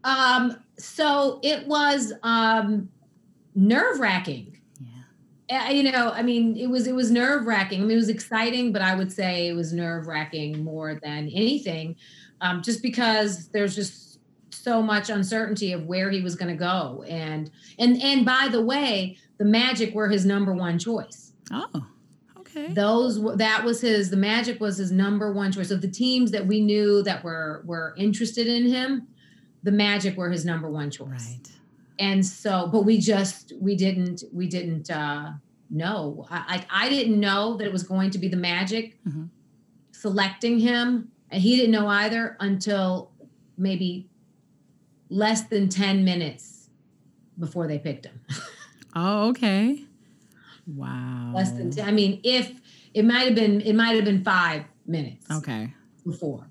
Um 0.05 0.57
so 0.79 1.41
it 1.43 1.67
was 1.67 2.13
um 2.23 2.89
nerve-wracking. 3.55 4.57
Yeah. 5.49 5.67
Uh, 5.69 5.71
you 5.73 5.91
know, 5.91 6.11
I 6.13 6.23
mean, 6.23 6.57
it 6.57 6.69
was 6.69 6.87
it 6.87 6.95
was 6.95 7.11
nerve 7.11 7.47
wracking. 7.47 7.81
I 7.81 7.85
mean, 7.85 7.93
it 7.93 8.01
was 8.01 8.09
exciting, 8.09 8.73
but 8.73 8.83
I 8.83 8.95
would 8.95 9.13
say 9.13 9.49
it 9.49 9.55
was 9.55 9.73
nerve 9.73 10.07
wracking 10.07 10.63
more 10.63 10.95
than 10.95 11.29
anything, 11.29 11.97
um, 12.41 12.63
just 12.63 12.83
because 12.83 13.49
there's 13.49 13.75
just 13.75 14.21
so 14.51 14.83
much 14.83 15.09
uncertainty 15.11 15.73
of 15.73 15.87
where 15.87 16.11
he 16.11 16.21
was 16.21 16.35
going 16.37 16.51
to 16.53 16.59
go. 16.59 17.05
And 17.09 17.51
and 17.79 18.01
and 18.03 18.25
by 18.25 18.49
the 18.51 18.61
way, 18.63 19.17
the 19.39 19.45
Magic 19.45 19.95
were 19.95 20.09
his 20.09 20.25
number 20.25 20.53
one 20.55 20.79
choice. 20.79 21.33
Oh. 21.51 21.87
Okay. 22.41 22.73
Those 22.73 23.19
were- 23.19 23.37
that 23.37 23.65
was 23.65 23.81
his. 23.81 24.11
The 24.11 24.17
Magic 24.17 24.61
was 24.61 24.77
his 24.79 24.91
number 24.93 25.33
one 25.33 25.53
choice. 25.53 25.71
Of 25.71 25.81
the 25.81 25.89
teams 25.89 26.31
that 26.31 26.47
we 26.47 26.61
knew 26.61 27.03
that 27.03 27.25
were 27.25 27.63
were 27.67 27.95
interested 27.99 28.47
in 28.47 28.67
him, 28.67 29.09
the 29.63 29.73
Magic 29.73 30.17
were 30.17 30.31
his 30.31 30.45
number 30.45 30.71
one 30.71 30.91
choice 30.91 31.09
right. 31.09 31.51
and 31.99 32.25
so 32.25 32.69
but 32.73 32.83
we 32.83 32.99
just 32.99 33.53
we 33.61 33.75
didn't 33.77 34.23
we 34.33 34.47
didn't 34.47 34.91
uh 34.91 35.33
know 35.71 36.27
i 36.31 36.65
i, 36.71 36.89
didn't 36.89 37.19
know 37.21 37.57
that 37.57 37.67
it 37.67 37.73
was 37.73 37.83
going 37.83 38.11
to 38.11 38.19
be 38.19 38.29
the 38.29 38.37
magic 38.37 38.97
Mhm. 39.07 39.29
selecting 39.93 40.59
him 40.61 41.11
and 41.31 41.43
he 41.43 41.57
didn't 41.57 41.73
know 41.73 41.87
either 41.89 42.37
until 42.41 43.11
maybe 43.59 44.09
less 45.11 45.43
than 45.43 45.69
10 45.69 46.05
minutes 46.05 46.71
before 47.39 47.67
they 47.67 47.79
picked 47.79 48.07
him 48.07 48.21
Oh, 48.95 49.29
okay. 49.29 49.85
Wow. 50.67 51.33
less 51.35 51.53
than 51.53 51.71
10 51.71 51.87
i 51.89 51.93
mean 51.93 52.21
if 52.23 52.61
it 52.95 53.05
might 53.05 53.25
have 53.27 53.35
been 53.35 53.61
it 53.61 53.75
might 53.75 53.97
have 53.97 54.05
been 54.05 54.25
five 54.25 54.65
minutes 54.87 55.27
Okay. 55.31 55.75
before 56.07 56.47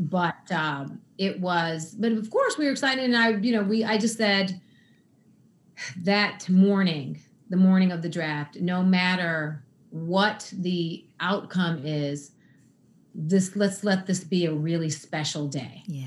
but 0.00 0.50
um 0.50 1.00
it 1.18 1.40
was 1.40 1.94
but 1.98 2.12
of 2.12 2.30
course 2.30 2.56
we 2.56 2.64
were 2.64 2.70
excited. 2.70 3.04
And 3.04 3.16
i 3.16 3.30
you 3.30 3.52
know 3.52 3.62
we 3.62 3.84
i 3.84 3.98
just 3.98 4.16
said 4.16 4.60
that 5.96 6.48
morning 6.48 7.20
the 7.50 7.56
morning 7.56 7.92
of 7.92 8.02
the 8.02 8.08
draft 8.08 8.56
no 8.60 8.82
matter 8.82 9.62
what 9.90 10.52
the 10.56 11.04
outcome 11.20 11.84
is 11.84 12.32
this 13.14 13.56
let's 13.56 13.82
let 13.82 14.06
this 14.06 14.22
be 14.22 14.46
a 14.46 14.52
really 14.52 14.90
special 14.90 15.48
day. 15.48 15.82
Yeah. 15.86 16.06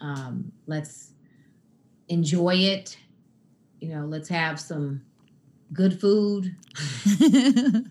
um 0.00 0.52
let's 0.66 1.12
enjoy 2.08 2.54
it. 2.56 2.98
You 3.80 3.94
know 3.94 4.06
let's 4.06 4.28
have 4.28 4.58
some 4.58 5.02
good 5.72 6.00
food. 6.00 6.56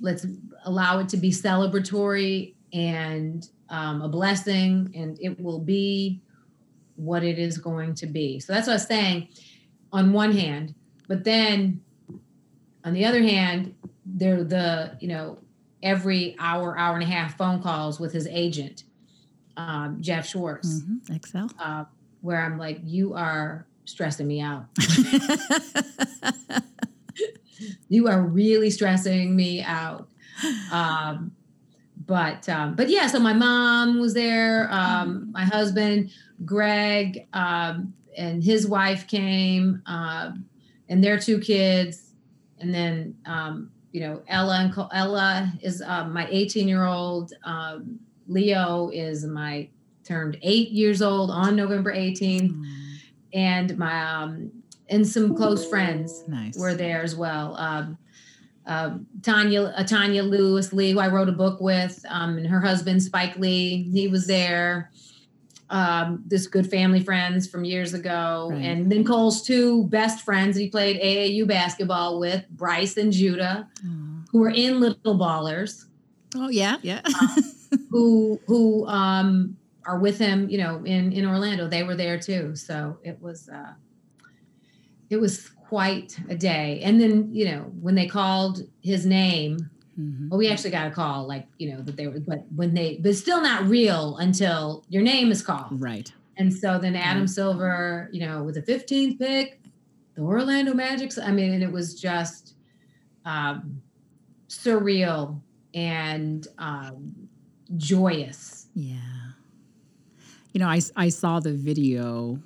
Let's 0.00 0.26
allow 0.64 0.98
it 0.98 1.08
to 1.10 1.16
be 1.16 1.30
celebratory 1.30 2.54
and 2.72 3.48
um, 3.68 4.00
a 4.02 4.08
blessing 4.08 4.92
and 4.94 5.18
it 5.20 5.40
will 5.40 5.58
be 5.60 6.20
what 6.96 7.22
it 7.24 7.38
is 7.38 7.58
going 7.58 7.94
to 7.94 8.06
be 8.06 8.38
so 8.40 8.52
that's 8.52 8.66
what 8.66 8.72
i 8.72 8.76
was 8.76 8.86
saying 8.86 9.28
on 9.92 10.12
one 10.12 10.32
hand 10.32 10.74
but 11.08 11.24
then 11.24 11.80
on 12.84 12.92
the 12.94 13.04
other 13.04 13.22
hand 13.22 13.74
there 14.04 14.42
the 14.44 14.96
you 15.00 15.08
know 15.08 15.38
every 15.82 16.34
hour 16.38 16.78
hour 16.78 16.94
and 16.94 17.02
a 17.02 17.06
half 17.06 17.36
phone 17.36 17.62
calls 17.62 17.98
with 18.00 18.12
his 18.12 18.26
agent 18.28 18.84
um, 19.58 19.98
jeff 20.00 20.26
schwartz 20.26 20.80
Mhm. 20.82 21.10
Excel. 21.14 21.50
uh, 21.58 21.84
where 22.22 22.40
i'm 22.42 22.58
like 22.58 22.80
you 22.84 23.12
are 23.14 23.66
stressing 23.84 24.26
me 24.26 24.40
out 24.40 24.66
you 27.88 28.08
are 28.08 28.22
really 28.22 28.70
stressing 28.70 29.34
me 29.36 29.62
out 29.62 30.08
um 30.72 31.32
but 32.06 32.48
um 32.48 32.74
but 32.74 32.88
yeah 32.88 33.06
so 33.06 33.18
my 33.18 33.32
mom 33.32 33.98
was 34.00 34.14
there 34.14 34.68
um 34.72 35.30
my 35.32 35.44
husband 35.44 36.10
greg 36.44 37.26
um 37.32 37.92
and 38.16 38.42
his 38.44 38.66
wife 38.66 39.06
came 39.06 39.82
um 39.86 40.44
and 40.88 41.02
their 41.02 41.18
two 41.18 41.38
kids 41.40 42.12
and 42.60 42.72
then 42.74 43.14
um 43.26 43.70
you 43.92 44.00
know 44.00 44.22
ella 44.28 44.58
and 44.60 44.72
Co- 44.72 44.88
ella 44.92 45.52
is 45.62 45.82
um, 45.82 46.12
my 46.12 46.26
18 46.30 46.68
year 46.68 46.84
old 46.84 47.32
um 47.44 47.98
leo 48.28 48.90
is 48.92 49.24
my 49.24 49.68
turned 50.04 50.36
eight 50.42 50.70
years 50.70 51.02
old 51.02 51.30
on 51.30 51.56
november 51.56 51.92
18th 51.92 52.52
Mm, 52.52 52.98
and 53.34 53.76
my 53.78 54.04
um 54.22 54.50
and 54.88 55.06
some 55.06 55.34
close 55.34 55.68
friends 55.68 56.22
nice. 56.28 56.56
were 56.56 56.72
there 56.74 57.02
as 57.02 57.16
well. 57.16 57.56
Um, 58.66 58.76
um, 58.84 59.06
Tonya, 59.20 59.72
uh, 59.76 59.84
Tonya 59.84 60.28
Lewis 60.28 60.72
Lee, 60.72 60.90
who 60.92 60.98
I 60.98 61.08
wrote 61.08 61.28
a 61.28 61.32
book 61.32 61.60
with, 61.60 62.04
um, 62.08 62.36
and 62.36 62.46
her 62.46 62.60
husband 62.60 63.02
Spike 63.02 63.36
Lee, 63.38 63.82
he 63.92 64.08
was 64.08 64.26
there. 64.26 64.90
Um, 65.68 66.22
this 66.24 66.46
good 66.46 66.70
family 66.70 67.00
friends 67.02 67.48
from 67.48 67.64
years 67.64 67.92
ago, 67.92 68.50
Right. 68.52 68.62
and 68.64 68.90
then 68.90 69.02
Cole's 69.04 69.42
two 69.42 69.84
best 69.88 70.24
friends 70.24 70.54
that 70.54 70.62
he 70.62 70.68
played 70.68 70.96
AAU 71.00 71.44
basketball 71.44 72.20
with, 72.20 72.44
Bryce 72.50 72.96
and 72.96 73.12
Judah, 73.12 73.68
Aw. 73.84 74.24
who 74.30 74.38
were 74.38 74.50
in 74.50 74.78
Little 74.78 75.18
Ballers, 75.18 75.86
Oh 76.36 76.48
yeah, 76.50 76.76
yeah. 76.82 77.00
who 77.90 78.38
who 78.46 78.86
um, 78.86 79.56
are 79.86 79.98
with 79.98 80.18
him, 80.18 80.48
you 80.48 80.58
know, 80.58 80.84
in 80.84 81.12
in 81.12 81.26
Orlando. 81.26 81.66
They 81.66 81.82
were 81.82 81.96
there 81.96 82.18
too, 82.18 82.54
so 82.54 82.98
it 83.02 83.20
was 83.20 83.48
uh, 83.48 83.72
it 85.10 85.16
was 85.16 85.50
quite 85.68 86.18
a 86.28 86.36
day. 86.36 86.80
And 86.82 87.00
then 87.00 87.28
you 87.32 87.46
know 87.46 87.60
when 87.80 87.94
they 87.94 88.06
called 88.06 88.62
his 88.82 89.04
name, 89.06 89.70
Mhm. 89.98 90.28
well, 90.28 90.38
we 90.38 90.48
actually 90.48 90.70
got 90.70 90.86
a 90.86 90.90
call 90.90 91.26
like 91.26 91.46
you 91.58 91.72
know 91.72 91.80
that 91.82 91.96
they 91.96 92.06
were, 92.06 92.20
but 92.20 92.44
when 92.54 92.74
they, 92.74 92.98
but 93.02 93.14
still 93.16 93.40
not 93.40 93.66
real 93.66 94.16
until 94.18 94.84
your 94.88 95.02
name 95.02 95.30
is 95.30 95.42
called. 95.42 95.80
Right. 95.80 96.12
And 96.36 96.52
so 96.52 96.78
then 96.78 96.94
Adam 96.94 97.22
Right. 97.22 97.30
Silver, 97.30 98.10
you 98.12 98.20
know, 98.20 98.42
with 98.42 98.56
the 98.56 98.62
15th 98.62 99.18
pick, 99.18 99.58
the 100.14 100.20
Orlando 100.20 100.74
Magics, 100.74 101.16
I 101.18 101.32
mean, 101.32 101.54
and 101.54 101.62
it 101.62 101.72
was 101.72 101.98
just 101.98 102.54
um, 103.24 103.80
surreal 104.50 105.40
and 105.72 106.46
um, 106.58 107.14
joyous. 107.78 108.66
Yeah. 108.74 108.96
You 110.52 110.60
know, 110.60 110.68
I, 110.68 110.80
I 110.94 111.08
saw 111.08 111.40
the 111.40 111.52
video. 111.52 112.38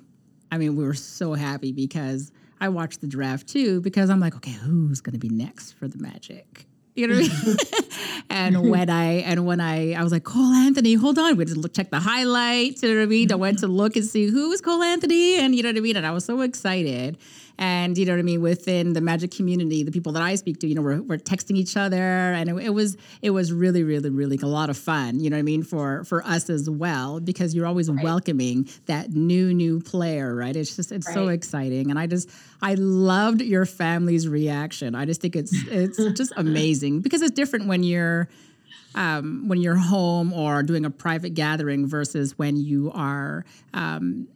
I 0.51 0.57
mean, 0.57 0.75
we 0.75 0.83
were 0.85 0.93
so 0.93 1.33
happy 1.33 1.71
because 1.73 2.31
I 2.61 2.69
watched 2.69 3.01
the 3.01 3.07
draft 3.07 3.47
too, 3.47 3.81
because 3.81 4.09
I'm 4.09 4.19
like, 4.19 4.35
okay, 4.35 4.51
who's 4.51 5.01
going 5.01 5.13
to 5.13 5.19
be 5.19 5.29
next 5.29 5.73
for 5.73 5.87
the 5.87 5.97
Magic? 5.97 6.67
You 6.95 7.07
know 7.07 7.15
what 7.15 7.31
I 7.31 7.45
mean? 7.45 7.57
and 8.29 8.69
when 8.69 8.89
I 8.89 9.05
and 9.21 9.45
when 9.45 9.61
I 9.61 9.93
I 9.93 10.03
was 10.03 10.11
like 10.11 10.23
Cole 10.23 10.53
Anthony, 10.53 10.93
hold 10.93 11.17
on, 11.17 11.37
we 11.37 11.45
just 11.45 11.57
look 11.57 11.73
check 11.73 11.89
the 11.89 11.99
highlights. 11.99 12.83
You 12.83 12.89
know 12.89 12.99
what 12.99 13.03
I 13.03 13.05
mean? 13.07 13.31
I 13.31 13.35
went 13.35 13.59
to 13.59 13.67
look 13.67 13.95
and 13.95 14.05
see 14.05 14.27
who 14.27 14.49
was 14.49 14.61
Cole 14.61 14.83
Anthony, 14.83 15.39
and 15.39 15.55
you 15.55 15.63
know 15.63 15.69
what 15.69 15.77
I 15.77 15.79
mean. 15.79 15.95
And 15.95 16.05
I 16.05 16.11
was 16.11 16.25
so 16.25 16.41
excited. 16.41 17.17
And 17.63 17.95
you 17.95 18.07
know 18.07 18.13
what 18.13 18.19
I 18.19 18.23
mean. 18.23 18.41
Within 18.41 18.93
the 18.93 19.01
magic 19.01 19.29
community, 19.29 19.83
the 19.83 19.91
people 19.91 20.11
that 20.13 20.23
I 20.23 20.33
speak 20.33 20.59
to, 20.61 20.67
you 20.67 20.73
know, 20.73 20.81
we're, 20.81 20.99
we're 21.03 21.17
texting 21.19 21.55
each 21.57 21.77
other, 21.77 21.95
and 22.01 22.49
it, 22.49 22.55
it 22.65 22.69
was 22.71 22.97
it 23.21 23.29
was 23.29 23.53
really 23.53 23.83
really 23.83 24.09
really 24.09 24.39
a 24.41 24.47
lot 24.47 24.71
of 24.71 24.77
fun. 24.77 25.19
You 25.19 25.29
know 25.29 25.35
what 25.35 25.41
I 25.41 25.43
mean 25.43 25.61
for 25.61 26.03
for 26.05 26.25
us 26.25 26.49
as 26.49 26.67
well 26.67 27.19
because 27.19 27.53
you're 27.53 27.67
always 27.67 27.87
Right. 27.91 28.01
welcoming 28.01 28.67
that 28.87 29.11
new 29.11 29.53
new 29.53 29.79
player, 29.79 30.33
right? 30.35 30.55
It's 30.55 30.75
just 30.75 30.91
it's 30.91 31.07
so 31.07 31.27
exciting, 31.27 31.91
and 31.91 31.99
I 31.99 32.07
just 32.07 32.31
I 32.63 32.73
loved 32.73 33.41
your 33.41 33.67
family's 33.67 34.27
reaction. 34.27 34.95
I 34.95 35.05
just 35.05 35.21
think 35.21 35.35
it's 35.35 35.63
it's 35.67 36.03
just 36.17 36.33
amazing 36.37 37.01
because 37.01 37.21
it's 37.21 37.35
different 37.35 37.67
when 37.67 37.83
you're 37.83 38.27
um, 38.95 39.47
when 39.47 39.61
you're 39.61 39.75
home 39.77 40.33
or 40.33 40.63
doing 40.63 40.83
a 40.85 40.89
private 40.89 41.35
gathering 41.35 41.87
versus 41.87 42.37
when 42.37 42.57
you 42.57 42.91
are 42.93 43.45
um, 43.73 44.27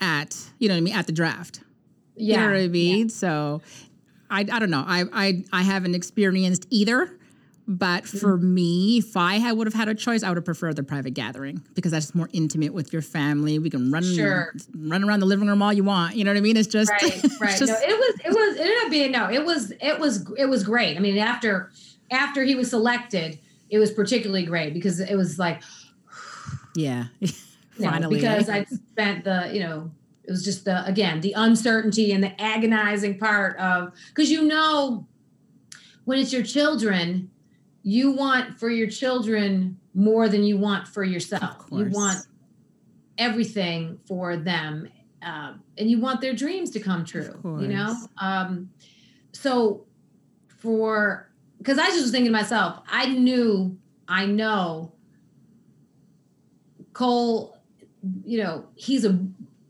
at 0.00 0.36
you 0.58 0.68
know 0.68 0.74
what 0.74 0.78
I 0.78 0.82
mean 0.82 0.94
at 0.94 1.06
the 1.06 1.12
draft. 1.12 1.60
You 2.16 2.36
know 2.36 2.46
what 2.46 2.56
I 2.56 2.68
mean? 2.68 3.08
So 3.08 3.60
I, 4.30 4.40
I 4.40 4.58
don't 4.58 4.70
know. 4.70 4.84
I, 4.86 5.04
I 5.12 5.44
I 5.52 5.62
haven't 5.62 5.94
experienced 5.94 6.66
either. 6.70 7.12
But 7.68 8.04
Mm-hmm. 8.04 8.18
for 8.18 8.36
me, 8.38 8.98
if 8.98 9.16
I 9.16 9.38
had, 9.38 9.56
would 9.56 9.66
have 9.66 9.74
had 9.74 9.88
a 9.88 9.94
choice, 9.96 10.22
I 10.22 10.28
would 10.28 10.36
have 10.36 10.44
preferred 10.44 10.76
the 10.76 10.84
private 10.84 11.14
gathering 11.14 11.62
because 11.74 11.90
that's 11.90 12.14
more 12.14 12.28
intimate 12.32 12.72
with 12.72 12.92
your 12.92 13.02
family. 13.02 13.58
We 13.58 13.70
can 13.70 13.90
run 13.90 14.04
Sure. 14.04 14.54
run 14.76 15.02
around 15.02 15.18
the 15.18 15.26
living 15.26 15.48
room 15.48 15.60
all 15.62 15.72
you 15.72 15.82
want. 15.82 16.14
You 16.14 16.22
know 16.22 16.30
what 16.30 16.36
I 16.38 16.42
mean? 16.42 16.56
It's 16.56 16.68
just 16.68 16.92
right 16.92 17.02
right 17.40 17.58
just- 17.58 17.66
no 17.72 17.76
it 17.82 17.98
was 17.98 18.20
it 18.24 18.28
was 18.30 18.56
it 18.56 18.60
ended 18.60 18.84
up 18.84 18.90
being 18.90 19.10
no 19.10 19.28
it 19.28 19.44
was 19.44 19.72
it 19.80 19.98
was 19.98 20.30
it 20.38 20.46
was 20.46 20.62
great 20.62 20.96
i 20.96 21.00
mean 21.00 21.18
after 21.18 21.72
after 22.12 22.44
he 22.44 22.54
was 22.54 22.70
selected 22.70 23.36
it 23.68 23.78
was 23.80 23.90
particularly 23.90 24.44
great 24.44 24.72
because 24.72 25.00
it 25.00 25.16
was 25.16 25.36
like 25.36 25.60
yeah. 26.76 27.06
you 27.20 27.28
know, 27.78 27.90
Finally, 27.90 28.14
because 28.16 28.48
i 28.48 28.64
spent 28.64 29.24
the 29.24 29.50
you 29.52 29.58
know 29.60 29.90
it 30.26 30.30
was 30.30 30.44
just 30.44 30.64
the 30.64 30.84
again 30.86 31.20
the 31.20 31.32
uncertainty 31.32 32.12
and 32.12 32.22
the 32.22 32.40
agonizing 32.40 33.18
part 33.18 33.56
of 33.58 33.92
because 34.08 34.30
you 34.30 34.42
know 34.42 35.06
when 36.04 36.18
it's 36.18 36.32
your 36.32 36.42
children 36.42 37.30
you 37.82 38.10
want 38.10 38.58
for 38.58 38.68
your 38.68 38.88
children 38.88 39.78
more 39.94 40.28
than 40.28 40.42
you 40.42 40.58
want 40.58 40.88
for 40.88 41.04
yourself. 41.04 41.66
You 41.70 41.86
want 41.86 42.26
everything 43.16 44.00
for 44.08 44.36
them 44.36 44.88
um, 45.22 45.62
and 45.78 45.88
you 45.88 46.00
want 46.00 46.20
their 46.20 46.34
dreams 46.34 46.70
to 46.72 46.80
come 46.80 47.04
true 47.04 47.40
you 47.60 47.68
know? 47.68 47.96
Um, 48.20 48.70
so 49.32 49.86
for 50.48 51.30
because 51.58 51.78
i 51.78 51.84
was 51.84 51.94
just 51.94 52.04
was 52.04 52.10
thinking 52.10 52.32
to 52.32 52.36
myself 52.36 52.80
i 52.88 53.06
knew 53.06 53.78
i 54.08 54.26
know 54.26 54.90
cole 56.92 57.56
you 58.24 58.42
know 58.42 58.66
he's 58.74 59.04
a 59.04 59.18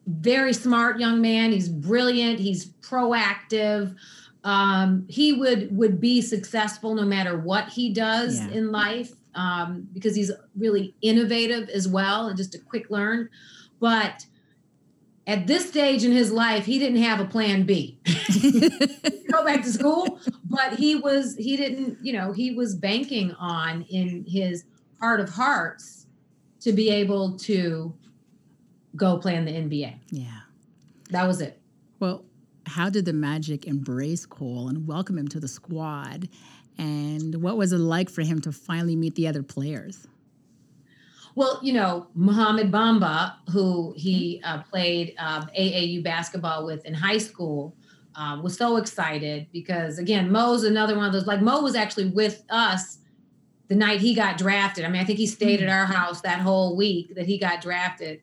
very 0.07 0.53
smart 0.53 0.99
young 1.01 1.21
man. 1.21 1.53
He's 1.53 1.69
brilliant. 1.69 2.39
He's 2.39 2.67
proactive. 2.67 3.95
Um, 4.45 5.07
he 5.09 5.33
would 5.33 5.77
would 5.77 6.01
be 6.01 6.21
successful 6.23 6.95
no 6.95 7.05
matter 7.05 7.37
what 7.37 7.69
he 7.71 7.93
does 7.93 8.39
Yeah. 8.39 8.51
in 8.51 8.71
life 8.73 9.13
um, 9.35 9.89
because 9.93 10.15
he's 10.15 10.31
really 10.57 10.95
innovative 11.03 11.69
as 11.69 11.89
well 11.89 12.29
and 12.29 12.37
just 12.37 12.55
a 12.55 12.59
quick 12.61 12.89
learn. 12.91 13.29
But 13.81 14.27
at 15.27 15.49
this 15.49 15.69
stage 15.69 16.05
in 16.05 16.13
his 16.13 16.31
life 16.31 16.65
he 16.67 16.79
didn't 16.79 17.03
have 17.03 17.19
a 17.19 17.25
plan 17.25 17.65
b. 17.65 17.99
Go 19.33 19.45
back 19.45 19.63
to 19.65 19.73
school 19.73 20.21
but 20.45 20.75
he 20.75 20.95
was 20.95 21.35
he 21.37 21.57
didn't 21.57 21.99
you 22.01 22.13
know 22.13 22.31
he 22.33 22.53
was 22.53 22.77
banking 22.77 23.33
on 23.33 23.83
in 23.91 24.25
his 24.29 24.65
heart 25.01 25.19
of 25.19 25.29
hearts 25.31 26.07
to 26.61 26.73
be 26.73 26.89
able 26.91 27.37
to 27.39 27.93
go 28.97 29.19
play 29.19 29.37
in 29.37 29.45
the 29.45 29.53
nba 29.53 29.95
yeah. 30.11 30.41
that 31.11 31.27
was 31.27 31.41
it 31.41 31.61
Well, 32.01 32.25
how 32.67 32.91
did 32.91 33.05
the 33.05 33.13
Magic 33.13 33.67
embrace 33.67 34.27
Cole 34.27 34.69
and 34.69 34.87
welcome 34.87 35.17
him 35.17 35.29
to 35.29 35.41
the 35.41 35.49
squad? 35.49 36.29
And 36.79 37.43
what 37.43 37.57
was 37.57 37.73
it 37.73 37.79
like 37.79 38.11
for 38.11 38.23
him 38.23 38.41
to 38.43 38.53
finally 38.53 38.97
meet 38.97 39.15
the 39.15 39.29
other 39.29 39.43
players? 39.43 40.07
Well, 41.35 41.61
you 41.63 41.73
know, 41.73 42.09
Mohamed 42.15 42.73
Bamba, 42.73 43.35
who 43.51 43.95
he 43.97 44.41
uh, 44.45 44.63
played 44.63 45.15
um, 45.19 45.49
AAU 45.59 46.03
basketball 46.03 46.67
with 46.67 46.85
in 46.85 46.95
high 46.95 47.19
school, 47.19 47.77
um, 48.15 48.43
was 48.43 48.57
so 48.57 48.79
excited 48.79 49.47
because, 49.53 49.99
again, 49.99 50.33
Mo's 50.33 50.65
another 50.65 50.97
one 50.97 51.07
of 51.07 51.13
those. 51.13 51.27
Like, 51.27 51.43
Mo 51.43 51.61
was 51.61 51.75
actually 51.75 52.09
with 52.09 52.43
us 52.49 52.99
the 53.69 53.75
night 53.75 54.01
he 54.01 54.15
got 54.15 54.39
drafted. 54.39 54.87
I 54.87 54.89
mean, 54.89 55.03
I 55.03 55.05
think 55.05 55.19
he 55.19 55.27
stayed 55.27 55.63
at 55.63 55.69
our 55.69 55.85
house 55.85 56.23
that 56.23 56.41
whole 56.41 56.77
week 56.77 57.15
that 57.15 57.27
he 57.27 57.37
got 57.39 57.61
drafted. 57.61 58.23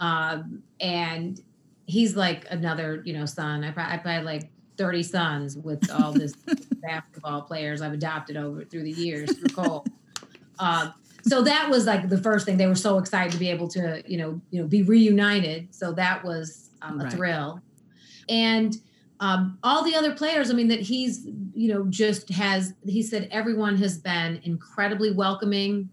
Um, 0.00 0.62
and 0.80 1.40
he's 1.86 2.16
like 2.16 2.46
another, 2.50 3.02
you 3.04 3.12
know, 3.12 3.26
son. 3.26 3.64
I 3.64 3.70
probably, 3.70 3.92
I 3.94 3.96
probably 3.96 4.12
had 4.14 4.24
like 4.24 4.50
30 4.76 5.02
sons 5.02 5.56
with 5.56 5.90
all 5.90 6.12
this 6.12 6.32
basketball 6.82 7.42
players 7.42 7.82
I've 7.82 7.92
adopted 7.92 8.36
over 8.36 8.64
through 8.64 8.84
the 8.84 8.92
years 8.92 9.34
through 9.36 9.48
Cole. 9.48 9.86
Um, 10.58 10.94
so 11.26 11.42
that 11.42 11.68
was 11.68 11.86
like 11.86 12.08
the 12.08 12.18
first 12.18 12.46
thing 12.46 12.56
they 12.56 12.66
were 12.66 12.74
so 12.74 12.98
excited 12.98 13.32
to 13.32 13.38
be 13.38 13.50
able 13.50 13.68
to 13.68 14.02
you 14.06 14.16
know 14.16 14.40
you 14.50 14.60
know 14.62 14.66
be 14.68 14.82
reunited 14.82 15.68
so 15.74 15.92
that 15.92 16.24
was 16.24 16.70
um, 16.82 17.00
a 17.00 17.04
Right. 17.04 17.12
thrill 17.12 17.60
and 18.28 18.76
um, 19.20 19.58
all 19.64 19.82
the 19.84 19.94
other 19.96 20.14
players 20.14 20.50
i 20.50 20.54
mean 20.54 20.68
that 20.68 20.80
he's 20.80 21.26
you 21.54 21.72
know 21.72 21.84
just 21.88 22.28
has 22.30 22.72
he 22.86 23.02
said 23.02 23.28
everyone 23.30 23.76
has 23.76 23.98
been 23.98 24.40
incredibly 24.44 25.10
welcoming 25.10 25.88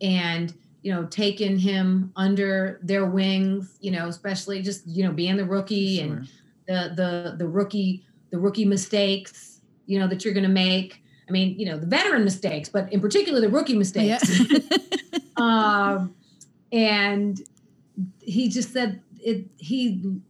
and 0.00 0.54
you 0.82 0.92
know 0.92 1.04
taken 1.06 1.58
him 1.58 2.12
under 2.16 2.78
their 2.82 3.06
wings 3.06 3.78
you 3.80 3.90
know 3.90 4.08
especially 4.08 4.62
just 4.62 4.86
you 4.86 5.04
know 5.04 5.12
being 5.12 5.36
the 5.36 5.44
rookie 5.44 6.00
and 6.00 6.28
the 6.66 6.92
the 6.94 7.34
the 7.38 7.46
rookie 7.46 8.04
the 8.30 8.38
rookie 8.38 8.64
mistakes 8.64 9.60
you 9.86 9.98
know 9.98 10.06
that 10.06 10.24
you're 10.24 10.34
going 10.34 10.44
to 10.44 10.50
make. 10.50 11.02
I 11.28 11.32
mean 11.32 11.58
you 11.58 11.66
know 11.66 11.76
the 11.76 11.86
veteran 11.86 12.24
mistakes 12.24 12.68
but 12.68 12.90
in 12.92 13.00
particular 13.00 13.40
the 13.40 13.48
rookie 13.48 13.76
mistakes. 13.76 14.40
Yeah. 14.50 14.58
um 15.36 16.14
and 16.72 17.40
he 18.20 18.48
just 18.48 18.72
said 18.72 19.02
it 19.20 19.46
he 19.56 20.20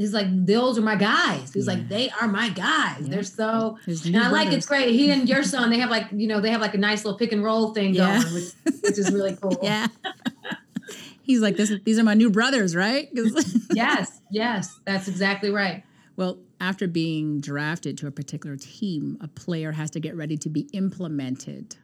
he's 0.00 0.14
like 0.14 0.26
those 0.46 0.78
are 0.78 0.82
my 0.82 0.96
guys 0.96 1.52
he's 1.52 1.66
Yeah. 1.66 1.74
like 1.74 1.88
they 1.88 2.08
are 2.20 2.26
my 2.26 2.48
guys 2.48 3.00
Yeah. 3.02 3.08
they're 3.10 3.22
so 3.22 3.78
His 3.86 4.06
and 4.06 4.16
i 4.16 4.30
like 4.30 4.50
it's 4.50 4.66
great 4.66 4.94
he 4.94 5.10
and 5.10 5.28
your 5.28 5.42
son 5.42 5.68
they 5.70 5.78
have 5.78 5.90
like 5.90 6.06
you 6.12 6.26
know 6.26 6.40
they 6.40 6.50
have 6.50 6.60
like 6.62 6.74
a 6.74 6.78
nice 6.78 7.04
little 7.04 7.18
pick 7.18 7.32
and 7.32 7.44
roll 7.44 7.74
thing 7.74 7.94
Yeah. 7.94 8.22
going 8.22 8.34
which, 8.34 8.52
which 8.82 8.98
is 8.98 9.12
really 9.12 9.36
cool 9.40 9.58
Yeah. 9.62 9.86
He's 11.22 11.40
like, 11.40 11.56
this, 11.56 11.72
these 11.84 11.96
are 12.00 12.02
my 12.02 12.14
new 12.14 12.28
brothers, 12.30 12.74
right? 12.74 13.08
yes 13.72 14.20
yes 14.32 14.80
that's 14.84 15.06
exactly 15.06 15.50
right 15.50 15.84
Well, 16.16 16.38
after 16.60 16.88
being 16.88 17.40
drafted 17.40 17.96
to 17.98 18.06
a 18.06 18.10
particular 18.10 18.56
team, 18.56 19.16
a 19.20 19.28
player 19.28 19.72
has 19.72 19.90
to 19.92 20.00
get 20.00 20.16
ready 20.16 20.36
to 20.38 20.48
be 20.48 20.62
implemented 20.72 21.76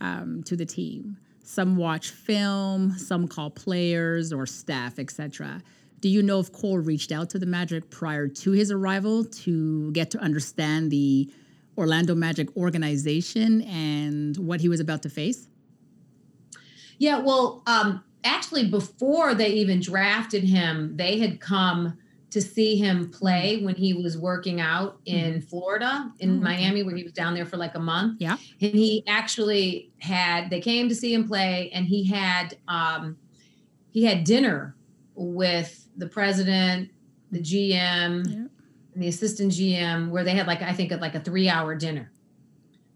um, 0.00 0.42
to 0.44 0.56
the 0.56 0.64
team. 0.64 1.18
Some 1.42 1.76
watch 1.76 2.10
film, 2.10 2.92
some 2.92 3.28
call 3.28 3.50
players 3.50 4.32
or 4.32 4.46
staff, 4.46 4.98
etc. 4.98 5.62
Do 6.00 6.08
you 6.08 6.22
know 6.22 6.40
if 6.40 6.52
Cole 6.52 6.78
reached 6.78 7.10
out 7.10 7.30
to 7.30 7.38
the 7.38 7.46
Magic 7.46 7.90
prior 7.90 8.28
to 8.28 8.50
his 8.52 8.70
arrival 8.70 9.24
to 9.24 9.90
get 9.92 10.10
to 10.12 10.18
understand 10.18 10.90
the 10.90 11.30
Orlando 11.76 12.14
Magic 12.14 12.54
organization 12.56 13.62
and 13.62 14.36
what 14.36 14.60
he 14.60 14.68
was 14.68 14.80
about 14.80 15.02
to 15.02 15.08
face? 15.08 15.48
Yeah, 16.98 17.18
well, 17.18 17.62
um, 17.66 18.02
actually, 18.24 18.68
before 18.68 19.34
they 19.34 19.48
even 19.48 19.80
drafted 19.80 20.44
him, 20.44 20.96
they 20.96 21.18
had 21.18 21.40
come 21.40 21.98
to 22.30 22.40
see 22.42 22.76
him 22.76 23.10
play 23.10 23.62
when 23.62 23.74
he 23.74 23.94
was 23.94 24.18
working 24.18 24.60
out 24.60 24.98
in 25.06 25.40
Florida, 25.40 26.12
in 26.18 26.38
Oh. 26.38 26.42
Miami, 26.42 26.82
where 26.82 26.96
he 26.96 27.02
was 27.04 27.12
down 27.12 27.34
there 27.34 27.46
for 27.46 27.56
like 27.56 27.74
a 27.74 27.80
month. 27.80 28.20
Yeah. 28.20 28.36
And 28.60 28.72
he 28.72 29.02
actually 29.06 29.92
had, 29.98 30.50
they 30.50 30.60
came 30.60 30.88
to 30.88 30.94
see 30.94 31.14
him 31.14 31.26
play, 31.26 31.70
and 31.72 31.86
he 31.86 32.04
had, 32.04 32.56
um, 32.68 33.16
he 33.90 34.04
had 34.04 34.24
dinner 34.24 34.74
with 35.14 35.85
the 35.96 36.06
president, 36.06 36.90
the 37.30 37.40
GM, 37.40 38.24
Yeah. 38.28 38.46
and 38.94 39.02
the 39.02 39.08
assistant 39.08 39.52
GM, 39.52 40.10
where 40.10 40.24
they 40.24 40.32
had 40.32 40.46
like, 40.46 40.62
I 40.62 40.72
think, 40.72 40.90
like 41.00 41.14
a 41.14 41.20
three 41.20 41.48
hour 41.48 41.74
dinner. 41.74 42.10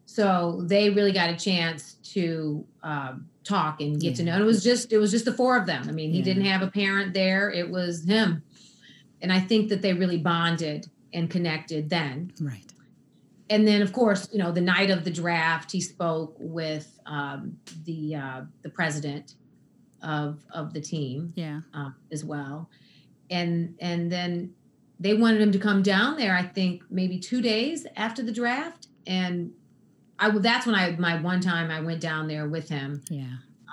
So 0.06 0.62
they 0.66 0.90
really 0.90 1.12
got 1.12 1.30
a 1.30 1.36
chance 1.36 1.94
to 2.14 2.64
um, 2.82 3.28
talk 3.44 3.80
and 3.80 4.00
get 4.00 4.16
to 4.16 4.24
know. 4.24 4.32
And 4.32 4.42
it 4.42 4.46
was 4.46 4.62
just 4.64 4.92
it 4.92 4.98
was 4.98 5.10
just 5.12 5.24
the 5.24 5.32
four 5.32 5.56
of 5.56 5.66
them. 5.66 5.88
I 5.88 5.92
mean, 5.92 6.10
he 6.10 6.18
Yeah. 6.18 6.24
didn't 6.24 6.44
have 6.46 6.62
a 6.62 6.70
parent 6.70 7.14
there; 7.14 7.50
it 7.50 7.70
was 7.70 8.04
him. 8.04 8.42
And 9.22 9.32
I 9.32 9.38
think 9.40 9.68
that 9.68 9.82
they 9.82 9.92
really 9.94 10.18
bonded 10.18 10.88
and 11.12 11.28
connected 11.30 11.90
then. 11.90 12.32
Right. 12.40 12.64
And 13.50 13.66
then, 13.68 13.82
of 13.82 13.92
course, 13.92 14.28
you 14.32 14.38
know, 14.38 14.50
the 14.52 14.60
night 14.60 14.90
of 14.90 15.04
the 15.04 15.10
draft, 15.10 15.70
he 15.72 15.80
spoke 15.80 16.34
with 16.38 16.98
um, 17.06 17.58
the 17.84 18.14
uh, 18.16 18.40
the 18.62 18.70
president 18.70 19.34
of 20.02 20.44
of 20.52 20.72
the 20.72 20.80
team 20.80 21.32
Yeah. 21.36 21.60
um, 21.72 21.94
as 22.10 22.24
well. 22.24 22.68
And 23.30 23.76
and 23.80 24.10
then 24.10 24.54
they 24.98 25.14
wanted 25.14 25.40
him 25.40 25.52
to 25.52 25.58
come 25.58 25.82
down 25.82 26.16
there. 26.16 26.34
I 26.34 26.42
think 26.42 26.82
maybe 26.90 27.18
two 27.18 27.40
days 27.40 27.86
after 27.96 28.22
the 28.22 28.32
draft, 28.32 28.88
and 29.06 29.52
I 30.18 30.30
that's 30.38 30.66
when 30.66 30.74
I 30.74 30.90
my 30.96 31.20
one 31.20 31.40
time 31.40 31.70
I 31.70 31.80
went 31.80 32.00
down 32.00 32.28
there 32.28 32.48
with 32.48 32.68
him. 32.68 33.02
Yeah. 33.08 33.24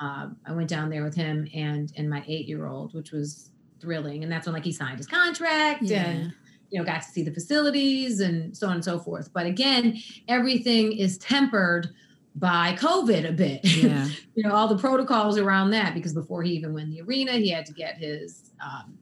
Uh, 0.02 0.30
I 0.46 0.52
went 0.52 0.70
down 0.70 0.90
there 0.90 1.04
with 1.04 1.16
him 1.16 1.48
and 1.54 1.92
and 1.98 2.10
my 2.10 2.24
eight 2.28 2.48
year 2.48 2.68
old, 2.68 2.94
which 2.94 3.12
was 3.12 3.50
thrilling. 3.82 4.24
And 4.24 4.32
that's 4.32 4.46
when 4.46 4.54
like 4.54 4.64
he 4.64 4.72
signed 4.72 4.98
his 4.98 5.08
contract 5.08 5.82
Yeah. 5.84 6.06
and 6.06 6.34
you 6.70 6.80
know 6.80 6.86
got 6.86 7.02
to 7.02 7.08
see 7.08 7.24
the 7.24 7.32
facilities 7.34 8.20
and 8.20 8.56
so 8.56 8.68
on 8.68 8.74
and 8.76 8.86
so 8.86 9.00
forth. 9.00 9.32
But 9.34 9.46
again, 9.48 9.98
everything 10.28 10.94
is 10.94 11.18
tempered 11.18 11.90
by 12.36 12.76
COVID 12.80 13.28
a 13.28 13.32
bit. 13.34 13.62
Yeah. 13.84 14.08
you 14.36 14.44
know 14.44 14.52
all 14.54 14.68
the 14.68 14.78
protocols 14.78 15.38
around 15.38 15.72
that 15.72 15.94
because 15.96 16.14
before 16.14 16.44
he 16.44 16.52
even 16.54 16.74
went 16.74 16.90
in 16.90 16.94
the 16.94 17.02
arena, 17.02 17.34
he 17.34 17.50
had 17.50 17.66
to 17.66 17.74
get 17.74 17.98
his 17.98 18.52
um, 18.64 18.98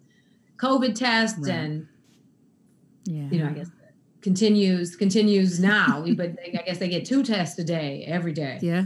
COVID 0.58 0.96
test 0.96 1.38
Right. 1.40 1.52
and 1.54 1.88
Yeah. 3.06 3.28
you 3.30 3.40
know 3.40 3.48
I 3.50 3.54
guess 3.54 3.70
continues 4.22 4.96
continues 4.96 5.60
now. 5.60 6.04
but 6.16 6.36
they, 6.36 6.58
I 6.60 6.64
guess 6.66 6.78
they 6.80 6.88
get 6.90 7.06
two 7.06 7.24
tests 7.24 7.58
a 7.60 7.64
day 7.64 8.04
every 8.08 8.34
day. 8.34 8.58
Yeah. 8.62 8.86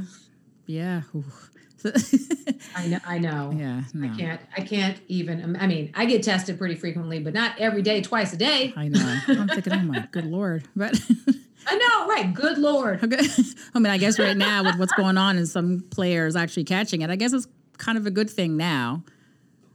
Yeah. 0.65 1.01
I 2.75 2.87
know. 2.87 2.99
I 3.05 3.17
know. 3.19 3.51
yeah. 3.57 3.83
No. 3.93 4.11
I 4.11 4.17
can't. 4.17 4.41
I 4.57 4.61
can't 4.61 4.99
even. 5.07 5.55
I 5.55 5.67
mean, 5.67 5.91
I 5.95 6.05
get 6.05 6.23
tested 6.23 6.57
pretty 6.57 6.75
frequently, 6.75 7.19
but 7.19 7.33
not 7.33 7.57
every 7.59 7.81
day, 7.81 8.01
twice 8.01 8.33
a 8.33 8.37
day. 8.37 8.73
I 8.75 8.89
know. 8.89 9.19
I'm 9.29 9.47
thinking, 9.47 9.73
oh 9.73 9.79
my 9.79 10.07
good 10.11 10.25
lord. 10.25 10.67
But 10.75 10.99
I 11.67 11.75
know, 11.77 12.07
right? 12.07 12.33
Good 12.33 12.57
lord. 12.57 13.03
okay. 13.03 13.25
I 13.73 13.79
mean, 13.79 13.91
I 13.91 13.97
guess 13.97 14.19
right 14.19 14.35
now 14.35 14.63
with 14.63 14.77
what's 14.77 14.93
going 14.93 15.17
on 15.17 15.37
and 15.37 15.47
some 15.47 15.85
players 15.89 16.35
actually 16.35 16.65
catching 16.65 17.01
it, 17.01 17.09
I 17.09 17.15
guess 17.15 17.31
it's 17.33 17.47
kind 17.77 17.97
of 17.97 18.05
a 18.05 18.11
good 18.11 18.29
thing 18.29 18.57
now. 18.57 19.03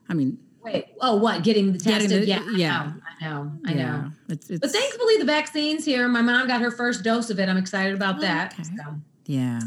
I 0.09 0.15
mean, 0.15 0.39
Wait. 0.65 0.87
Oh, 1.01 1.17
what? 1.17 1.43
Getting 1.45 1.73
the 1.73 1.79
Getting 1.79 2.09
tested? 2.09 2.23
the- 2.23 2.27
yeah. 2.27 2.43
yeah. 2.57 2.93
I 3.21 3.25
know. 3.29 3.31
I 3.31 3.35
know. 3.35 3.53
I 3.67 3.73
yeah, 3.75 3.97
know. 3.97 4.11
It's, 4.31 4.49
it's 4.51 4.61
But 4.61 4.71
thankfully, 4.71 5.19
the 5.19 5.25
vaccine's 5.27 5.85
here. 5.85 6.09
My 6.09 6.23
mom 6.23 6.47
got 6.47 6.61
her 6.63 6.71
first 6.71 7.05
dose 7.05 7.29
of 7.31 7.39
it. 7.39 7.49
I'm 7.49 7.57
excited 7.59 7.95
about 7.95 8.17
Oh, 8.19 8.21
that. 8.23 8.55
okay. 8.55 8.63
So, 8.63 8.95
yeah. 9.27 9.61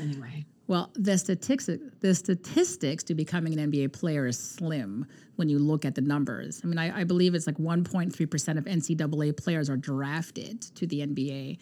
anyway. 0.00 0.44
Well, 0.68 0.90
the 0.94 1.16
statistics 1.16 1.68
the 2.00 2.14
statistics 2.14 3.04
to 3.04 3.14
becoming 3.14 3.58
an 3.58 3.70
NBA 3.70 3.92
player 3.92 4.26
is 4.26 4.36
slim 4.38 5.06
when 5.36 5.48
you 5.48 5.58
look 5.60 5.84
at 5.84 5.94
the 5.94 6.00
numbers. 6.00 6.60
I 6.64 6.66
mean, 6.66 6.78
I, 6.78 7.00
I 7.00 7.04
believe 7.04 7.34
it's 7.36 7.46
like 7.46 7.56
1.3 7.58 8.30
percent 8.30 8.58
of 8.58 8.64
NCAA 8.64 9.36
players 9.36 9.70
are 9.70 9.76
drafted 9.76 10.62
to 10.76 10.86
the 10.86 11.00
NBA. 11.06 11.58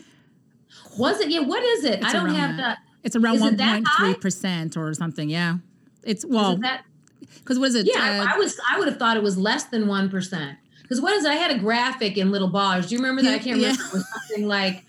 Was 0.98 1.20
it? 1.20 1.28
Yeah. 1.28 1.40
What 1.40 1.62
is 1.62 1.84
it? 1.84 1.96
It's 2.00 2.06
I 2.06 2.12
don't 2.12 2.30
have 2.34 2.56
that. 2.56 2.78
the. 3.02 3.06
It's 3.06 3.16
around 3.16 3.34
Is 3.36 3.42
it 3.44 3.56
that 3.58 3.82
1.3 3.82 4.20
percent 4.20 4.76
or 4.78 4.92
something. 4.94 5.28
Yeah, 5.28 5.56
it's 6.02 6.24
well 6.24 6.54
Is 6.54 6.60
that? 6.60 6.84
Because 7.38 7.58
what 7.58 7.68
is 7.68 7.74
it? 7.74 7.86
Yeah, 7.86 8.22
uh, 8.28 8.34
I, 8.34 8.38
was. 8.38 8.58
I 8.70 8.78
would 8.78 8.88
have 8.88 8.98
thought 8.98 9.16
it 9.16 9.22
was 9.22 9.36
less 9.38 9.64
than 9.64 9.86
one 9.86 10.08
percent. 10.10 10.58
Because 10.82 11.00
what 11.00 11.12
is 11.14 11.24
it? 11.24 11.28
I 11.30 11.34
had 11.36 11.50
a 11.50 11.58
graphic 11.58 12.16
in 12.18 12.30
little 12.30 12.50
ballers. 12.50 12.88
Do 12.88 12.94
you 12.94 13.00
remember 13.00 13.22
that? 13.22 13.34
I 13.34 13.38
can't 13.38 13.58
Yeah. 13.60 13.68
remember. 13.72 13.84
It 13.88 13.92
was 13.94 14.08
something 14.12 14.46
like. 14.48 14.84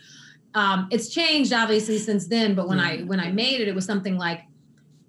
Um, 0.54 0.88
it's 0.90 1.10
changed 1.10 1.52
obviously 1.52 1.98
since 1.98 2.28
then, 2.28 2.56
but 2.56 2.70
when 2.70 2.80
I 2.80 3.00
when 3.02 3.20
I 3.20 3.30
made 3.32 3.60
it, 3.60 3.68
it 3.68 3.76
was 3.76 3.84
something 3.86 4.18
like 4.18 4.42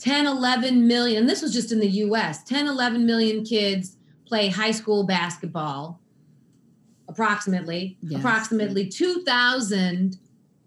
10, 0.00 0.26
11 0.26 0.86
million. 0.88 1.20
And 1.22 1.28
this 1.30 1.40
was 1.40 1.52
just 1.52 1.70
in 1.70 1.78
the 1.78 1.86
U.S. 1.88 2.42
10, 2.44 2.66
11 2.66 3.06
million 3.06 3.44
kids 3.44 3.96
play 4.26 4.48
high 4.48 4.72
school 4.72 5.04
basketball. 5.06 6.00
Approximately, 7.08 7.96
Yes. 8.02 8.18
approximately 8.18 8.88
2,000 8.88 10.18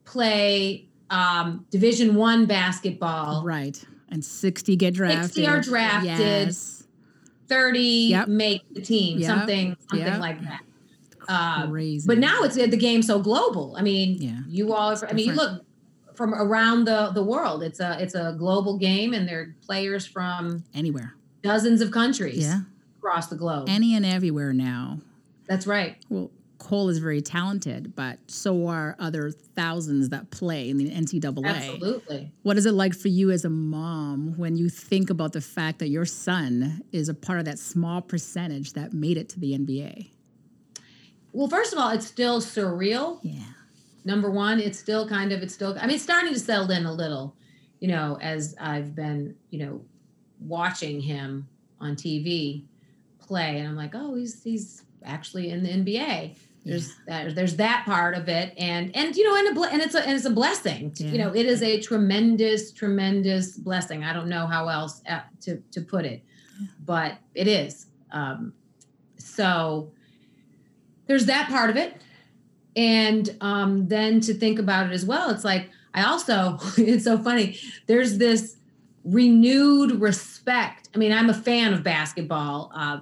play 0.05 0.87
um, 1.09 1.65
Division 1.69 2.15
One 2.15 2.45
basketball. 2.45 3.43
right, 3.43 3.83
and 4.11 4.23
60 4.23 4.75
get 4.75 4.93
drafted. 4.93 5.23
60 5.25 5.47
are 5.47 5.61
drafted. 5.61 6.09
Yes, 6.19 6.83
30 7.47 7.79
Yep. 8.09 8.27
make 8.27 8.73
the 8.73 8.81
team, 8.81 9.19
Yep. 9.19 9.27
something 9.27 9.75
something 9.89 10.07
Yep. 10.07 10.19
like 10.19 10.41
that. 10.43 10.61
Uh, 11.27 11.67
crazy. 11.69 12.07
but 12.07 12.17
now 12.17 12.41
it's 12.41 12.55
the 12.55 12.67
game 12.75 13.03
so 13.03 13.19
global. 13.19 13.75
I 13.77 13.81
mean, 13.83 14.19
Yeah. 14.21 14.39
you 14.47 14.73
all. 14.73 14.95
I 15.07 15.13
mean, 15.13 15.27
you 15.27 15.33
look 15.35 15.63
from 16.15 16.33
around 16.33 16.85
the 16.85 17.11
the 17.13 17.23
world. 17.23 17.61
It's 17.63 17.79
a 17.79 17.97
it's 18.01 18.15
a 18.15 18.35
global 18.37 18.77
game, 18.77 19.13
and 19.13 19.27
there 19.27 19.39
are 19.41 19.55
players 19.61 20.05
from 20.07 20.63
anywhere, 20.73 21.15
dozens 21.43 21.81
of 21.81 21.91
countries 21.91 22.39
yeah, 22.39 22.61
across 22.97 23.27
the 23.27 23.35
globe. 23.35 23.67
any 23.69 23.93
and 23.95 24.05
everywhere 24.05 24.53
now. 24.53 24.99
That's 25.47 25.67
right. 25.67 25.97
Well, 26.09 26.31
Cole 26.59 26.89
is 26.89 26.99
very 26.99 27.21
talented, 27.21 27.95
but 27.95 28.19
so 28.27 28.67
are 28.67 28.95
other 28.99 29.31
thousands 29.31 30.09
that 30.09 30.29
play 30.29 30.69
in 30.69 30.77
the 30.77 30.91
NCAA. 30.91 31.45
Absolutely. 31.45 32.31
What 32.43 32.57
is 32.57 32.65
it 32.65 32.73
like 32.73 32.93
for 32.93 33.07
you 33.07 33.31
as 33.31 33.43
a 33.45 33.49
mom 33.49 34.33
when 34.37 34.55
you 34.55 34.69
think 34.69 35.09
about 35.09 35.33
the 35.33 35.41
fact 35.41 35.79
that 35.79 35.87
your 35.89 36.05
son 36.05 36.81
is 36.91 37.09
a 37.09 37.13
part 37.13 37.39
of 37.39 37.45
that 37.45 37.57
small 37.57 38.01
percentage 38.01 38.73
that 38.73 38.93
made 38.93 39.17
it 39.17 39.29
to 39.29 39.39
the 39.39 39.57
NBA? 39.57 40.09
Well, 41.33 41.47
first 41.47 41.73
of 41.73 41.79
all, 41.79 41.89
it's 41.89 42.05
still 42.07 42.41
surreal. 42.41 43.19
Yeah. 43.23 43.39
number 44.05 44.29
one 44.31 44.59
it's 44.59 44.79
still 44.79 45.07
kind 45.07 45.31
of 45.31 45.41
it's 45.43 45.53
still 45.53 45.77
i 45.79 45.85
mean 45.85 45.95
it's 45.95 46.03
starting 46.03 46.33
to 46.33 46.39
settle 46.39 46.71
in 46.71 46.85
a 46.85 46.91
little 46.93 47.35
you 47.79 47.87
know 47.87 48.17
as 48.21 48.55
i've 48.59 48.95
been 48.95 49.35
you 49.51 49.59
know 49.63 49.81
watching 50.39 51.01
him 51.01 51.47
on 51.81 51.95
tv 51.95 52.63
play 53.19 53.59
and 53.59 53.67
i'm 53.67 53.75
like 53.75 53.91
oh 53.93 54.15
he's 54.15 54.41
he's 54.41 54.83
actually 55.03 55.49
in 55.49 55.61
the 55.63 55.69
nba 55.69 56.33
there's 56.69 56.95
that 57.07 57.35
there's 57.35 57.55
that 57.57 57.85
part 57.85 58.15
of 58.15 58.29
it 58.29 58.53
and 58.57 58.95
and 58.95 59.15
you 59.15 59.23
know 59.23 59.35
and, 59.35 59.57
a, 59.57 59.61
and 59.71 59.81
it's 59.81 59.95
a 59.95 60.01
and 60.07 60.15
it's 60.15 60.25
a 60.25 60.29
blessing. 60.29 60.93
Yeah. 60.97 61.07
you 61.07 61.17
know 61.17 61.35
it 61.35 61.45
is 61.45 61.61
a 61.61 61.79
tremendous 61.79 62.71
tremendous 62.71 63.57
blessing. 63.57 64.03
I 64.03 64.13
don't 64.13 64.29
know 64.29 64.47
how 64.47 64.67
else 64.67 65.01
uh, 65.09 65.21
to 65.41 65.57
to 65.71 65.81
put 65.81 66.05
it 66.05 66.23
but 66.85 67.17
it 67.35 67.47
is. 67.47 67.87
Um 68.11 68.53
so 69.17 69.91
there's 71.07 71.25
that 71.25 71.49
part 71.49 71.69
of 71.69 71.75
it 71.75 72.01
and 72.75 73.35
um, 73.41 73.87
then 73.87 74.21
to 74.21 74.33
think 74.33 74.59
about 74.59 74.85
it 74.87 74.93
as 74.93 75.03
well 75.05 75.31
it's 75.31 75.43
like 75.43 75.69
i 75.93 76.03
also 76.03 76.57
it's 76.77 77.03
so 77.03 77.17
funny 77.17 77.59
there's 77.87 78.17
this 78.17 78.57
renewed 79.03 79.99
respect. 79.99 80.89
I 80.93 80.97
mean 80.97 81.11
i'm 81.11 81.29
a 81.29 81.33
fan 81.33 81.73
of 81.73 81.83
basketball 81.83 82.71
uh, 82.75 82.99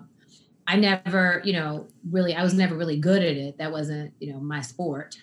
i 0.68 0.76
never 0.76 1.42
you 1.46 1.54
know 1.54 1.88
really 2.12 2.36
i 2.36 2.44
was 2.44 2.54
never 2.54 2.76
really 2.76 2.98
good 2.98 3.22
at 3.22 3.36
it 3.36 3.58
that 3.58 3.72
wasn't 3.72 4.14
you 4.20 4.32
know 4.32 4.40
my 4.40 4.62
sport 4.62 5.18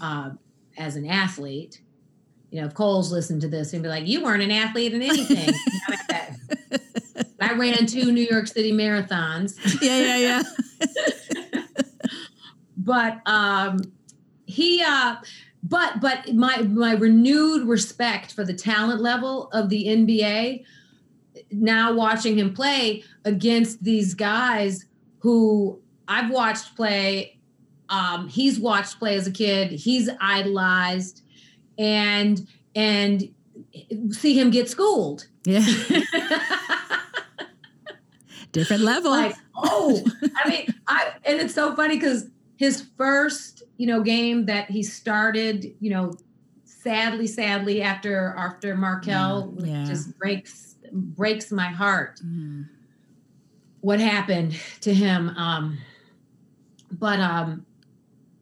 uh, 0.00 0.30
as 0.78 0.96
an 0.96 1.06
athlete 1.06 1.80
you 2.50 2.60
know 2.60 2.66
if 2.66 2.74
cole's 2.74 3.12
listened 3.12 3.40
to 3.40 3.48
this 3.48 3.72
and 3.72 3.82
be 3.82 3.88
like 3.88 4.06
you 4.06 4.22
weren't 4.22 4.42
an 4.42 4.50
athlete 4.50 4.92
in 4.92 5.02
anything 5.02 5.36
You 5.54 5.80
know, 5.88 5.96
like 5.96 6.06
that. 6.08 7.26
i 7.40 7.52
ran 7.54 7.86
two 7.86 8.12
new 8.12 8.26
york 8.30 8.46
city 8.46 8.72
marathons 8.72 9.56
Yeah, 9.82 10.16
yeah, 10.16 10.42
yeah. 10.80 11.62
but 12.76 13.20
um 13.26 13.80
he 14.46 14.82
uh 14.82 15.16
but 15.62 16.00
but 16.00 16.34
my 16.34 16.62
my 16.62 16.92
renewed 16.94 17.68
respect 17.68 18.32
for 18.32 18.44
the 18.44 18.54
talent 18.54 19.00
level 19.00 19.48
of 19.52 19.68
the 19.68 19.86
NBA 19.86 20.64
now 21.52 21.92
watching 21.92 22.38
him 22.38 22.52
play 22.54 23.02
against 23.24 23.82
these 23.84 24.14
guys 24.14 24.86
who 25.20 25.78
I've 26.08 26.30
watched 26.30 26.76
play 26.76 27.38
um 27.88 28.28
he's 28.28 28.58
watched 28.60 28.98
play 28.98 29.16
as 29.16 29.26
a 29.26 29.32
kid 29.32 29.72
he's 29.72 30.08
idolized 30.20 31.22
and 31.78 32.46
and 32.76 33.28
see 34.10 34.38
him 34.38 34.50
get 34.50 34.68
schooled 34.68 35.26
yeah. 35.44 35.64
Different 38.52 38.82
level. 38.82 39.10
like 39.12 39.34
oh 39.56 40.02
i 40.36 40.48
mean 40.48 40.74
i 40.88 41.12
and 41.24 41.40
it's 41.40 41.54
so 41.54 41.74
funny 41.76 41.96
because 41.96 42.26
his 42.56 42.86
first 42.96 43.62
you 43.76 43.86
know 43.86 44.00
game 44.02 44.46
that 44.46 44.68
he 44.70 44.82
started 44.82 45.72
you 45.80 45.90
know 45.90 46.12
sadly 46.64 47.26
sadly 47.26 47.80
after 47.82 48.34
after 48.38 48.74
markelle 48.76 49.52
Mm, 49.56 49.66
yeah. 49.68 49.84
just 49.84 50.16
breaks 50.18 50.69
breaks 50.92 51.50
my 51.52 51.66
heart 51.68 52.20
Mm. 52.24 52.66
what 53.80 54.00
happened 54.00 54.56
to 54.82 54.92
him 54.94 55.30
um 55.36 55.78
but 56.92 57.18
um 57.20 57.64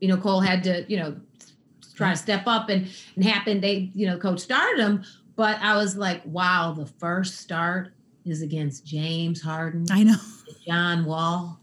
you 0.01 0.09
know 0.09 0.16
cole 0.16 0.40
had 0.40 0.62
to 0.64 0.84
you 0.88 0.96
know 0.96 1.16
try 1.94 2.11
to 2.11 2.16
step 2.16 2.44
up 2.46 2.68
and 2.68 2.88
and 3.16 3.24
happen 3.24 3.61
they 3.61 3.90
you 3.94 4.07
know 4.07 4.16
coach 4.18 4.40
started 4.40 4.78
him 4.80 5.03
but 5.36 5.59
i 5.61 5.76
was 5.76 5.96
like 5.96 6.22
wow 6.26 6.72
the 6.76 6.86
first 6.86 7.38
start 7.38 7.92
is 8.24 8.42
against 8.42 8.84
james 8.86 9.40
harden 9.42 9.84
I 9.90 10.03
know. 10.05 10.16
John 10.66 11.05
Wall. 11.07 11.59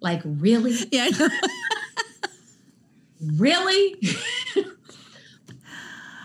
Like, 0.00 0.22
really? 0.24 0.74
Yeah. 0.92 1.08
Really? 3.36 3.94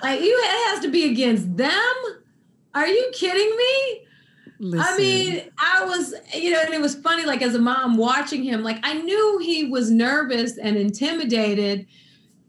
like, 0.01 0.21
you 0.21 0.41
it 0.43 0.69
has 0.71 0.79
to 0.81 0.89
be 0.89 1.09
against 1.11 1.57
them? 1.57 1.93
Are 2.75 2.87
you 2.87 3.09
kidding 3.13 3.55
me? 3.57 4.77
I 4.79 4.97
mean, 4.97 5.51
I 5.57 5.83
was, 5.85 6.13
you 6.33 6.51
know, 6.51 6.61
and 6.61 6.73
it 6.73 6.81
was 6.81 6.95
funny, 6.95 7.25
like, 7.25 7.41
as 7.41 7.55
a 7.55 7.59
mom 7.59 7.97
watching 7.97 8.43
him, 8.43 8.63
like, 8.63 8.77
I 8.83 8.93
knew 8.93 9.39
he 9.39 9.65
was 9.65 9.89
nervous 9.91 10.57
and 10.57 10.77
intimidated 10.77 11.87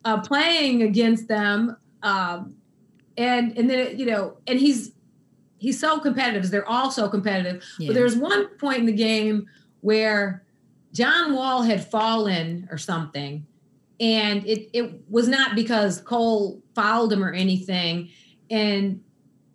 uh, 0.04 0.20
playing 0.20 0.82
against 0.82 1.26
them. 1.26 1.76
Um, 2.02 2.56
and, 3.16 3.56
and 3.58 3.68
then, 3.68 3.98
you 3.98 4.06
know, 4.06 4.36
and 4.46 4.58
he's, 4.58 4.92
he's 5.58 5.80
so 5.80 5.98
competitive. 5.98 6.50
they're 6.50 6.68
all 6.68 6.90
so 6.90 7.08
competitive. 7.08 7.64
yeah. 7.78 7.88
But 7.88 7.94
there 7.94 8.04
was 8.04 8.16
one 8.16 8.46
point 8.58 8.78
in 8.80 8.86
the 8.86 8.92
game 8.92 9.46
where 9.80 10.44
John 10.92 11.34
Wall 11.34 11.62
had 11.62 11.88
fallen 11.88 12.68
or 12.70 12.78
something, 12.78 13.46
and 14.00 14.46
it 14.46 14.70
it 14.72 15.00
was 15.10 15.28
not 15.28 15.54
because 15.54 16.00
Cole 16.00 16.62
fouled 16.74 17.12
him 17.12 17.22
or 17.22 17.32
anything. 17.32 18.08
And 18.50 19.02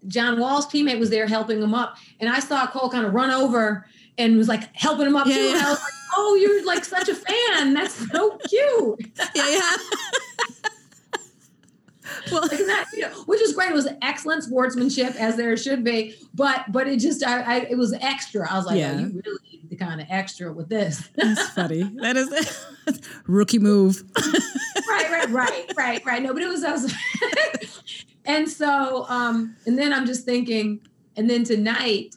John 0.07 0.39
Wall's 0.39 0.65
teammate 0.67 0.99
was 0.99 1.09
there 1.09 1.27
helping 1.27 1.61
him 1.61 1.73
up, 1.73 1.97
and 2.19 2.29
I 2.29 2.39
saw 2.39 2.67
Cole 2.67 2.89
kind 2.89 3.05
of 3.05 3.13
run 3.13 3.29
over 3.31 3.85
and 4.17 4.37
was 4.37 4.47
like 4.47 4.75
helping 4.75 5.07
him 5.07 5.15
up 5.15 5.27
Yeah, 5.27 5.35
too. 5.35 5.41
And. 5.55 5.57
I 5.65 5.69
was 5.69 5.79
like, 5.79 5.93
"Oh, 6.15 6.35
you're 6.35 6.65
like 6.65 6.83
such 6.85 7.07
a 7.09 7.15
fan. 7.15 7.73
That's 7.73 7.93
so 8.11 8.37
cute." 8.49 9.11
Yeah, 9.35 9.49
yeah. 9.49 9.77
well, 12.31 12.41
Like 12.47 12.51
that, 12.51 12.85
you 12.93 13.01
know, 13.01 13.09
which 13.25 13.41
is 13.41 13.53
great. 13.53 13.69
It 13.69 13.73
was 13.75 13.87
excellent 14.01 14.43
sportsmanship, 14.43 15.15
as 15.15 15.37
there 15.37 15.55
should 15.57 15.83
be. 15.83 16.15
But 16.33 16.71
but 16.71 16.87
it 16.87 16.97
just 16.99 17.25
I, 17.25 17.41
I 17.41 17.55
it 17.69 17.77
was 17.77 17.93
extra. 17.93 18.51
I 18.51 18.57
was 18.57 18.65
like, 18.65 18.75
oh, 18.75 18.79
Yeah. 18.79 18.93
oh, 18.95 18.99
you 18.99 19.21
really 19.25 19.39
need 19.51 19.69
the 19.69 19.75
kind 19.77 20.01
of 20.01 20.07
extra 20.09 20.51
with 20.51 20.67
this. 20.69 21.09
that's 21.15 21.49
funny. 21.55 21.83
That 22.01 22.17
is 22.17 22.65
rookie 23.27 23.59
move. 23.59 24.03
right, 24.89 25.09
right, 25.11 25.29
right, 25.29 25.73
right, 25.77 26.05
right. 26.05 26.21
No, 26.23 26.33
but 26.33 26.41
it 26.43 26.47
was, 26.49 26.61
was 26.63 26.93
and 28.37 28.49
so 28.49 29.05
um, 29.09 29.55
and 29.65 29.77
then 29.77 29.93
I'm 29.93 30.05
just 30.05 30.25
thinking, 30.25 30.79
and 31.15 31.29
then 31.29 31.43
tonight 31.43 32.15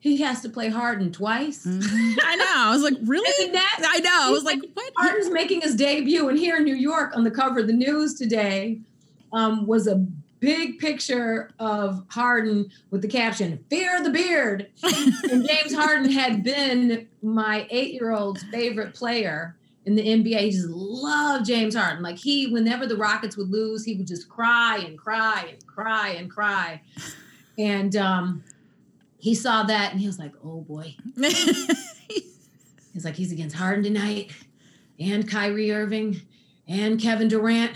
he 0.00 0.18
has 0.18 0.40
to 0.42 0.48
play 0.48 0.68
Harden 0.68 1.10
twice. 1.12 1.64
Mhm. 1.66 1.82
I 2.22 2.36
know. 2.36 2.44
I 2.54 2.70
was 2.70 2.82
like, 2.82 2.94
really? 3.04 3.52
That- 3.52 3.80
I 3.88 3.98
know. 4.00 4.28
I 4.28 4.30
was 4.30 4.44
like, 4.44 4.60
what? 4.74 4.92
Harden's 4.96 5.30
making 5.30 5.62
his 5.62 5.74
debut, 5.74 6.28
and 6.28 6.38
here 6.38 6.56
in 6.56 6.64
New 6.64 6.76
York 6.76 7.16
on 7.16 7.24
the 7.24 7.30
cover 7.30 7.60
of 7.60 7.66
the 7.66 7.72
news 7.72 8.14
today 8.14 8.80
um, 9.32 9.66
was 9.66 9.86
a 9.86 9.96
big 10.38 10.78
picture 10.78 11.50
of 11.58 12.04
Harden 12.08 12.70
with 12.90 13.02
the 13.02 13.08
caption 13.08 13.58
"Fear 13.70 14.02
the 14.04 14.10
Beard." 14.10 14.68
and 14.82 15.46
James 15.48 15.74
Harden 15.74 16.10
had 16.10 16.44
been 16.44 17.08
my 17.22 17.66
eight-year-old's 17.70 18.42
favorite 18.44 18.94
player 18.94 19.56
in 19.86 19.94
the 19.94 20.02
NBA. 20.02 20.38
He 20.38 20.50
just 20.50 20.68
loved 20.68 21.46
James 21.46 21.74
Harden. 21.74 22.02
Like 22.02 22.18
he, 22.18 22.48
whenever 22.48 22.86
the 22.86 22.96
Rockets 22.96 23.36
would 23.36 23.48
lose, 23.48 23.84
he 23.84 23.94
would 23.96 24.06
just 24.06 24.28
cry 24.28 24.82
and 24.84 24.98
cry 24.98 25.46
and 25.50 25.66
cry 25.66 26.10
and 26.10 26.30
cry. 26.30 26.82
And 27.56 27.96
um, 27.96 28.44
he 29.18 29.34
saw 29.34 29.62
that, 29.62 29.92
and 29.92 30.00
he 30.00 30.06
was 30.06 30.18
like, 30.18 30.32
"Oh 30.44 30.60
boy." 30.60 30.94
He's 32.92 33.04
like, 33.04 33.14
he's 33.14 33.30
against 33.30 33.54
Harden 33.54 33.84
tonight, 33.84 34.30
and 34.98 35.28
Kyrie 35.30 35.70
Irving, 35.70 36.22
and 36.66 36.98
Kevin 36.98 37.28
Durant. 37.28 37.72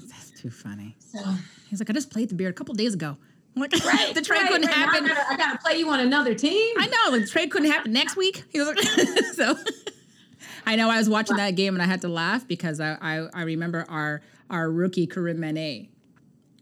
That's 0.00 0.30
too 0.30 0.50
funny. 0.50 0.96
So 0.98 1.20
He's 1.68 1.80
like, 1.80 1.90
I 1.90 1.92
just 1.92 2.10
played 2.10 2.30
the 2.30 2.34
beard 2.34 2.50
a 2.50 2.54
couple 2.54 2.74
days 2.74 2.94
ago. 2.94 3.16
I'm 3.54 3.62
like, 3.62 3.72
right, 3.84 4.14
the 4.14 4.22
trade 4.22 4.42
right, 4.42 4.48
couldn't 4.50 4.66
right. 4.66 4.74
Happen. 4.74 5.04
I 5.04 5.08
gotta, 5.08 5.32
I 5.32 5.36
gotta 5.36 5.58
play 5.58 5.78
you 5.78 5.88
on 5.90 6.00
another 6.00 6.34
team. 6.34 6.74
I 6.78 6.86
know, 6.86 7.18
the 7.18 7.26
trade 7.26 7.50
couldn't 7.50 7.70
happen 7.70 7.92
next 7.92 8.16
week. 8.16 8.44
He 8.50 8.58
was 8.58 8.68
like, 8.68 8.78
so. 9.34 9.56
I 10.66 10.76
know. 10.76 10.90
I 10.90 10.98
was 10.98 11.08
watching 11.08 11.36
that 11.36 11.52
game 11.56 11.74
and 11.74 11.82
I 11.82 11.86
had 11.86 12.00
to 12.02 12.08
laugh 12.08 12.46
because 12.46 12.80
I 12.80 12.96
I, 13.00 13.28
I 13.34 13.42
remember 13.42 13.84
our 13.88 14.22
our 14.50 14.70
rookie 14.70 15.06
Karim 15.06 15.40
Mane 15.40 15.88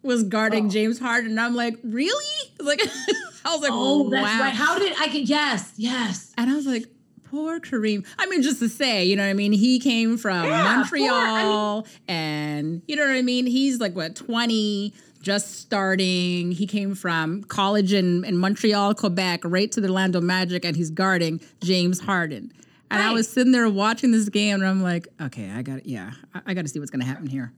was 0.03 0.23
guarding 0.23 0.67
Oh. 0.67 0.71
James 0.71 0.99
Harden, 1.01 1.33
and 1.33 1.41
I'm 1.41 1.55
like, 1.57 1.77
really? 1.83 2.25
Like, 2.61 2.81
I 3.45 3.53
was 3.53 3.61
like, 3.61 3.71
oh, 3.73 4.09
that's 4.09 4.23
wow. 4.23 4.41
right. 4.41 4.55
How 4.55 4.79
did 4.79 4.95
I 5.01 5.09
get? 5.09 5.23
Yes, 5.29 5.73
yes. 5.77 6.33
And 6.39 6.49
I 6.49 6.55
was 6.55 6.65
like, 6.67 6.85
poor 7.25 7.59
Karim. 7.59 8.05
I 8.19 8.27
mean, 8.27 8.41
just 8.43 8.61
to 8.61 8.69
say, 8.69 9.05
you 9.05 9.17
know 9.17 9.25
what 9.25 9.31
I 9.31 9.35
mean? 9.35 9.51
He 9.53 9.81
came 9.81 10.17
from 10.17 10.45
Yeah, 10.45 10.77
Montreal 10.77 11.87
and 12.07 12.83
you 12.87 12.95
know 12.97 13.03
what 13.05 13.17
I 13.17 13.23
mean? 13.23 13.47
He's 13.47 13.81
like, 13.81 13.97
what, 13.97 14.15
20, 14.15 14.95
just 15.23 15.57
starting. 15.61 16.53
He 16.53 16.67
came 16.69 16.95
from 16.95 17.43
college 17.45 17.93
in, 17.93 18.25
in 18.25 18.37
Montreal, 18.37 18.95
Quebec, 18.95 19.41
right 19.45 19.71
to 19.73 19.81
the 19.81 19.89
Orlando 19.89 20.21
Magic, 20.21 20.65
and 20.65 20.77
he's 20.77 20.91
guarding 20.91 21.41
James 21.63 21.99
Harden. 22.01 22.53
And 22.91 23.03
I 23.03 23.13
was 23.13 23.29
sitting 23.29 23.53
there 23.53 23.69
watching 23.69 24.13
this 24.13 24.29
game, 24.29 24.55
and 24.57 24.67
I'm 24.67 24.83
like, 24.83 25.09
okay, 25.21 25.51
I 25.51 25.63
got, 25.63 25.79
it. 25.79 25.87
yeah, 25.87 26.13
I, 26.35 26.41
I 26.47 26.55
got 26.55 26.63
to 26.63 26.69
see 26.69 26.79
what's 26.79 26.91
going 26.91 27.01
to 27.01 27.07
happen 27.07 27.27
here. 27.27 27.53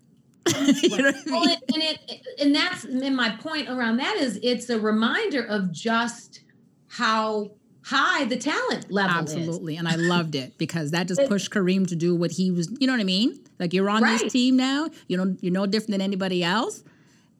you 0.48 0.96
know 1.02 1.08
I 1.10 1.22
Well, 1.26 1.40
mean? 1.44 1.50
it, 1.50 1.62
and 1.74 1.82
it 1.82 2.26
and 2.40 2.54
that's 2.54 2.84
and 2.84 3.14
my 3.14 3.30
point 3.36 3.68
around 3.68 3.98
that 3.98 4.16
is 4.16 4.40
it's 4.42 4.70
a 4.70 4.80
reminder 4.80 5.42
of 5.44 5.70
just 5.70 6.40
how 6.88 7.50
high 7.82 8.24
the 8.24 8.36
talent 8.36 8.90
level 8.90 9.24
is. 9.24 9.34
Absolutely. 9.34 9.76
And 9.76 9.86
I 9.86 9.96
loved 9.96 10.34
it 10.34 10.56
because 10.56 10.90
that 10.92 11.06
just 11.08 11.20
pushed 11.28 11.50
Karim 11.50 11.84
to 11.86 11.96
do 11.96 12.14
what 12.14 12.30
he 12.30 12.50
was, 12.50 12.70
you 12.80 12.86
know 12.86 12.92
what 12.94 13.00
I 13.00 13.04
mean? 13.04 13.38
Like 13.58 13.72
you're 13.74 13.88
on 13.90 14.02
Right. 14.02 14.18
this 14.20 14.32
team 14.32 14.56
now, 14.56 14.88
you 15.06 15.16
know, 15.16 15.36
you're 15.40 15.52
no 15.52 15.66
different 15.66 15.92
than 15.92 16.00
anybody 16.00 16.42
else. 16.44 16.82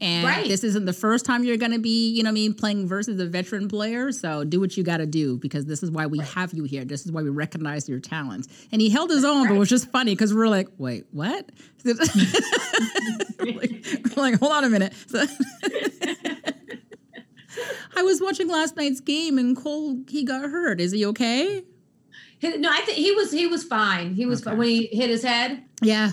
And 0.01 0.25
Right. 0.25 0.47
this 0.47 0.63
isn't 0.63 0.85
the 0.85 0.93
first 0.93 1.25
time 1.27 1.43
you're 1.43 1.57
going 1.57 1.73
to 1.73 1.79
be, 1.81 2.11
you 2.11 2.23
know 2.23 2.29
what 2.29 2.33
I 2.33 2.35
mean, 2.35 2.55
playing 2.55 2.87
versus 2.87 3.19
a 3.21 3.27
veteran 3.27 3.67
player. 3.67 4.13
So 4.13 4.45
do 4.45 4.61
what 4.61 4.77
you 4.77 4.85
got 4.85 4.99
to 4.99 5.07
do 5.07 5.37
because 5.39 5.65
this 5.67 5.83
is 5.83 5.91
why 5.91 6.07
we 6.07 6.19
have 6.21 6.53
you 6.55 6.63
here. 6.65 6.85
This 6.85 7.05
is 7.05 7.11
why 7.11 7.23
we 7.23 7.31
recognize 7.31 7.89
your 7.89 7.99
talent. 7.99 8.47
And 8.71 8.81
he 8.81 8.91
held 8.91 9.11
his 9.11 9.25
own, 9.25 9.49
but 9.49 9.55
it 9.55 9.59
was 9.59 9.69
just 9.69 9.91
funny 9.91 10.13
because 10.13 10.33
we're 10.33 10.47
like, 10.49 10.69
wait, 10.79 11.07
what? 11.11 11.51
like, 11.85 11.97
we're 14.17 14.23
like, 14.23 14.39
hold 14.39 14.53
on 14.53 14.65
a 14.65 14.69
minute. 14.69 14.95
So- 15.09 15.25
I 17.97 18.03
was 18.03 18.21
watching 18.21 18.47
last 18.49 18.77
night's 18.77 19.01
game 19.01 19.39
and 19.39 19.57
Cole, 19.57 19.99
he 20.09 20.23
got 20.25 20.43
hurt. 20.49 20.81
Is 20.81 20.93
he 20.93 21.05
okay? 21.07 21.65
No, 22.43 22.71
I 22.71 22.83
think 22.83 22.99
he 22.99 23.11
was 23.11 23.33
he 23.33 23.49
was 23.49 23.65
fine. 23.65 24.15
He 24.15 24.25
was 24.27 24.41
Okay. 24.43 24.51
fine 24.51 24.59
when 24.59 24.69
he 24.69 24.87
hit 24.87 25.11
his 25.11 25.25
head. 25.25 25.65
Yeah. 25.83 26.13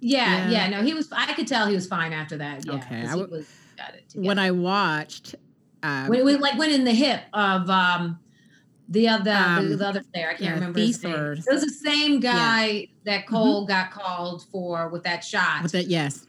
Yeah, 0.00 0.48
Yeah. 0.48 0.50
yeah, 0.50 0.68
No, 0.68 0.82
he 0.82 0.94
was. 0.94 1.08
I 1.12 1.32
could 1.34 1.46
tell 1.46 1.66
he 1.66 1.74
was 1.74 1.86
fine 1.86 2.12
after 2.12 2.36
that. 2.38 2.64
Yeah, 2.64 2.72
Okay, 2.74 3.02
'cause 3.02 3.10
I 3.12 3.16
he 3.16 3.22
was 3.24 3.46
got 3.76 3.94
it. 3.94 4.04
When 4.14 4.38
I 4.38 4.50
watched, 4.50 5.34
uh, 5.82 6.06
when 6.06 6.20
it 6.20 6.24
went, 6.24 6.40
like 6.40 6.58
went 6.58 6.72
in 6.72 6.84
the 6.84 6.92
hip 6.94 7.22
of 7.34 7.68
um 7.70 8.18
the 8.88 9.08
other 9.08 9.30
Um, 9.32 9.68
the, 9.70 9.76
the 9.76 9.86
other 9.88 10.02
player. 10.12 10.28
I 10.28 10.32
can't 10.32 10.42
yeah, 10.42 10.54
remember 10.54 10.80
his 10.80 11.02
name. 11.04 11.14
It 11.14 11.44
was 11.52 11.62
the 11.62 11.68
same 11.70 12.18
guy 12.20 12.88
that 13.04 13.26
Mm-hmm. 13.26 13.34
Cole 13.34 13.66
got 13.66 13.90
called 13.92 14.44
for 14.50 14.88
with 14.88 15.04
that 15.04 15.22
shot. 15.22 15.62
with 15.62 15.74
it, 15.74 15.86
yes, 15.86 16.26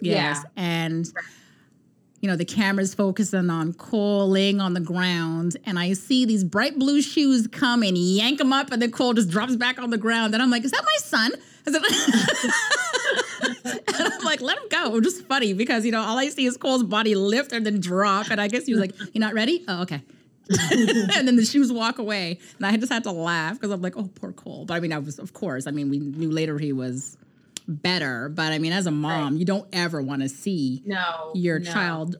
yes, 0.00 0.38
Yeah. 0.44 0.62
and 0.62 1.06
you 2.20 2.28
know 2.28 2.36
the 2.36 2.44
camera's 2.44 2.94
focusing 2.94 3.50
on 3.50 3.72
Cole 3.74 4.28
laying 4.30 4.60
on 4.60 4.74
the 4.74 4.80
ground, 4.80 5.56
and 5.64 5.78
I 5.78 5.92
see 5.94 6.24
these 6.24 6.44
bright 6.44 6.78
blue 6.78 7.02
shoes 7.02 7.46
come 7.48 7.82
and 7.82 7.96
yank 7.98 8.40
him 8.40 8.52
up, 8.52 8.70
and 8.70 8.80
then 8.80 8.90
Cole 8.92 9.12
just 9.14 9.28
drops 9.30 9.56
back 9.56 9.78
on 9.78 9.90
the 9.90 9.98
ground, 9.98 10.34
and 10.34 10.42
I'm 10.42 10.50
like, 10.50 10.64
is 10.64 10.70
that 10.70 10.84
my 10.84 10.96
son? 10.98 11.32
Is 11.66 11.74
it- 11.74 11.82
and 13.64 14.12
I'm 14.12 14.23
like, 14.34 14.42
let 14.42 14.58
him 14.58 14.68
go. 14.68 15.00
Just 15.00 15.26
funny 15.26 15.52
because 15.52 15.84
you 15.84 15.92
know 15.92 16.00
all 16.00 16.18
I 16.18 16.28
see 16.28 16.46
is 16.46 16.56
Cole's 16.56 16.82
body 16.82 17.14
lift 17.14 17.52
and 17.52 17.64
then 17.64 17.80
drop, 17.80 18.30
and 18.30 18.40
I 18.40 18.48
guess 18.48 18.66
he 18.66 18.72
was 18.72 18.80
like, 18.80 18.94
"You're 19.12 19.20
not 19.20 19.34
ready? 19.34 19.64
Oh, 19.68 19.82
okay." 19.82 20.02
and 20.70 21.26
then 21.26 21.36
the 21.36 21.44
shoes 21.44 21.72
walk 21.72 21.98
away, 21.98 22.38
and 22.58 22.66
I 22.66 22.76
just 22.76 22.92
had 22.92 23.04
to 23.04 23.12
laugh 23.12 23.54
because 23.54 23.70
I'm 23.70 23.80
like, 23.80 23.96
"Oh, 23.96 24.10
poor 24.14 24.32
Cole." 24.32 24.66
But 24.66 24.74
I 24.74 24.80
mean, 24.80 24.92
I 24.92 24.98
was, 24.98 25.18
of 25.18 25.32
course, 25.32 25.66
I 25.66 25.70
mean, 25.70 25.88
we 25.88 25.98
knew 25.98 26.30
later 26.30 26.58
he 26.58 26.72
was 26.72 27.16
better, 27.66 28.28
but 28.28 28.52
I 28.52 28.58
mean, 28.58 28.72
as 28.72 28.86
a 28.86 28.90
mom, 28.90 29.36
you 29.36 29.44
don't 29.44 29.66
ever 29.72 30.02
want 30.02 30.22
to 30.22 30.28
see 30.28 30.82
no, 30.84 31.32
your 31.34 31.58
no, 31.60 31.72
child 31.72 32.16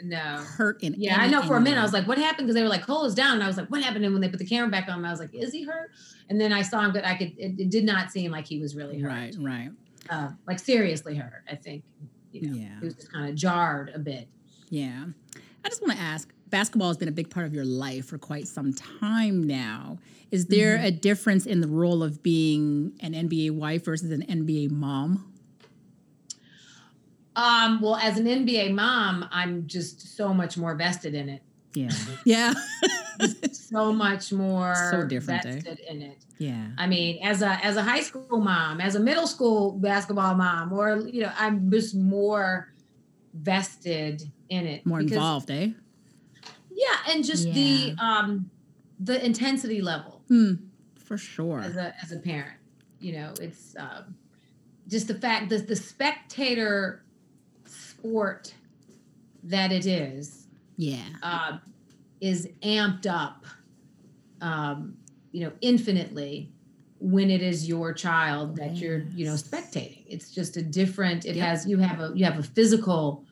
No. 0.00 0.16
hurt 0.18 0.82
in. 0.82 0.94
Yeah, 0.96 1.16
I 1.18 1.28
know. 1.28 1.42
For 1.42 1.56
a 1.56 1.60
minute, 1.60 1.80
I 1.80 1.82
was 1.82 1.92
like, 1.92 2.06
"What 2.06 2.18
happened?" 2.18 2.46
Because 2.46 2.54
they 2.54 2.62
were 2.62 2.68
like, 2.68 2.86
"Cole 2.86 3.04
is 3.04 3.14
down," 3.14 3.34
and 3.34 3.42
I 3.42 3.48
was 3.48 3.56
like, 3.56 3.68
"What 3.68 3.82
happened?" 3.82 4.04
And 4.04 4.14
when 4.14 4.20
they 4.20 4.28
put 4.28 4.38
the 4.38 4.46
camera 4.46 4.70
back 4.70 4.88
on 4.88 5.04
I 5.04 5.10
was 5.10 5.18
like, 5.20 5.34
"Is 5.34 5.52
he 5.52 5.64
hurt?" 5.64 5.90
And 6.28 6.40
then 6.40 6.52
I 6.52 6.62
saw 6.62 6.82
him, 6.82 6.92
but 6.92 7.04
I 7.04 7.16
could. 7.16 7.32
It, 7.36 7.58
it 7.58 7.70
did 7.70 7.84
not 7.84 8.12
seem 8.12 8.30
like 8.30 8.46
he 8.46 8.60
was 8.60 8.76
really 8.76 9.00
hurt, 9.00 9.08
right, 9.08 9.34
right, 9.40 9.70
uh, 10.10 10.30
like 10.46 10.58
seriously 10.58 11.16
hurt. 11.16 11.42
I 11.50 11.54
think. 11.56 11.84
You 12.32 12.48
know, 12.50 12.56
Yeah. 12.56 12.78
he 12.80 12.84
was 12.84 12.94
just 12.94 13.12
kind 13.12 13.28
of 13.30 13.34
jarred 13.34 13.90
a 13.94 13.98
bit. 13.98 14.28
yeah. 14.70 15.04
I 15.64 15.68
just 15.68 15.80
want 15.82 15.94
to 15.94 16.02
ask. 16.02 16.32
Basketball 16.48 16.88
has 16.88 16.96
been 16.96 17.08
a 17.08 17.12
big 17.12 17.28
part 17.28 17.44
of 17.46 17.52
your 17.54 17.64
life 17.64 18.06
for 18.06 18.18
quite 18.18 18.46
some 18.46 18.72
time 18.72 19.42
now. 19.42 19.98
Is 20.30 20.46
there 20.46 20.76
Mm-hmm. 20.76 20.86
a 20.86 20.90
difference 20.92 21.44
in 21.44 21.60
the 21.60 21.66
role 21.66 22.04
of 22.04 22.22
being 22.22 22.92
an 23.00 23.14
NBA 23.14 23.50
wife 23.50 23.84
versus 23.84 24.12
an 24.12 24.22
NBA 24.22 24.70
mom? 24.70 25.32
Um, 27.34 27.80
well, 27.80 27.96
as 27.96 28.16
an 28.18 28.26
NBA 28.26 28.72
mom, 28.74 29.26
I'm 29.30 29.66
just 29.66 30.16
so 30.16 30.32
much 30.32 30.56
more 30.56 30.74
vested 30.74 31.14
in 31.14 31.28
it. 31.28 31.42
Yeah, 31.74 31.90
yeah, 32.24 32.54
So 33.52 33.92
much 33.92 34.32
more 34.32 34.74
So 34.90 35.04
different, 35.06 35.44
eh? 35.46 35.52
vested 35.54 35.78
in 35.80 36.02
it. 36.02 36.18
yeah. 36.38 36.68
I 36.78 36.86
mean, 36.86 37.18
as 37.24 37.42
a 37.42 37.50
as 37.64 37.76
a 37.76 37.82
high 37.82 38.00
school 38.02 38.40
mom, 38.40 38.80
as 38.80 38.94
a 38.94 39.00
middle 39.00 39.26
school 39.26 39.72
basketball 39.72 40.34
mom, 40.34 40.72
or 40.72 40.98
you 41.06 41.22
know, 41.22 41.32
I'm 41.38 41.70
just 41.70 41.94
more 41.94 42.72
vested 43.34 44.22
in 44.48 44.66
it. 44.66 44.86
More 44.86 44.98
because- 44.98 45.12
involved, 45.12 45.50
eh? 45.50 45.68
Yeah, 46.70 47.12
and 47.14 47.24
just 47.24 47.44
the 47.52 47.94
um 47.98 48.50
the 49.00 49.24
intensity 49.24 49.80
level 49.82 50.22
Hmm, 50.28 50.52
for 50.96 51.16
sure. 51.18 51.60
as 51.60 51.76
a 51.76 51.94
as 52.02 52.12
a 52.12 52.18
parent. 52.18 52.58
You 53.00 53.12
know, 53.12 53.34
it's 53.40 53.74
um, 53.78 54.14
just 54.88 55.06
the 55.08 55.14
fact 55.14 55.48
that 55.50 55.68
the 55.68 55.76
spectator 55.76 57.02
sport 57.66 58.54
that 59.44 59.70
it 59.72 59.86
is 59.86 60.46
Yeah, 60.76 60.98
uh, 61.22 61.58
is 62.26 62.48
amped 62.62 63.06
up, 63.06 63.46
um, 64.40 64.96
you 65.32 65.44
know, 65.44 65.52
infinitely 65.60 66.50
when 66.98 67.30
it 67.30 67.42
is 67.42 67.68
your 67.68 67.92
child 67.92 68.56
that 68.56 68.76
you're, 68.76 69.00
you 69.14 69.24
know, 69.26 69.34
spectating. 69.34 70.02
It's 70.08 70.30
just 70.30 70.56
a 70.56 70.62
different. 70.62 71.24
It 71.26 71.36
Yep. 71.36 71.46
has 71.46 71.66
you 71.66 71.78
have 71.78 72.00
a 72.00 72.12
you 72.14 72.24
have 72.24 72.38
a 72.38 72.42
physical 72.42 73.24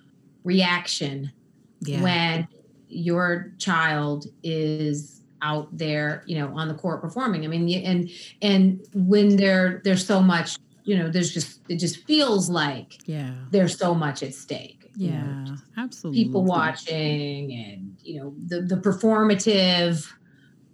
reaction 0.44 1.32
yeah. 1.80 2.02
when 2.02 2.48
your 2.88 3.52
child 3.58 4.26
is 4.42 5.22
out 5.40 5.76
there, 5.76 6.22
you 6.26 6.38
know, 6.38 6.48
on 6.54 6.68
the 6.68 6.74
court 6.74 7.00
performing. 7.00 7.44
I 7.44 7.48
mean, 7.48 7.68
and 7.84 8.10
and 8.42 8.86
when 8.94 9.36
there 9.36 9.80
there's 9.84 10.06
so 10.06 10.20
much 10.20 10.56
you 10.84 10.98
know, 10.98 11.08
there's 11.08 11.32
just 11.32 11.60
it 11.70 11.76
just 11.76 12.04
feels 12.06 12.50
like 12.50 12.98
Yeah. 13.06 13.32
there's 13.50 13.78
so 13.78 13.94
much 13.94 14.22
at 14.22 14.34
stake. 14.34 14.83
You 14.96 15.10
know, 15.10 15.44
Yeah. 15.46 15.56
Absolutely. 15.76 16.24
people 16.24 16.44
watching 16.44 17.52
and 17.52 17.96
you 18.02 18.20
know 18.20 18.34
the 18.46 18.60
the 18.62 18.76
performative 18.76 20.06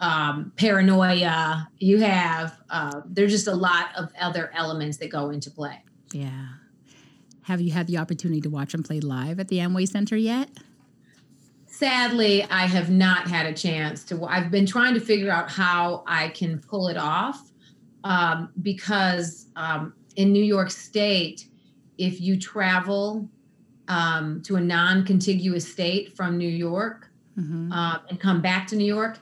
um, 0.01 0.53
paranoia 0.57 1.68
you 1.79 1.99
have. 2.01 2.59
Uh, 2.71 3.03
there's 3.07 3.33
just 3.33 3.47
a 3.47 3.55
lot 3.55 3.89
of 3.97 4.11
other 4.21 4.51
elements 4.55 4.97
that 4.99 5.11
go 5.11 5.31
into 5.31 5.51
play. 5.51 5.85
Yeah. 6.12 6.49
Have 7.43 7.61
you 7.61 7.73
had 7.73 7.87
the 7.87 7.99
opportunity 7.99 8.41
to 8.43 8.51
watch 8.51 8.75
him 8.75 8.83
play 8.83 9.01
live 9.01 9.41
at 9.41 9.49
the 9.49 9.59
Amway 9.59 9.89
Center 9.89 10.16
yet? 10.16 10.49
Sadly, 11.66 12.45
I 12.45 12.66
have 12.66 12.91
not 12.91 13.29
had 13.29 13.47
a 13.47 13.53
chance 13.53 14.05
to. 14.05 14.25
I've 14.25 14.51
been 14.51 14.66
trying 14.66 14.95
to 14.95 15.01
figure 15.01 15.31
out 15.31 15.51
how 15.51 16.03
I 16.07 16.29
can 16.29 16.59
pull 16.59 16.89
it 16.89 16.97
off 16.97 17.51
um, 18.05 18.51
because 18.62 19.47
um, 19.57 19.95
in 20.16 20.33
New 20.33 20.43
York 20.43 20.71
State, 20.71 21.47
if 21.97 22.21
you 22.21 22.39
travel 22.39 23.29
um, 23.91 24.41
to 24.43 24.55
a 24.57 24.61
non-contiguous 24.61 25.70
state 25.70 26.16
from 26.16 26.38
New 26.38 26.49
York 26.49 27.09
Mhm. 27.38 27.72
uh, 27.72 27.99
and 28.09 28.20
come 28.20 28.41
back 28.41 28.66
to 28.68 28.76
New 28.76 28.84
York, 28.84 29.18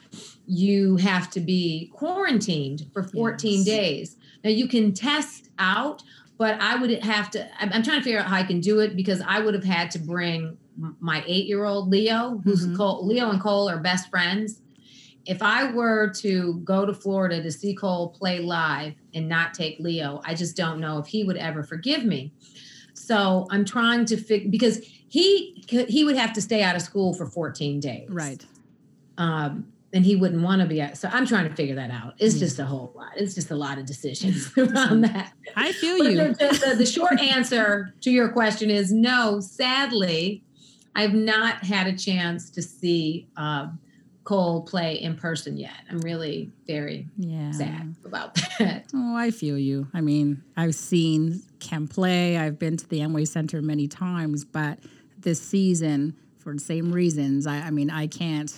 you 0.46 0.96
have 0.96 1.30
to 1.30 1.40
be 1.40 1.90
quarantined 1.94 2.86
for 2.92 3.02
14 3.02 3.58
Yes. 3.58 3.64
days. 3.66 4.16
Now 4.44 4.50
you 4.50 4.68
can 4.68 4.92
test 4.92 5.48
out, 5.58 6.02
but 6.36 6.60
I 6.60 6.76
would 6.76 6.90
have 7.02 7.30
to. 7.32 7.46
I'm, 7.62 7.70
I'm 7.72 7.82
trying 7.82 7.98
to 7.98 8.04
figure 8.04 8.20
out 8.20 8.26
how 8.26 8.36
I 8.36 8.42
can 8.44 8.60
do 8.60 8.80
it 8.80 8.94
because 8.96 9.20
I 9.26 9.40
would 9.40 9.54
have 9.54 9.64
had 9.64 9.90
to 9.92 9.98
bring 9.98 10.56
my 11.00 11.24
eight-year-old 11.26 11.88
Leo, 11.90 12.40
who's 12.44 12.66
Mhm. 12.66 12.76
Cole, 12.76 13.04
Leo 13.06 13.30
and 13.30 13.40
Cole 13.40 13.68
are 13.68 13.78
best 13.78 14.08
friends. 14.10 14.60
If 15.26 15.42
I 15.42 15.70
were 15.72 16.08
to 16.20 16.60
go 16.64 16.86
to 16.86 16.94
Florida 16.94 17.42
to 17.42 17.50
see 17.50 17.74
Cole 17.74 18.08
play 18.10 18.38
live 18.40 18.94
and 19.12 19.28
not 19.28 19.54
take 19.54 19.78
Leo, 19.80 20.22
I 20.24 20.34
just 20.34 20.56
don't 20.56 20.78
know 20.80 20.98
if 20.98 21.06
he 21.06 21.24
would 21.24 21.36
ever 21.36 21.62
forgive 21.62 22.04
me. 22.04 22.32
So 22.98 23.46
I'm 23.50 23.64
trying 23.64 24.04
to 24.06 24.16
figure 24.16 24.50
because 24.50 24.78
he 25.08 25.64
he 25.68 26.04
would 26.04 26.16
have 26.16 26.32
to 26.34 26.40
stay 26.42 26.62
out 26.62 26.76
of 26.76 26.82
school 26.82 27.14
for 27.14 27.26
14 27.26 27.80
days, 27.80 28.08
Right. 28.10 28.44
Um, 29.16 29.72
and 29.92 30.04
he 30.04 30.16
wouldn't 30.16 30.42
want 30.42 30.60
to 30.60 30.68
be 30.68 30.80
at. 30.82 30.98
So 30.98 31.08
I'm 31.10 31.26
trying 31.26 31.48
to 31.48 31.54
figure 31.54 31.74
that 31.76 31.90
out. 31.90 32.14
It's 32.18 32.34
Mm. 32.36 32.40
just 32.40 32.58
a 32.58 32.64
whole 32.66 32.92
lot. 32.94 33.12
It's 33.16 33.34
just 33.34 33.50
a 33.50 33.56
lot 33.56 33.78
of 33.78 33.86
decisions 33.86 34.52
around 34.58 35.00
that. 35.02 35.32
I 35.56 35.72
feel 35.72 35.98
But 35.98 36.10
you. 36.12 36.16
the, 36.18 36.24
the, 36.34 36.66
the, 36.70 36.74
the 36.76 36.86
short 36.86 37.18
answer 37.36 37.94
to 38.02 38.10
your 38.10 38.28
question 38.28 38.68
is 38.70 38.92
no. 38.92 39.40
Sadly, 39.40 40.42
I've 40.94 41.14
not 41.14 41.64
had 41.64 41.86
a 41.86 41.96
chance 41.96 42.50
to 42.50 42.60
see 42.62 43.28
uh, 43.36 43.68
Cole 44.24 44.60
play 44.62 45.00
in 45.00 45.16
person 45.16 45.56
yet. 45.56 45.72
I'm 45.90 46.00
really 46.00 46.50
very 46.66 47.08
Yeah. 47.16 47.50
sad 47.52 47.94
about 48.04 48.34
that. 48.58 48.84
Oh, 48.94 49.16
I 49.16 49.30
feel 49.30 49.56
you. 49.58 49.88
I 49.94 50.02
mean, 50.02 50.42
I've 50.54 50.74
seen 50.74 51.40
Cam 51.60 51.88
play. 51.88 52.36
I've 52.38 52.58
been 52.58 52.76
to 52.76 52.88
the 52.88 53.00
Amway 53.00 53.26
Center 53.26 53.60
many 53.62 53.88
times, 53.88 54.44
but 54.44 54.78
this 55.18 55.40
season, 55.40 56.16
for 56.38 56.52
the 56.54 56.60
same 56.60 56.92
reasons, 56.92 57.46
I, 57.46 57.56
I 57.58 57.70
mean, 57.70 57.90
I 57.90 58.06
can't. 58.06 58.56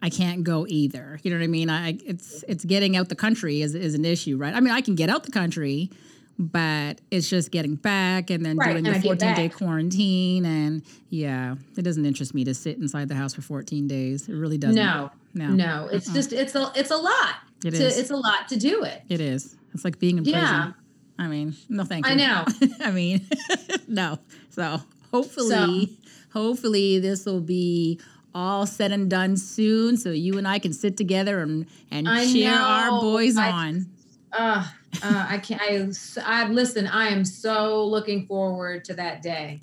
I 0.00 0.10
can't 0.10 0.44
go 0.44 0.64
either. 0.68 1.18
You 1.24 1.32
know 1.32 1.38
what 1.38 1.44
I 1.44 1.48
mean? 1.48 1.68
I 1.70 1.98
it's 2.06 2.44
it's 2.46 2.64
getting 2.64 2.96
out 2.96 3.08
the 3.08 3.16
country 3.16 3.62
is 3.62 3.74
is 3.74 3.94
an 3.94 4.04
issue, 4.04 4.36
right? 4.36 4.54
I 4.54 4.60
mean, 4.60 4.72
I 4.72 4.80
can 4.80 4.94
get 4.94 5.10
out 5.10 5.24
the 5.24 5.32
country, 5.32 5.90
but 6.38 7.00
it's 7.10 7.28
just 7.28 7.50
getting 7.50 7.74
back 7.74 8.30
and 8.30 8.46
then 8.46 8.56
Right, 8.56 8.72
doing 8.74 8.84
the 8.84 8.90
I 8.90 9.00
14 9.00 9.34
day 9.34 9.48
quarantine 9.48 10.44
and 10.44 10.82
yeah, 11.10 11.56
it 11.76 11.82
doesn't 11.82 12.06
interest 12.06 12.32
me 12.32 12.44
to 12.44 12.54
sit 12.54 12.78
inside 12.78 13.08
the 13.08 13.16
house 13.16 13.34
for 13.34 13.42
14 13.42 13.88
days. 13.88 14.28
It 14.28 14.34
really 14.34 14.56
doesn't. 14.56 14.76
No, 14.76 15.10
No. 15.34 15.48
no, 15.48 15.88
it's 15.90 16.06
Uh-uh. 16.08 16.14
just 16.14 16.32
it's 16.32 16.54
a 16.54 16.70
it's 16.76 16.92
a 16.92 16.96
lot. 16.96 17.34
It 17.64 17.72
to, 17.72 17.84
is. 17.84 17.98
It's 17.98 18.10
a 18.10 18.16
lot 18.16 18.46
to 18.50 18.56
do 18.56 18.84
it. 18.84 19.02
It 19.08 19.20
is. 19.20 19.56
It's 19.74 19.84
like 19.84 19.98
being 19.98 20.18
in 20.18 20.24
Yeah. 20.24 20.38
prison. 20.38 20.74
I 21.18 21.26
mean, 21.26 21.56
no 21.68 21.84
thank 21.84 22.06
you. 22.06 22.12
I 22.12 22.14
know. 22.14 22.44
I 22.80 22.90
mean, 22.92 23.26
no. 23.88 24.18
So 24.50 24.80
hopefully, 25.10 25.96
hopefully 26.32 27.00
this 27.00 27.26
will 27.26 27.40
be 27.40 28.00
all 28.34 28.66
said 28.66 28.92
and 28.92 29.10
done 29.10 29.36
soon, 29.36 29.96
so 29.96 30.10
you 30.10 30.38
and 30.38 30.46
I 30.46 30.58
can 30.58 30.72
sit 30.72 30.96
together 30.96 31.40
and 31.40 31.66
and 31.90 32.08
I 32.08 32.24
cheer 32.24 32.52
our 32.52 33.00
boys 33.00 33.36
I- 33.36 33.50
on. 33.50 33.86
Uh, 34.30 34.62
uh, 35.02 35.26
I 35.30 35.38
can't. 35.38 35.60
I, 35.60 36.44
I 36.44 36.48
listen. 36.48 36.86
I 36.86 37.08
am 37.08 37.24
so 37.24 37.84
looking 37.84 38.26
forward 38.26 38.84
to 38.84 38.94
that 38.94 39.22
day. 39.22 39.62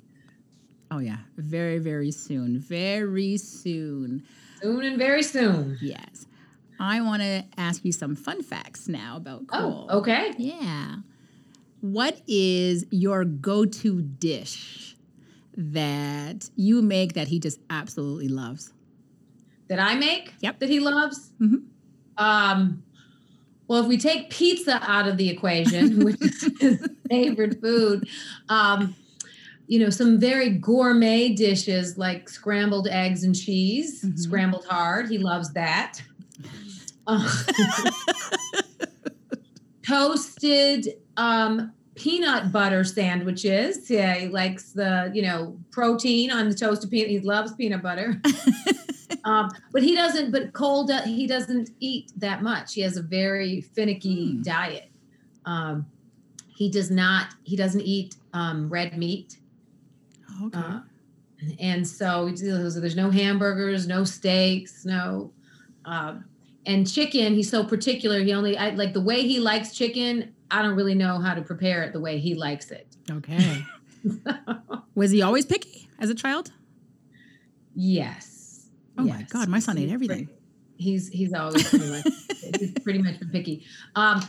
Oh 0.90 0.98
yeah, 0.98 1.18
very 1.36 1.78
very 1.78 2.10
soon, 2.10 2.58
very 2.58 3.36
soon. 3.38 4.24
Soon 4.60 4.84
and 4.84 4.98
very 4.98 5.22
soon. 5.22 5.78
Yes, 5.80 6.26
I 6.80 7.00
want 7.00 7.22
to 7.22 7.44
ask 7.56 7.84
you 7.84 7.92
some 7.92 8.16
fun 8.16 8.42
facts 8.42 8.88
now 8.88 9.16
about 9.16 9.46
Cole. 9.46 9.86
Oh, 9.88 9.98
okay. 9.98 10.32
Yeah. 10.36 10.96
What 11.92 12.20
is 12.26 12.84
your 12.90 13.24
go-to 13.24 14.02
dish 14.02 14.96
that 15.56 16.50
you 16.56 16.82
make 16.82 17.12
that 17.12 17.28
he 17.28 17.38
just 17.38 17.60
absolutely 17.70 18.26
loves? 18.26 18.72
That 19.68 19.78
I 19.78 19.94
make. 19.94 20.34
Yep. 20.40 20.58
That 20.58 20.68
he 20.68 20.80
loves. 20.80 21.30
Mhm. 21.40 21.62
Um. 22.18 22.82
Well, 23.68 23.82
if 23.82 23.86
we 23.86 23.98
take 23.98 24.30
pizza 24.30 24.80
out 24.82 25.06
of 25.06 25.16
the 25.16 25.28
equation, 25.28 26.04
which 26.04 26.20
is 26.20 26.50
his 26.60 26.88
favorite 27.08 27.60
food, 27.60 28.08
um, 28.48 28.96
you 29.68 29.78
know, 29.78 29.90
some 29.90 30.18
very 30.18 30.50
gourmet 30.50 31.34
dishes 31.34 31.96
like 31.96 32.28
scrambled 32.28 32.88
eggs 32.88 33.22
and 33.22 33.34
cheese, 33.34 34.02
Mhm. 34.04 34.18
scrambled 34.18 34.64
hard. 34.68 35.08
He 35.08 35.18
loves 35.18 35.52
that. 35.52 36.02
Uh, 37.06 37.22
toasted 39.86 40.88
um, 41.16 41.72
peanut 41.94 42.52
butter 42.52 42.84
sandwiches. 42.84 43.90
Yeah, 43.90 44.14
he 44.14 44.28
likes 44.28 44.72
the 44.72 45.10
you 45.14 45.22
know 45.22 45.58
protein 45.70 46.30
on 46.30 46.48
the 46.48 46.54
toasted 46.54 46.90
peanut. 46.90 47.10
He 47.10 47.20
loves 47.20 47.52
peanut 47.54 47.82
butter. 47.82 48.20
um, 49.24 49.50
but 49.72 49.82
he 49.82 49.94
doesn't. 49.94 50.30
But 50.30 50.52
Cole, 50.52 50.84
do, 50.84 50.98
he 51.04 51.26
doesn't 51.26 51.70
eat 51.80 52.12
that 52.16 52.42
much. 52.42 52.74
He 52.74 52.82
has 52.82 52.96
a 52.96 53.02
very 53.02 53.60
finicky 53.60 54.32
Hmm. 54.32 54.42
diet. 54.42 54.90
Um, 55.44 55.86
he 56.48 56.70
does 56.70 56.90
not. 56.90 57.28
He 57.44 57.56
doesn't 57.56 57.82
eat 57.82 58.16
um, 58.32 58.68
red 58.68 58.96
meat. 58.96 59.38
Okay. 60.42 60.58
Uh, 60.58 60.80
and 61.60 61.86
so 61.86 62.34
so 62.34 62.80
there's 62.80 62.96
no 62.96 63.10
hamburgers, 63.10 63.86
no 63.86 64.04
steaks, 64.04 64.84
no. 64.84 65.32
Um, 65.84 66.24
and 66.64 66.90
chicken, 66.90 67.34
he's 67.34 67.50
so 67.50 67.62
particular. 67.62 68.20
He 68.20 68.32
only 68.32 68.56
I, 68.56 68.70
like 68.70 68.92
the 68.92 69.00
way 69.00 69.22
he 69.22 69.38
likes 69.38 69.72
chicken. 69.74 70.34
I 70.50 70.62
don't 70.62 70.76
really 70.76 70.94
know 70.94 71.18
how 71.18 71.34
to 71.34 71.42
prepare 71.42 71.82
it 71.82 71.92
the 71.92 72.00
way 72.00 72.18
he 72.18 72.34
likes 72.34 72.70
it. 72.70 72.86
okay. 73.10 73.64
Was 74.94 75.10
he 75.10 75.20
always 75.22 75.44
picky 75.44 75.88
as 75.98 76.10
a 76.10 76.14
child? 76.14 76.52
yes. 77.74 78.68
Oh 78.98 79.02
my 79.02 79.26
God, 79.28 79.48
my 79.48 79.58
son 79.58 79.76
ate 79.76 79.90
everything. 79.90 80.28
He's 80.78 81.08
he's 81.08 81.34
always 81.34 81.68
pretty 81.68 81.90
much 81.90 82.06
he's 82.58 82.72
pretty 82.82 83.02
much 83.02 83.18
been 83.18 83.28
picky. 83.30 83.64
Um, 83.94 84.22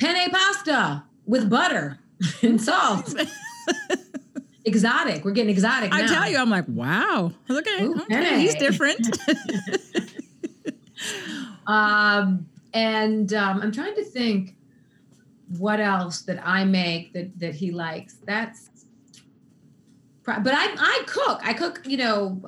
penne 0.00 0.28
pasta 0.30 1.04
with 1.24 1.48
butter 1.48 1.98
and 2.42 2.60
salt. 2.60 3.14
exotic. 4.64 5.24
We're 5.24 5.30
getting 5.32 5.50
exotic. 5.50 5.94
I 5.94 6.02
now. 6.02 6.06
tell 6.14 6.30
you, 6.30 6.38
I'm 6.38 6.50
like, 6.50 6.64
wow. 6.66 7.32
Okay, 7.48 7.84
Ooh, 7.84 8.00
okay, 8.00 8.40
he's 8.40 8.56
different. 8.56 9.06
um, 11.66 12.46
and 12.72 13.32
um, 13.34 13.60
I'm 13.62 13.72
trying 13.72 13.94
to 13.96 14.04
think 14.04 14.56
what 15.58 15.80
else 15.80 16.22
that 16.22 16.40
I 16.46 16.64
make 16.64 17.12
that 17.12 17.38
that 17.38 17.54
he 17.54 17.70
likes. 17.70 18.16
That's, 18.26 18.68
but 20.24 20.48
I 20.54 20.74
I 20.78 21.02
cook. 21.06 21.40
I 21.44 21.52
cook. 21.52 21.82
You 21.84 21.96
know, 21.98 22.42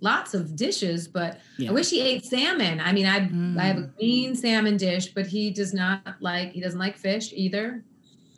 lots 0.00 0.32
of 0.34 0.56
dishes. 0.56 1.06
But 1.08 1.40
Yeah. 1.58 1.70
I 1.70 1.72
wish 1.72 1.90
he 1.90 2.00
ate 2.00 2.24
salmon. 2.24 2.80
I 2.80 2.92
mean, 2.92 3.06
I 3.06 3.16
I 3.60 3.66
have 3.66 3.78
a 3.78 3.82
Mm. 3.82 3.96
green 3.96 4.34
salmon 4.34 4.76
dish, 4.76 5.08
but 5.14 5.26
he 5.26 5.50
does 5.50 5.74
not 5.74 6.16
like. 6.20 6.52
He 6.52 6.60
doesn't 6.60 6.78
like 6.78 6.96
fish 6.96 7.32
either. 7.34 7.84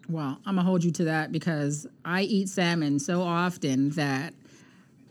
Well, 0.09 0.41
I'm 0.45 0.57
gonna 0.57 0.63
hold 0.67 0.83
you 0.83 0.91
to 0.93 1.05
that 1.05 1.31
because 1.31 1.87
I 2.05 2.23
eat 2.23 2.49
salmon 2.49 2.99
so 2.99 3.23
often 3.23 3.91
that 3.91 4.35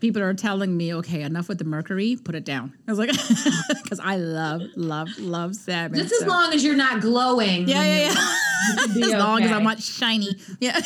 people 0.00 0.22
are 0.22 0.34
telling 0.34 0.76
me, 0.76 0.94
okay, 0.94 1.22
enough 1.22 1.48
with 1.48 1.58
the 1.58 1.64
mercury, 1.64 2.16
put 2.16 2.34
it 2.34 2.44
down. 2.44 2.72
I 2.88 2.92
was 2.92 2.98
like, 2.98 3.10
because 3.82 4.00
I 4.00 4.16
love, 4.16 4.62
love, 4.76 5.08
love 5.18 5.54
salmon. 5.54 5.98
Just 5.98 6.12
as 6.20 6.26
long 6.26 6.52
as 6.52 6.64
you're 6.64 6.76
not 6.76 7.00
glowing. 7.00 7.68
Yeah, 7.68 7.82
yeah, 7.82 7.98
yeah. 7.98 8.08
you 8.08 8.80
should 8.80 8.94
be 8.94 9.02
as 9.04 9.12
long 9.12 9.42
as. 9.42 9.52
I'm 9.52 9.62
not 9.62 9.82
shiny. 9.82 10.30
Yeah. 10.60 10.80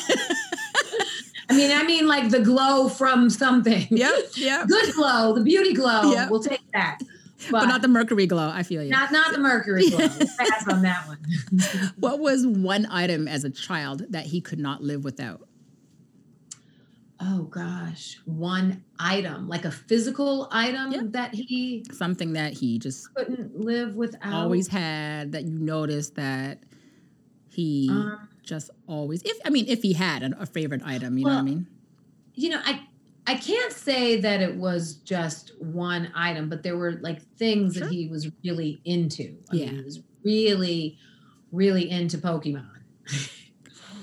I 1.49 1.57
mean, 1.57 1.71
I 1.73 1.83
mean, 1.85 2.07
like 2.07 2.31
the 2.31 2.41
glow 2.41 2.89
from 2.89 3.31
something. 3.31 3.87
yep. 3.91 4.15
Yep. 4.37 4.67
Good 4.69 4.95
glow, 4.95 5.35
the 5.35 5.43
beauty 5.43 5.75
glow. 5.75 6.13
Yep. 6.13 6.31
We'll 6.31 6.43
take 6.43 6.63
that. 6.73 6.99
But 7.51 7.67
not 7.67 7.83
the 7.83 7.89
mercury 7.89 8.27
glow. 8.27 8.49
I 8.49 8.63
feel 8.63 8.83
you. 8.83 8.89
Not 8.89 9.13
not 9.13 9.33
the 9.33 9.39
mercury 9.39 9.91
glow. 9.91 10.09
Pass 10.09 10.67
on 10.67 10.81
that 10.81 11.07
one. 11.07 11.19
what 11.99 12.19
was 12.19 12.47
one 12.47 12.87
item 12.87 13.29
as 13.29 13.45
a 13.45 13.51
child 13.51 14.03
that 14.11 14.25
he 14.25 14.41
could 14.41 14.59
not 14.59 14.83
live 14.83 15.05
without? 15.05 15.47
Oh 17.27 17.45
gosh, 17.45 18.19
one 18.27 18.85
item 18.99 19.49
like 19.49 19.65
a 19.65 19.71
physical 19.71 20.47
item 20.53 20.93
Yeah. 20.93 21.01
that 21.07 21.33
he 21.35 21.85
Something 21.93 22.35
that 22.35 22.53
he 22.53 22.79
just 22.79 23.13
couldn't 23.15 23.59
live 23.59 23.95
without. 23.95 24.33
always 24.35 24.69
had 24.69 25.33
that 25.33 25.45
you 25.45 25.59
noticed 25.59 26.17
that 26.17 26.59
he 27.49 27.89
Um, 27.91 28.29
just 28.43 28.69
always? 28.87 29.23
If 29.23 29.39
I 29.45 29.49
mean, 29.51 29.65
if 29.69 29.81
he 29.83 29.95
had 29.95 30.23
a, 30.23 30.43
a 30.43 30.47
favorite 30.47 30.83
item, 30.85 31.17
you 31.17 31.25
know 31.25 31.31
what 31.33 31.39
I 31.39 31.43
mean? 31.43 31.67
you 32.35 32.51
know, 32.51 32.61
I 32.65 32.83
I 33.27 33.37
can't 33.37 33.73
say 33.73 34.21
that 34.21 34.43
it 34.43 34.57
was 34.57 34.97
just 34.97 35.53
one 35.59 36.11
item, 36.15 36.51
but 36.51 36.63
there 36.63 36.77
were 36.77 36.99
like 37.01 37.23
things 37.39 37.75
Sure. 37.75 37.85
that 37.87 37.93
he 37.93 38.07
was 38.09 38.31
really 38.45 38.83
into. 38.85 39.39
I 39.51 39.57
Yeah. 39.57 39.67
mean, 39.67 39.77
he 39.77 39.83
was 39.85 40.01
really, 40.25 40.99
really 41.53 41.89
into 41.89 42.19
Pokemon. 42.19 42.69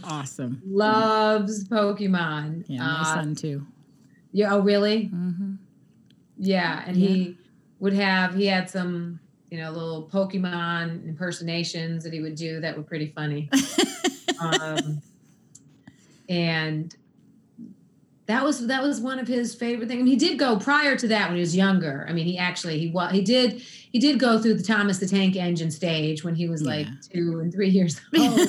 Awesome. 0.04 0.62
Loves 0.66 1.68
Pokemon. 1.68 2.66
Yeah, 2.68 2.80
my 2.84 3.02
Uh, 3.02 3.04
son 3.04 3.36
too. 3.36 3.66
Yeah. 4.32 4.54
Oh, 4.54 4.60
really? 4.60 5.06
hmm 5.06 5.56
Yeah. 6.38 6.84
And 6.88 6.95
he 6.97 7.38
would 7.80 7.93
have 7.93 8.36
he 8.36 8.45
had 8.45 8.70
some 8.70 9.20
you 9.49 9.58
know 9.58 9.72
little 9.72 10.10
Pokemon 10.12 11.06
impersonations 11.08 12.04
that 12.04 12.14
he 12.14 12.22
would 12.22 12.36
do 12.36 12.62
that 12.62 12.78
were 12.78 12.84
pretty 12.84 13.08
funny. 13.08 13.49
um, 14.41 15.02
and 16.30 16.95
that 18.28 18.43
was 18.43 18.68
that 18.68 18.82
was 18.82 19.02
one 19.02 19.20
of 19.20 19.28
his 19.28 19.54
favorite 19.56 19.88
things. 19.89 19.99
I 19.99 20.04
mean, 20.04 20.08
he 20.08 20.16
did 20.16 20.39
go 20.39 20.58
prior 20.58 20.95
to 20.95 21.08
that 21.10 21.28
when 21.28 21.36
he 21.36 21.41
was 21.41 21.56
younger. 21.56 22.06
I 22.08 22.14
mean, 22.14 22.26
he 22.26 22.38
actually 22.38 22.80
he 22.80 22.89
wa- 22.91 23.10
he 23.10 23.22
did 23.22 23.62
he 23.91 23.99
did 23.99 24.19
go 24.19 24.39
through 24.39 24.55
the 24.55 24.63
Thomas 24.63 24.97
the 24.99 25.07
Tank 25.07 25.35
Engine 25.35 25.71
stage 25.71 26.23
when 26.23 26.35
he 26.35 26.47
was 26.47 26.61
like 26.61 26.87
two 27.01 27.39
and 27.39 27.51
three 27.53 27.69
years 27.69 27.99
old. 28.17 28.39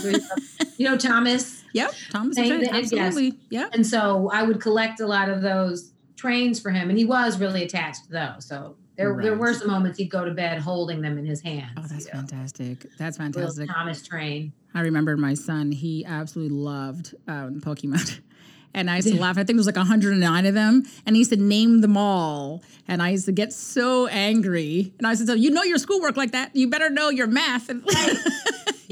you 0.77 0.89
know 0.89 0.97
Thomas, 0.97 1.65
Yep, 1.73 1.95
Thomas 2.11 2.37
the 2.37 2.43
Tank, 2.49 2.63
yes. 2.63 2.93
absolutely. 2.93 3.39
Yep. 3.51 3.71
and 3.75 3.87
so 3.87 4.31
I 4.33 4.43
would 4.43 4.61
collect 4.61 5.01
a 5.01 5.07
lot 5.07 5.29
of 5.29 5.43
those 5.43 5.93
trains 6.17 6.61
for 6.61 6.71
him, 6.71 6.89
and 6.89 6.99
he 6.99 7.05
was 7.05 7.41
really 7.41 7.63
attached 7.65 8.09
though. 8.11 8.35
So 8.39 8.77
there 8.97 9.19
there 9.23 9.37
were 9.37 9.55
some 9.55 9.69
moments 9.69 9.99
he'd 9.99 10.11
go 10.11 10.25
to 10.25 10.33
bed 10.33 10.61
holding 10.61 11.01
them 11.01 11.19
in 11.19 11.25
his 11.25 11.41
hands. 11.41 11.73
Oh, 11.77 11.83
that's 11.83 12.07
you 12.07 12.13
know, 12.13 12.21
fantastic. 12.21 12.87
That's 12.99 13.19
little 13.19 13.33
fantastic. 13.33 13.69
Thomas 13.71 14.03
train. 14.07 14.53
I 14.75 14.81
remember 14.81 15.17
my 15.17 15.35
son, 15.35 15.73
he 15.73 16.05
absolutely 16.05 16.57
loved 16.57 17.15
um, 17.29 17.61
Pokemon. 17.61 18.21
And 18.75 18.91
I 18.91 18.97
used 18.97 19.09
to 19.09 19.21
laugh. 19.21 19.37
I 19.37 19.41
think 19.45 19.49
there 19.49 19.57
was 19.57 19.67
like 19.67 19.77
109 19.77 20.47
of 20.47 20.55
them. 20.55 20.85
And 21.05 21.15
he 21.17 21.21
used 21.21 21.31
to 21.33 21.37
name 21.37 21.81
them 21.83 21.97
all. 21.97 22.63
And 22.89 23.03
I 23.03 23.11
used 23.11 23.27
to 23.27 23.33
get 23.33 23.53
so 23.53 24.07
angry. 24.07 24.93
And 24.99 25.07
I 25.07 25.11
used 25.11 25.23
to 25.23 25.27
tell 25.27 25.37
you 25.37 25.51
know 25.51 25.63
your 25.63 25.79
schoolwork 25.79 26.17
like 26.17 26.33
that. 26.33 26.55
You 26.57 26.69
better 26.71 26.89
know 26.91 27.11
your 27.11 27.27
math. 27.27 27.69
And 27.71 27.85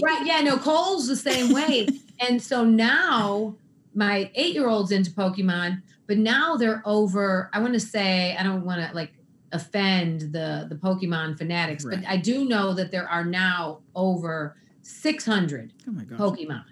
Right. 0.03 0.25
Yeah. 0.27 0.41
No, 0.41 0.57
Cole's 0.57 1.09
the 1.09 1.17
same 1.17 1.53
way. 1.53 1.87
and 2.21 2.43
so 2.43 2.65
now 2.65 3.55
my 3.95 4.31
eight 4.35 4.55
year 4.55 4.69
old's 4.69 4.93
into 4.93 5.11
Pokemon, 5.11 5.83
but 6.07 6.17
now 6.19 6.57
they're 6.57 6.83
over. 6.87 7.51
I 7.53 7.61
want 7.61 7.75
to 7.75 7.81
say, 7.81 8.37
I 8.39 8.43
don't 8.43 8.65
want 8.65 8.81
to 8.89 8.95
like 8.95 9.13
offend 9.53 10.21
the 10.33 10.67
the 10.69 10.77
Pokemon 10.77 11.37
fanatics, 11.37 11.85
Right. 11.85 12.01
but 12.01 12.09
I 12.09 12.17
do 12.17 12.45
know 12.45 12.73
that 12.75 12.91
there 12.91 13.09
are 13.09 13.25
now 13.25 13.81
over 13.95 14.57
600 14.83 15.73
oh. 15.89 15.93
Pokemon. 16.17 16.65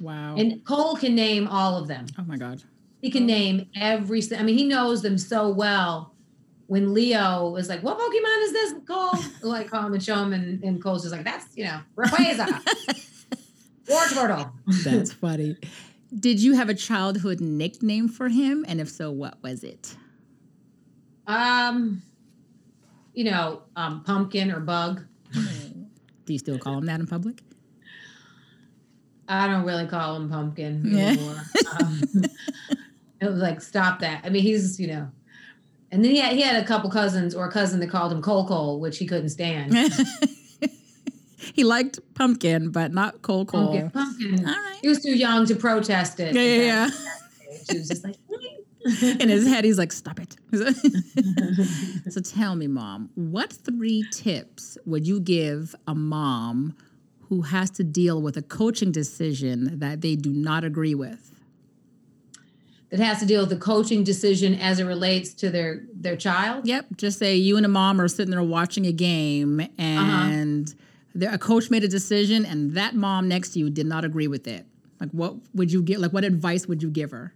Wow. 0.00 0.36
And 0.36 0.64
Cole 0.64 0.96
can 0.96 1.14
name 1.14 1.46
all 1.46 1.76
of 1.76 1.88
them. 1.88 2.06
oh 2.18 2.24
my 2.26 2.36
God. 2.36 2.62
He 3.02 3.10
can 3.10 3.26
name 3.26 3.66
every. 3.74 4.22
I 4.36 4.42
mean, 4.42 4.58
he 4.58 4.66
knows 4.66 5.02
them 5.02 5.16
so 5.18 5.48
well. 5.48 6.14
When 6.66 6.94
Leo 6.94 7.48
was 7.50 7.68
like, 7.68 7.82
"What 7.82 7.98
Pokemon 7.98 8.44
is 8.44 8.52
this?" 8.52 8.74
Cole 8.86 9.12
like 9.42 9.68
call 9.68 9.86
him 9.86 9.94
and 9.94 10.02
show 10.02 10.22
him, 10.22 10.32
and, 10.32 10.62
and 10.62 10.82
Cole's 10.82 11.02
just 11.02 11.14
like, 11.14 11.24
"That's 11.24 11.46
you 11.56 11.64
know 11.64 11.80
Rayquaza, 11.96 12.46
Wartortle." 13.88 14.52
That's 14.84 15.12
funny. 15.12 15.56
Did 16.16 16.40
you 16.40 16.54
have 16.54 16.68
a 16.68 16.74
childhood 16.74 17.40
nickname 17.40 18.08
for 18.08 18.28
him? 18.28 18.64
And 18.68 18.80
if 18.80 18.88
so, 18.88 19.10
what 19.10 19.42
was 19.42 19.64
it? 19.64 19.96
Um, 21.26 22.02
you 23.14 23.24
know, 23.24 23.62
um, 23.76 24.02
pumpkin 24.04 24.50
or 24.50 24.60
bug. 24.60 25.02
Do 25.32 26.32
you 26.32 26.38
still 26.38 26.58
call 26.58 26.78
him 26.78 26.86
that 26.86 27.00
in 27.00 27.06
public? 27.06 27.42
I 29.30 29.46
don't 29.46 29.64
really 29.64 29.86
call 29.86 30.16
him 30.16 30.28
pumpkin 30.28 30.82
Yeah. 30.84 31.08
anymore. 31.10 31.42
um, 31.80 32.02
it 33.20 33.26
was 33.26 33.38
like, 33.38 33.60
stop 33.60 34.00
that. 34.00 34.22
I 34.24 34.28
mean, 34.30 34.42
he's 34.42 34.78
you 34.80 34.88
know. 34.88 35.08
And 35.92 36.04
then 36.04 36.12
he 36.12 36.18
had, 36.18 36.34
he 36.34 36.42
had 36.42 36.62
a 36.62 36.66
couple 36.66 36.88
cousins 36.90 37.34
or 37.34 37.46
a 37.46 37.50
cousin 37.50 37.80
that 37.80 37.90
called 37.90 38.12
him 38.12 38.22
Cole 38.22 38.46
Cole, 38.46 38.78
which 38.80 38.98
he 38.98 39.06
couldn't 39.06 39.30
stand. 39.30 39.74
he 41.54 41.64
liked 41.64 41.98
pumpkin, 42.14 42.70
but 42.70 42.92
not 42.92 43.22
cold 43.22 43.48
coal. 43.48 43.66
Pumpkin, 43.68 43.90
pumpkin. 43.90 44.46
All 44.46 44.52
right. 44.54 44.78
He 44.82 44.88
was 44.88 45.02
too 45.02 45.16
young 45.16 45.46
to 45.46 45.56
protest 45.56 46.20
it. 46.20 46.34
Yeah, 46.34 46.42
yeah, 46.42 46.62
yeah. 46.62 46.84
at 46.84 46.92
that 46.92 47.50
age. 47.52 47.66
He 47.70 47.78
was 47.78 47.88
just 47.88 48.04
like, 48.04 48.16
In 49.20 49.28
his 49.28 49.46
head, 49.46 49.64
he's 49.64 49.76
like, 49.78 49.92
stop 49.92 50.18
it. 50.20 50.36
so 52.10 52.20
tell 52.20 52.56
me, 52.56 52.66
mom, 52.66 53.10
what 53.14 53.52
three 53.52 54.04
tips 54.10 54.78
would 54.86 55.06
you 55.06 55.20
give 55.20 55.74
a 55.86 55.94
mom 55.94 56.74
who 57.30 57.42
has 57.42 57.70
to 57.70 57.84
deal 57.84 58.20
with 58.20 58.36
a 58.36 58.42
coaching 58.42 58.92
decision 58.92 59.78
that 59.78 60.02
they 60.02 60.16
do 60.16 60.30
not 60.30 60.64
agree 60.64 60.94
with? 60.94 61.30
that 62.90 62.98
has 62.98 63.20
to 63.20 63.26
deal 63.26 63.42
with 63.42 63.50
the 63.50 63.56
coaching 63.56 64.02
decision 64.02 64.54
as 64.56 64.80
it 64.80 64.84
relates 64.84 65.32
to 65.32 65.48
their 65.48 65.84
their 65.94 66.16
child. 66.16 66.66
Yep. 66.66 66.86
Just 66.96 67.18
say 67.18 67.36
you 67.36 67.56
and 67.56 67.64
a 67.64 67.68
mom 67.68 68.00
are 68.00 68.08
sitting 68.08 68.30
there 68.30 68.42
watching 68.42 68.84
a 68.84 68.92
game 68.92 69.66
and 69.78 70.74
there, 71.14 71.32
a 71.32 71.38
coach 71.38 71.70
made 71.70 71.84
a 71.84 71.88
decision 71.88 72.44
and 72.44 72.72
that 72.72 72.94
mom 72.94 73.28
next 73.28 73.50
to 73.50 73.60
you 73.60 73.70
did 73.70 73.86
not 73.86 74.04
agree 74.04 74.26
with 74.26 74.46
it. 74.46 74.66
Like, 75.00 75.10
what 75.10 75.36
would 75.54 75.72
you 75.72 75.82
get? 75.82 76.00
Like, 76.00 76.12
what 76.12 76.24
advice 76.24 76.66
would 76.66 76.82
you 76.82 76.90
give 76.90 77.12
her? 77.12 77.32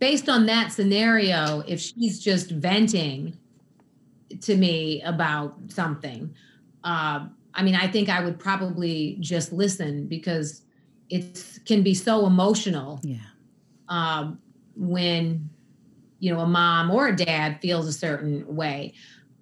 Based 0.00 0.28
on 0.28 0.46
that 0.46 0.72
scenario, 0.72 1.60
if 1.66 1.80
she's 1.80 2.18
just 2.18 2.50
venting 2.50 3.38
to 4.40 4.56
me 4.56 5.00
about 5.02 5.54
something, 5.68 6.34
uh, 6.82 7.26
I 7.54 7.62
mean, 7.62 7.74
I 7.74 7.86
think 7.86 8.08
I 8.08 8.22
would 8.24 8.38
probably 8.38 9.16
just 9.20 9.52
listen 9.52 10.06
because 10.06 10.62
it 11.10 11.60
can 11.66 11.82
be 11.82 11.94
so 11.94 12.26
emotional 12.26 13.00
Yeah. 13.02 13.16
um, 13.88 14.38
when 14.76 15.50
you 16.18 16.32
know 16.32 16.40
a 16.40 16.46
mom 16.46 16.90
or 16.90 17.08
a 17.08 17.16
dad 17.16 17.60
feels 17.60 17.86
a 17.86 17.92
certain 17.92 18.44
way 18.56 18.94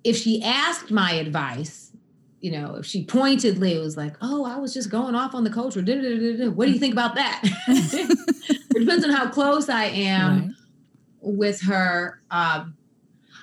if 0.05 0.17
she 0.17 0.43
asked 0.43 0.91
my 0.91 1.13
advice 1.13 1.93
you 2.41 2.51
know 2.51 2.75
if 2.77 2.85
she 2.87 3.05
pointedly 3.05 3.79
was 3.79 3.97
like 3.97 4.17
oh 4.21 4.45
i 4.45 4.57
was 4.57 4.75
just 4.75 4.91
going 4.91 5.15
off 5.15 5.33
on 5.35 5.45
the 5.45 5.51
da-da-da-da-da, 5.51 6.51
what 6.51 6.67
do 6.67 6.73
you 6.73 6.79
think 6.81 6.93
about 6.93 7.15
that 7.15 7.41
it 7.69 8.79
depends 8.81 9.05
on 9.05 9.11
how 9.11 9.29
close 9.31 9.69
i 9.69 9.85
am 9.85 10.41
Right. 10.41 10.51
with 11.21 11.61
her 11.63 12.21
um, 12.33 12.77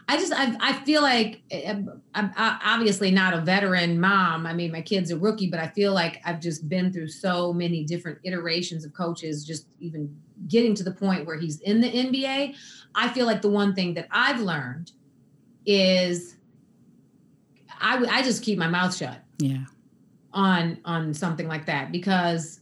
i 0.10 0.18
just 0.18 0.34
I, 0.34 0.56
I 0.60 0.74
feel 0.86 1.02
like 1.02 1.42
I'm, 1.68 2.02
I'm 2.16 2.32
obviously 2.38 3.12
not 3.12 3.34
a 3.34 3.42
veteran 3.42 4.00
mom. 4.00 4.46
I 4.46 4.54
mean 4.54 4.72
my 4.72 4.82
kid's 4.82 5.12
a 5.12 5.18
rookie 5.18 5.50
but 5.50 5.60
i 5.60 5.68
feel 5.68 5.94
like 5.94 6.20
i've 6.26 6.40
just 6.42 6.68
been 6.68 6.92
through 6.92 7.08
so 7.10 7.54
many 7.54 7.84
different 7.86 8.18
iterations 8.24 8.84
of 8.86 8.94
coaches 8.94 9.46
just 9.46 9.68
even 9.80 10.14
getting 10.48 10.74
to 10.76 10.84
the 10.84 10.92
point 10.92 11.26
where 11.28 11.38
he's 11.38 11.60
in 11.62 11.80
the 11.82 11.90
nba 11.92 12.56
i 12.96 13.10
feel 13.10 13.26
like 13.26 13.42
the 13.42 13.50
one 13.50 13.74
thing 13.76 13.94
that 13.94 14.08
i've 14.12 14.42
learned 14.42 14.92
is 15.66 16.36
I 17.82 18.04
I 18.10 18.22
just 18.24 18.44
keep 18.44 18.58
my 18.58 18.68
mouth 18.68 18.96
shut 18.96 19.24
Yeah. 19.38 19.64
on 20.34 20.80
on 20.86 21.14
something 21.14 21.48
like 21.48 21.66
that 21.68 21.92
because 21.92 22.62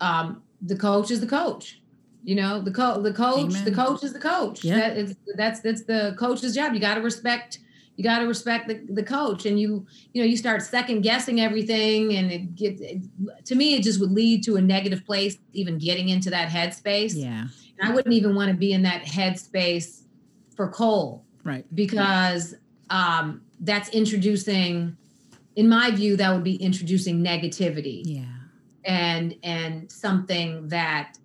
um 0.00 0.42
the 0.60 0.76
coach 0.76 1.10
is 1.10 1.20
the 1.20 1.26
coach 1.26 1.80
you 2.24 2.34
know 2.34 2.60
the 2.60 2.70
co- 2.70 3.00
the 3.00 3.12
coach 3.12 3.52
the 3.64 3.70
coach 3.72 4.02
is 4.02 4.12
the 4.12 4.18
coach 4.18 4.64
Yeah. 4.64 4.76
that 4.78 4.96
is 4.96 5.16
that's 5.36 5.60
that's 5.60 5.84
the 5.84 6.14
coach's 6.18 6.54
job 6.54 6.72
you 6.74 6.80
got 6.80 6.94
to 6.94 7.00
respect 7.02 7.58
you 7.96 8.02
got 8.02 8.18
to 8.20 8.26
respect 8.26 8.66
the, 8.66 8.80
the 8.92 9.02
coach 9.04 9.46
and 9.46 9.60
you 9.60 9.86
you 10.12 10.22
know 10.22 10.26
you 10.26 10.36
start 10.36 10.62
second 10.62 11.02
guessing 11.02 11.40
everything 11.40 12.14
and 12.14 12.32
it 12.32 12.54
gets 12.54 12.80
it, 12.80 13.02
to 13.44 13.54
me 13.54 13.74
it 13.76 13.82
just 13.82 14.00
would 14.00 14.10
lead 14.10 14.42
to 14.44 14.56
a 14.56 14.60
negative 14.62 15.04
place 15.04 15.36
even 15.52 15.78
getting 15.78 16.08
into 16.08 16.30
that 16.30 16.48
headspace 16.48 17.12
Yeah. 17.14 17.46
and 17.78 17.88
i 17.88 17.94
wouldn't 17.94 18.14
even 18.14 18.34
want 18.34 18.50
to 18.50 18.56
be 18.56 18.72
in 18.72 18.82
that 18.82 19.02
headspace 19.04 20.02
for 20.56 20.68
cole 20.68 21.24
Right. 21.44 21.66
because 21.74 22.54
um, 22.90 23.42
that's 23.60 23.90
introducing 23.90 24.96
in 25.56 25.68
my 25.68 25.90
view 25.90 26.16
that 26.16 26.32
would 26.32 26.42
be 26.44 26.56
introducing 26.56 27.22
negativity 27.22 28.00
Yeah. 28.04 28.24
and 28.84 29.36
and 29.42 29.90
something 29.92 30.68
that 30.68 31.18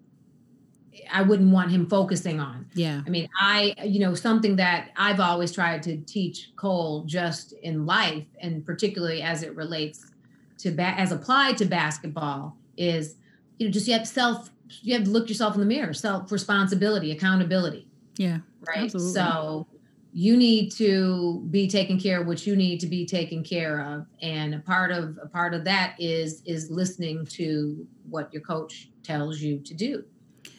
i 1.11 1.21
wouldn't 1.21 1.51
want 1.51 1.71
him 1.71 1.85
focusing 1.87 2.39
on 2.39 2.65
Yeah. 2.73 3.01
i 3.05 3.09
mean 3.09 3.27
i 3.39 3.73
you 3.83 3.99
know 3.99 4.13
something 4.13 4.55
that 4.57 4.89
i've 4.97 5.19
always 5.19 5.51
tried 5.51 5.83
to 5.83 5.97
teach 5.97 6.51
cole 6.55 7.03
just 7.05 7.53
in 7.63 7.85
life 7.85 8.25
and 8.41 8.65
particularly 8.65 9.21
as 9.21 9.43
it 9.43 9.55
relates 9.55 10.11
to 10.59 10.71
ba- 10.71 10.95
as 10.97 11.11
applied 11.11 11.57
to 11.57 11.65
basketball 11.65 12.57
is 12.77 13.15
you 13.57 13.67
know 13.67 13.71
just 13.71 13.87
you 13.87 13.93
have 13.93 14.07
self 14.07 14.49
you 14.81 14.93
have 14.93 15.03
to 15.03 15.09
look 15.09 15.27
yourself 15.29 15.53
in 15.55 15.59
the 15.61 15.65
mirror 15.65 15.93
self 15.93 16.31
responsibility 16.31 17.11
accountability 17.11 17.87
Yeah. 18.17 18.39
right 18.67 18.85
Absolutely. 18.85 19.13
so 19.13 19.67
you 20.11 20.35
need 20.35 20.71
to 20.71 21.45
be 21.51 21.67
taking 21.67 21.99
care 21.99 22.19
of 22.21 22.25
what 22.27 22.45
you 22.47 22.55
need 22.55 22.79
to 22.79 22.87
be 22.87 23.05
taken 23.05 23.43
care 23.43 23.79
of 23.79 24.07
and 24.23 24.55
a 24.55 24.59
part 24.59 24.91
of 24.91 25.19
a 25.21 25.27
part 25.27 25.53
of 25.53 25.63
that 25.65 25.95
is 25.99 26.41
is 26.45 26.69
listening 26.71 27.25
to 27.27 27.85
what 28.09 28.31
your 28.33 28.41
coach 28.41 28.89
tells 29.03 29.39
you 29.39 29.59
to 29.59 29.73
do 29.75 30.03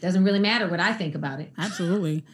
doesn't 0.01 0.25
really 0.25 0.39
matter 0.39 0.69
what 0.69 0.81
i 0.81 0.93
think 0.93 1.15
about 1.15 1.41
it 1.41 1.51
Absolutely. 1.59 2.25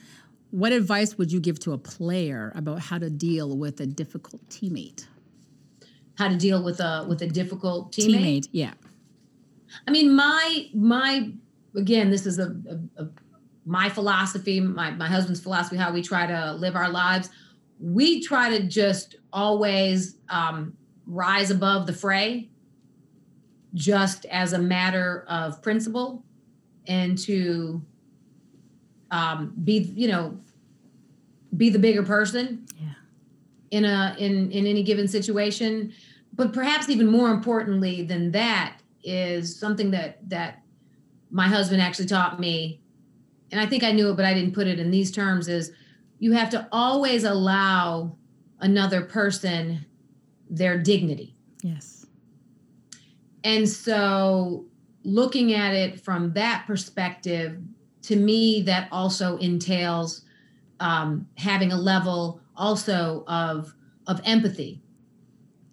What 0.53 0.73
advice 0.73 1.19
would 1.19 1.33
you 1.33 1.41
give 1.41 1.59
to 1.61 1.73
a 1.73 1.79
player 1.79 2.53
about 2.55 2.79
how 2.79 2.99
to 2.99 3.11
deal 3.11 3.57
with 3.59 3.81
a 3.81 3.87
difficult 3.87 4.49
teammate? 4.49 5.07
how 6.17 6.29
to 6.29 6.37
deal 6.37 6.63
with 6.63 6.81
a 6.81 7.05
with 7.09 7.23
a 7.23 7.27
difficult 7.27 7.93
teammate, 7.93 8.49
Yeah. 8.53 8.73
I 9.87 9.91
mean, 9.91 10.15
my 10.15 10.69
my 10.75 11.31
again, 11.75 12.11
this 12.11 12.27
is 12.27 12.39
a, 12.39 12.57
a, 12.97 13.03
a 13.03 13.09
my 13.65 13.89
philosophy, 13.89 14.61
my 14.61 14.91
my 14.93 15.09
husband's 15.09 15.41
philosophy, 15.41 15.77
how 15.77 15.93
we 15.93 16.03
try 16.03 16.27
to 16.27 16.55
live 16.55 16.75
our 16.75 16.89
lives. 16.89 17.29
We 17.79 18.23
try 18.23 18.57
to 18.57 18.67
just 18.67 19.17
always 19.33 20.17
um, 20.31 20.77
rise 21.07 21.51
above 21.51 21.87
the 21.87 21.93
fray, 21.93 22.49
just 23.75 24.25
as 24.27 24.55
a 24.55 24.59
matter 24.59 25.27
of 25.29 25.61
principle, 25.61 26.25
and 26.87 27.17
to 27.19 27.83
um, 29.11 29.53
be, 29.65 29.79
you 29.95 30.09
know, 30.09 30.39
be 31.57 31.71
the 31.71 31.79
bigger 31.79 32.03
person 32.03 32.67
Yeah. 32.79 32.89
in 33.71 33.85
a 33.85 34.15
in 34.19 34.51
in 34.51 34.67
any 34.67 34.83
given 34.83 35.09
situation 35.09 35.93
but 36.35 36.53
perhaps 36.53 36.91
even 36.91 37.07
more 37.07 37.31
importantly 37.31 38.03
than 38.03 38.31
that 38.33 38.79
is 39.03 39.57
something 39.59 39.91
that 39.93 40.19
that 40.29 40.63
my 41.31 41.47
husband 41.49 41.81
actually 41.81 42.05
taught 42.07 42.39
me 42.39 42.81
and 43.53 43.61
i 43.61 43.65
think 43.65 43.83
i 43.85 43.93
knew 43.93 44.11
it 44.11 44.17
but 44.17 44.25
i 44.27 44.35
didn't 44.35 44.53
put 44.53 44.67
it 44.67 44.79
in 44.79 44.91
these 44.91 45.11
terms 45.11 45.49
is 45.49 45.73
you 46.19 46.33
have 46.33 46.51
to 46.51 46.69
always 46.73 47.25
allow 47.25 48.15
another 48.61 49.01
person 49.03 49.87
their 50.51 50.77
dignity 50.77 51.35
Yes. 51.63 52.05
and 53.45 53.67
so 53.67 54.67
looking 55.07 55.53
at 55.55 55.73
it 55.73 56.01
from 56.01 56.33
that 56.33 56.65
perspective 56.67 57.59
to 58.03 58.17
me 58.17 58.61
that 58.63 58.89
also 58.91 59.37
entails 59.39 60.23
um, 60.81 61.29
having 61.39 61.71
a 61.73 61.77
level 61.77 62.41
also 62.57 63.25
of 63.29 63.73
of 64.09 64.21
empathy 64.25 64.81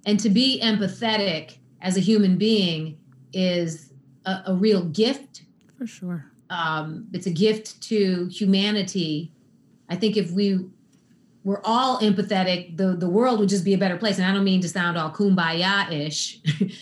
and 0.05 0.19
to 0.19 0.29
be 0.29 0.59
empathetic 0.61 1.57
as 1.81 1.97
a 1.97 1.99
human 1.99 2.37
being 2.37 2.97
is 3.33 3.91
a, 4.25 4.43
a 4.47 4.53
real 4.53 4.83
gift 4.85 5.43
For 5.77 5.87
sure. 5.87 6.31
um, 6.49 7.07
it's 7.13 7.25
a 7.25 7.31
gift 7.31 7.81
to 7.83 8.27
humanity 8.27 9.31
i 9.89 9.95
think 9.95 10.15
if 10.15 10.31
we 10.31 10.65
were 11.43 11.61
all 11.65 11.99
empathetic 11.99 12.77
the, 12.77 12.95
the 12.95 13.09
world 13.09 13.39
would 13.39 13.49
just 13.49 13.65
be 13.65 13.73
a 13.73 13.77
better 13.77 13.97
place 13.97 14.17
and 14.19 14.27
i 14.27 14.33
don't 14.33 14.43
mean 14.43 14.61
to 14.61 14.69
sound 14.69 14.97
all 14.97 15.09
kumbaya-ish 15.11 16.39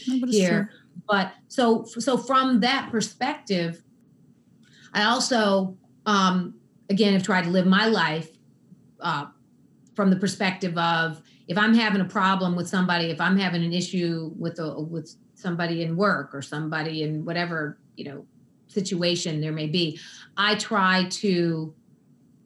No, 0.07 0.27
here. 0.27 0.71
But 1.07 1.33
so 1.47 1.83
so 1.85 2.17
from 2.17 2.59
that 2.61 2.89
perspective 2.91 3.83
i 4.93 5.03
also 5.03 5.77
um 6.05 6.53
again 6.89 7.13
have 7.13 7.23
tried 7.23 7.43
to 7.43 7.49
live 7.49 7.65
my 7.65 7.85
life 7.85 8.29
uh 9.01 9.25
from 9.95 10.09
the 10.09 10.15
perspective 10.15 10.77
of 10.77 11.21
if 11.47 11.57
i'm 11.57 11.73
having 11.73 12.01
a 12.01 12.05
problem 12.05 12.55
with 12.55 12.67
somebody 12.67 13.05
if 13.05 13.19
i'm 13.19 13.37
having 13.37 13.63
an 13.63 13.73
issue 13.73 14.31
with 14.37 14.59
a 14.59 14.81
with 14.81 15.15
somebody 15.33 15.81
in 15.81 15.95
work 15.95 16.33
or 16.33 16.41
somebody 16.41 17.03
in 17.03 17.25
whatever 17.25 17.79
you 17.95 18.05
know 18.05 18.25
situation 18.67 19.41
there 19.41 19.51
may 19.51 19.67
be 19.67 19.99
i 20.37 20.55
try 20.55 21.05
to 21.09 21.73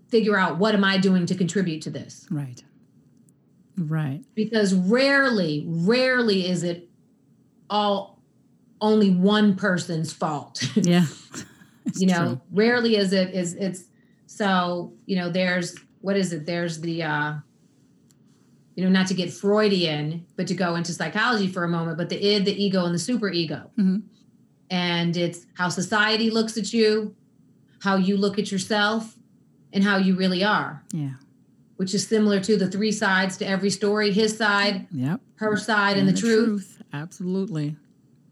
figure 0.10 0.38
out 0.38 0.58
what 0.58 0.74
am 0.74 0.84
i 0.84 0.98
doing 0.98 1.26
to 1.26 1.36
contribute 1.36 1.82
to 1.82 1.89
this 1.89 2.26
Right. 2.32 2.64
Right. 3.78 4.24
because 4.34 4.74
rarely 4.74 5.66
rarely 5.68 6.48
is 6.48 6.64
it 6.64 6.89
all 7.70 8.14
only 8.82 9.09
one 9.11 9.55
person's 9.55 10.11
fault 10.13 10.61
Yeah. 10.76 11.05
You 11.95 12.07
know 12.07 12.26
true. 12.28 12.41
rarely 12.51 12.95
is 12.97 13.13
it 13.13 13.34
is 13.34 13.53
it's 13.55 13.84
so 14.26 14.93
you 15.05 15.15
know 15.15 15.30
there's 15.30 15.76
what 16.01 16.17
is 16.17 16.34
it 16.34 16.45
there's 16.45 16.82
the 16.82 17.03
uh 17.03 17.34
you 18.76 18.84
know 18.84 18.89
not 18.89 19.07
to 19.07 19.13
get 19.13 19.32
freudian 19.32 20.26
but 20.36 20.47
to 20.47 20.53
go 20.53 20.76
into 20.76 20.91
psychology 20.93 21.47
for 21.47 21.63
a 21.63 21.69
moment 21.69 21.97
but 21.97 22.09
the 22.09 22.17
id 22.36 22.45
the 22.45 22.63
ego 22.63 22.86
and 22.86 22.93
the 22.93 22.99
super 22.99 23.30
ego 23.30 23.69
Mhm. 23.78 24.01
and 24.69 25.15
it's 25.15 25.45
how 25.55 25.69
society 25.69 26.30
looks 26.30 26.57
at 26.57 26.73
you 26.73 27.15
how 27.82 27.95
you 27.95 28.17
look 28.17 28.38
at 28.39 28.51
yourself 28.51 29.15
and 29.71 29.84
how 29.84 29.97
you 29.97 30.15
really 30.15 30.43
are 30.43 30.84
Yeah. 30.91 31.13
which 31.78 31.93
is 31.93 32.05
similar 32.07 32.39
to 32.41 32.57
the 32.57 32.67
three 32.69 32.91
sides 32.91 33.38
to 33.38 33.47
every 33.47 33.69
story 33.69 34.11
his 34.11 34.36
side 34.38 34.88
Yep. 34.91 35.21
her 35.36 35.55
side 35.57 35.97
and, 35.97 36.07
the, 36.07 36.13
truth. 36.13 36.82
Absolutely. 36.93 37.76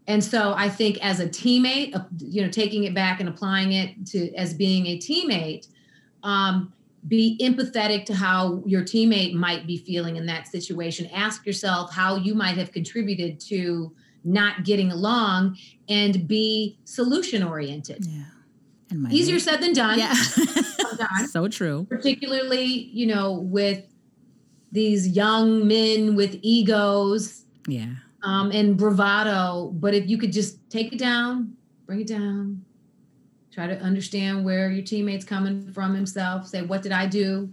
And 0.06 0.22
so 0.22 0.52
I 0.54 0.68
think 0.68 0.98
as 1.02 1.20
a 1.20 1.28
teammate, 1.28 1.94
uh, 1.94 2.04
you 2.18 2.42
know, 2.42 2.50
taking 2.50 2.84
it 2.84 2.94
back 2.94 3.20
and 3.20 3.28
applying 3.28 3.72
it 3.72 4.06
to 4.08 4.34
as 4.34 4.52
being 4.52 4.86
a 4.86 4.98
teammate, 4.98 5.68
um, 6.22 6.72
be 7.06 7.38
empathetic 7.42 8.04
to 8.06 8.14
how 8.14 8.62
your 8.66 8.82
teammate 8.82 9.34
might 9.34 9.66
be 9.66 9.76
feeling 9.76 10.16
in 10.16 10.26
that 10.26 10.48
situation. 10.48 11.08
Ask 11.12 11.46
yourself 11.46 11.92
how 11.92 12.16
you 12.16 12.34
might 12.34 12.56
have 12.56 12.72
contributed 12.72 13.40
to 13.40 13.94
not 14.24 14.64
getting 14.64 14.90
along 14.90 15.58
and 15.88 16.26
be 16.26 16.78
solution 16.84 17.42
oriented. 17.42 18.06
Yeah. 18.06 18.24
And 18.90 19.02
my 19.02 19.10
Easier 19.10 19.38
said 19.38 19.60
than 19.60 19.74
done. 19.74 19.98
Yeah. 19.98 20.14
so 21.30 21.48
true. 21.48 21.86
Particularly, 21.88 22.64
you 22.64 23.06
know, 23.06 23.32
with 23.32 23.84
these 24.72 25.08
young 25.08 25.66
men 25.68 26.14
with 26.16 26.38
egos 26.42 27.44
Yeah. 27.66 27.94
Um, 28.24 28.50
and 28.50 28.76
bravado. 28.76 29.70
But 29.74 29.94
if 29.94 30.08
you 30.08 30.18
could 30.18 30.32
just 30.32 30.58
take 30.70 30.92
it 30.92 30.98
down, 30.98 31.54
bring 31.86 32.00
it 32.00 32.06
down, 32.06 32.64
try 33.52 33.66
to 33.66 33.78
understand 33.80 34.44
where 34.44 34.70
your 34.70 34.84
teammate's 34.84 35.24
coming 35.24 35.70
from 35.72 35.94
himself, 35.94 36.46
say, 36.48 36.62
what 36.62 36.82
did 36.82 36.92
I 36.92 37.06
do? 37.06 37.50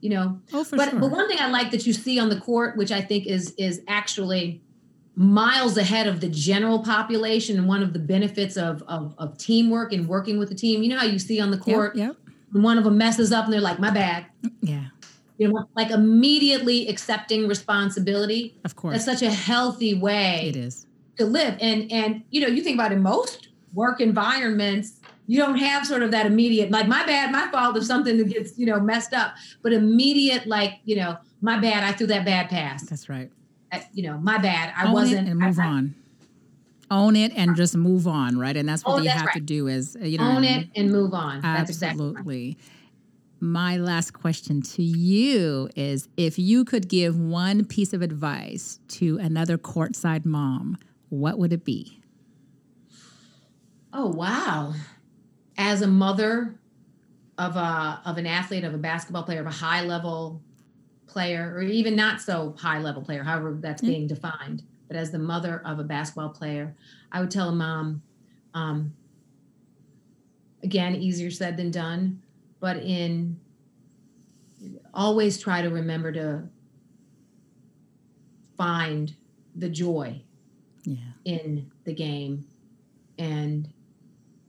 You 0.00 0.10
know, 0.10 0.40
Oh, 0.52 0.64
for 0.64 0.76
but 0.76 0.90
sure. 0.90 0.98
but 1.00 1.10
one 1.10 1.28
thing 1.28 1.38
I 1.40 1.48
like 1.48 1.70
that 1.70 1.86
you 1.86 1.92
see 1.92 2.18
on 2.18 2.28
the 2.28 2.40
court, 2.40 2.76
which 2.76 2.92
I 2.92 3.00
think 3.00 3.26
is 3.26 3.54
is 3.56 3.80
actually 3.88 4.60
miles 5.16 5.78
ahead 5.78 6.06
of 6.08 6.20
the 6.20 6.28
general 6.28 6.80
population 6.80 7.56
and 7.56 7.66
one 7.68 7.82
of 7.82 7.92
the 7.92 7.98
benefits 8.00 8.56
of 8.58 8.82
of, 8.88 9.14
of 9.16 9.38
teamwork 9.38 9.92
and 9.94 10.06
working 10.08 10.38
with 10.38 10.48
the 10.50 10.54
team. 10.54 10.82
You 10.82 10.90
know 10.90 10.98
how 10.98 11.06
you 11.06 11.18
see 11.18 11.40
on 11.40 11.50
the 11.50 11.56
court 11.56 11.96
Yep. 11.96 12.16
when 12.52 12.62
one 12.62 12.76
of 12.76 12.84
them 12.84 12.98
messes 12.98 13.32
up 13.32 13.44
and 13.44 13.52
they're 13.54 13.60
like, 13.62 13.78
my 13.78 13.90
bad. 13.90 14.26
Yeah. 14.60 14.86
You 15.38 15.52
know, 15.52 15.68
like 15.74 15.90
immediately 15.90 16.86
accepting 16.88 17.48
responsibility. 17.48 18.56
Of 18.64 18.76
course. 18.76 18.92
That's 19.04 19.20
such 19.20 19.26
a 19.28 19.32
healthy 19.34 19.94
way 19.94 20.46
it 20.48 20.56
is. 20.56 20.86
to 21.18 21.24
live 21.26 21.56
and 21.60 21.90
and 21.92 22.22
you 22.30 22.40
know 22.40 22.46
you 22.48 22.62
think 22.62 22.76
about 22.76 22.92
in 22.92 23.02
most 23.02 23.48
work 23.72 24.00
environments 24.00 25.00
you 25.26 25.38
don't 25.38 25.56
have 25.58 25.86
sort 25.86 26.02
of 26.02 26.10
that 26.12 26.26
immediate 26.26 26.70
like 26.70 26.86
my 26.86 27.04
bad 27.06 27.32
my 27.32 27.50
fault 27.50 27.76
if 27.76 27.84
something 27.84 28.16
that 28.18 28.28
gets 28.28 28.56
you 28.58 28.66
know 28.66 28.78
messed 28.78 29.12
up 29.12 29.34
but 29.62 29.72
immediate 29.72 30.46
like 30.46 30.74
you 30.84 30.94
know 30.94 31.16
my 31.40 31.58
bad 31.58 31.82
i 31.82 31.90
threw 31.92 32.06
that 32.06 32.24
bad 32.24 32.48
pass 32.48 32.82
That's 32.88 33.08
right. 33.08 33.30
Uh, 33.72 33.80
you 33.92 34.02
know 34.04 34.16
my 34.18 34.38
bad 34.38 34.72
i 34.76 34.86
Own 34.86 34.92
wasn't 34.92 35.26
it 35.26 35.30
and 35.30 35.40
move 35.40 35.58
I- 35.58 35.64
I- 35.64 35.66
on. 35.66 35.94
Own 36.90 37.16
it 37.16 37.32
and 37.34 37.56
just 37.56 37.74
move 37.76 38.06
on, 38.06 38.38
right? 38.38 38.54
And 38.56 38.68
that's 38.68 38.84
what 38.84 38.96
Oh, 38.96 38.98
you 38.98 39.04
that's 39.04 39.20
have 39.22 39.32
to 39.32 39.40
do 39.40 39.66
is 39.68 39.96
uh, 39.96 40.04
you 40.04 40.18
know 40.18 40.28
own 40.28 40.44
it 40.44 40.68
and 40.76 40.92
move 40.92 41.14
on 41.14 41.40
that's 41.40 41.70
exactly 41.70 42.12
right. 42.12 42.56
My 43.44 43.76
last 43.76 44.12
question 44.14 44.62
to 44.62 44.82
you 44.82 45.68
is 45.76 46.08
if 46.16 46.38
you 46.38 46.64
could 46.64 46.88
give 46.88 47.20
one 47.20 47.66
piece 47.66 47.92
of 47.92 48.00
advice 48.00 48.78
to 48.88 49.18
another 49.18 49.58
courtside 49.58 50.24
mom, 50.24 50.78
what 51.10 51.38
would 51.38 51.52
it 51.52 51.62
be? 51.62 52.00
oh 53.96 54.08
wow 54.08 54.72
as 55.56 55.80
a 55.82 55.86
mother 55.86 56.58
of 57.38 57.54
a 57.54 58.00
of 58.06 58.16
an 58.18 58.26
athlete 58.26 58.64
of 58.64 58.74
a 58.74 58.78
basketball 58.78 59.22
player 59.22 59.40
of 59.40 59.46
a 59.46 59.50
high 59.50 59.82
level 59.82 60.42
player 61.06 61.52
or 61.54 61.62
even 61.62 61.94
not 61.94 62.20
so 62.20 62.56
high 62.58 62.80
level 62.80 63.02
player 63.02 63.22
however 63.22 63.56
that's 63.60 63.84
Yeah. 63.84 63.90
being 63.90 64.06
defined 64.08 64.64
but 64.88 64.96
as 64.96 65.12
the 65.12 65.18
mother 65.20 65.62
of 65.64 65.78
a 65.78 65.84
basketball 65.84 66.30
player 66.30 66.74
i 67.12 67.20
would 67.20 67.30
tell 67.30 67.50
a 67.50 67.54
mom 67.54 68.02
um, 68.52 68.94
again 70.64 70.96
easier 70.96 71.30
said 71.30 71.56
than 71.56 71.70
done 71.70 72.20
but 72.64 72.78
in 72.78 73.38
always 74.94 75.38
try 75.38 75.60
to 75.60 75.68
remember 75.68 76.10
to 76.10 76.42
find 78.56 79.14
the 79.54 79.68
joy 79.68 80.22
Yeah. 80.84 80.96
in 81.26 81.70
the 81.84 81.92
game 81.92 82.46
and 83.18 83.68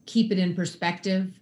keep 0.06 0.32
it 0.32 0.40
in 0.40 0.56
perspective 0.56 1.34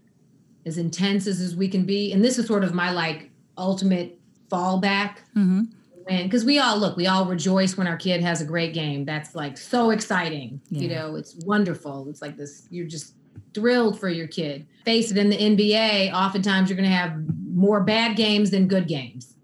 as 0.66 0.80
intense 0.80 1.28
as, 1.28 1.42
as 1.42 1.56
we 1.56 1.68
can 1.68 1.86
be. 1.86 2.12
And 2.12 2.24
this 2.24 2.40
is 2.40 2.48
sort 2.48 2.64
of 2.64 2.74
my 2.74 2.90
like 2.92 3.30
ultimate 3.56 4.20
fallback. 4.50 5.18
Hmm 5.36 5.66
when 6.06 6.24
because 6.24 6.44
we 6.44 6.58
all 6.60 6.78
look 6.78 6.98
we 6.98 7.08
all 7.08 7.26
rejoice 7.26 7.78
when 7.78 7.88
our 7.88 7.96
kid 7.98 8.20
has 8.22 8.42
a 8.42 8.46
great 8.46 8.74
game. 8.74 9.06
That's 9.06 9.36
like 9.36 9.58
so 9.58 9.92
exciting 9.92 10.60
you 10.70 10.90
know? 10.90 11.16
It's 11.16 11.36
wonderful. 11.46 12.08
It's 12.10 12.22
like 12.22 12.36
this 12.36 12.68
you're 12.72 12.88
just 12.88 13.14
thrilled 13.54 14.00
for 14.00 14.10
your 14.10 14.28
kid 14.28 14.66
face 14.86 15.12
it 15.12 15.18
in 15.18 15.30
the 15.30 15.38
nba 15.38 16.12
oftentimes 16.14 16.70
you're 16.70 16.78
going 16.78 16.90
to 16.90 16.96
have 16.96 17.14
more 17.54 17.82
bad 17.82 18.16
games 18.16 18.52
than 18.52 18.68
good 18.68 18.88
games 18.88 19.36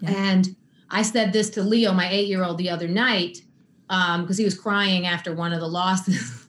Yeah. 0.00 0.10
and 0.10 0.56
i 0.90 1.02
said 1.02 1.32
this 1.32 1.50
to 1.50 1.62
leo 1.62 1.92
my 1.92 2.08
eight 2.10 2.28
year 2.28 2.44
old 2.44 2.58
the 2.58 2.70
other 2.70 2.88
night 2.88 3.38
because 3.88 4.38
he 4.38 4.44
was 4.44 4.58
crying 4.58 5.06
after 5.06 5.34
one 5.34 5.52
of 5.52 5.60
the 5.60 5.68
losses 5.68 6.40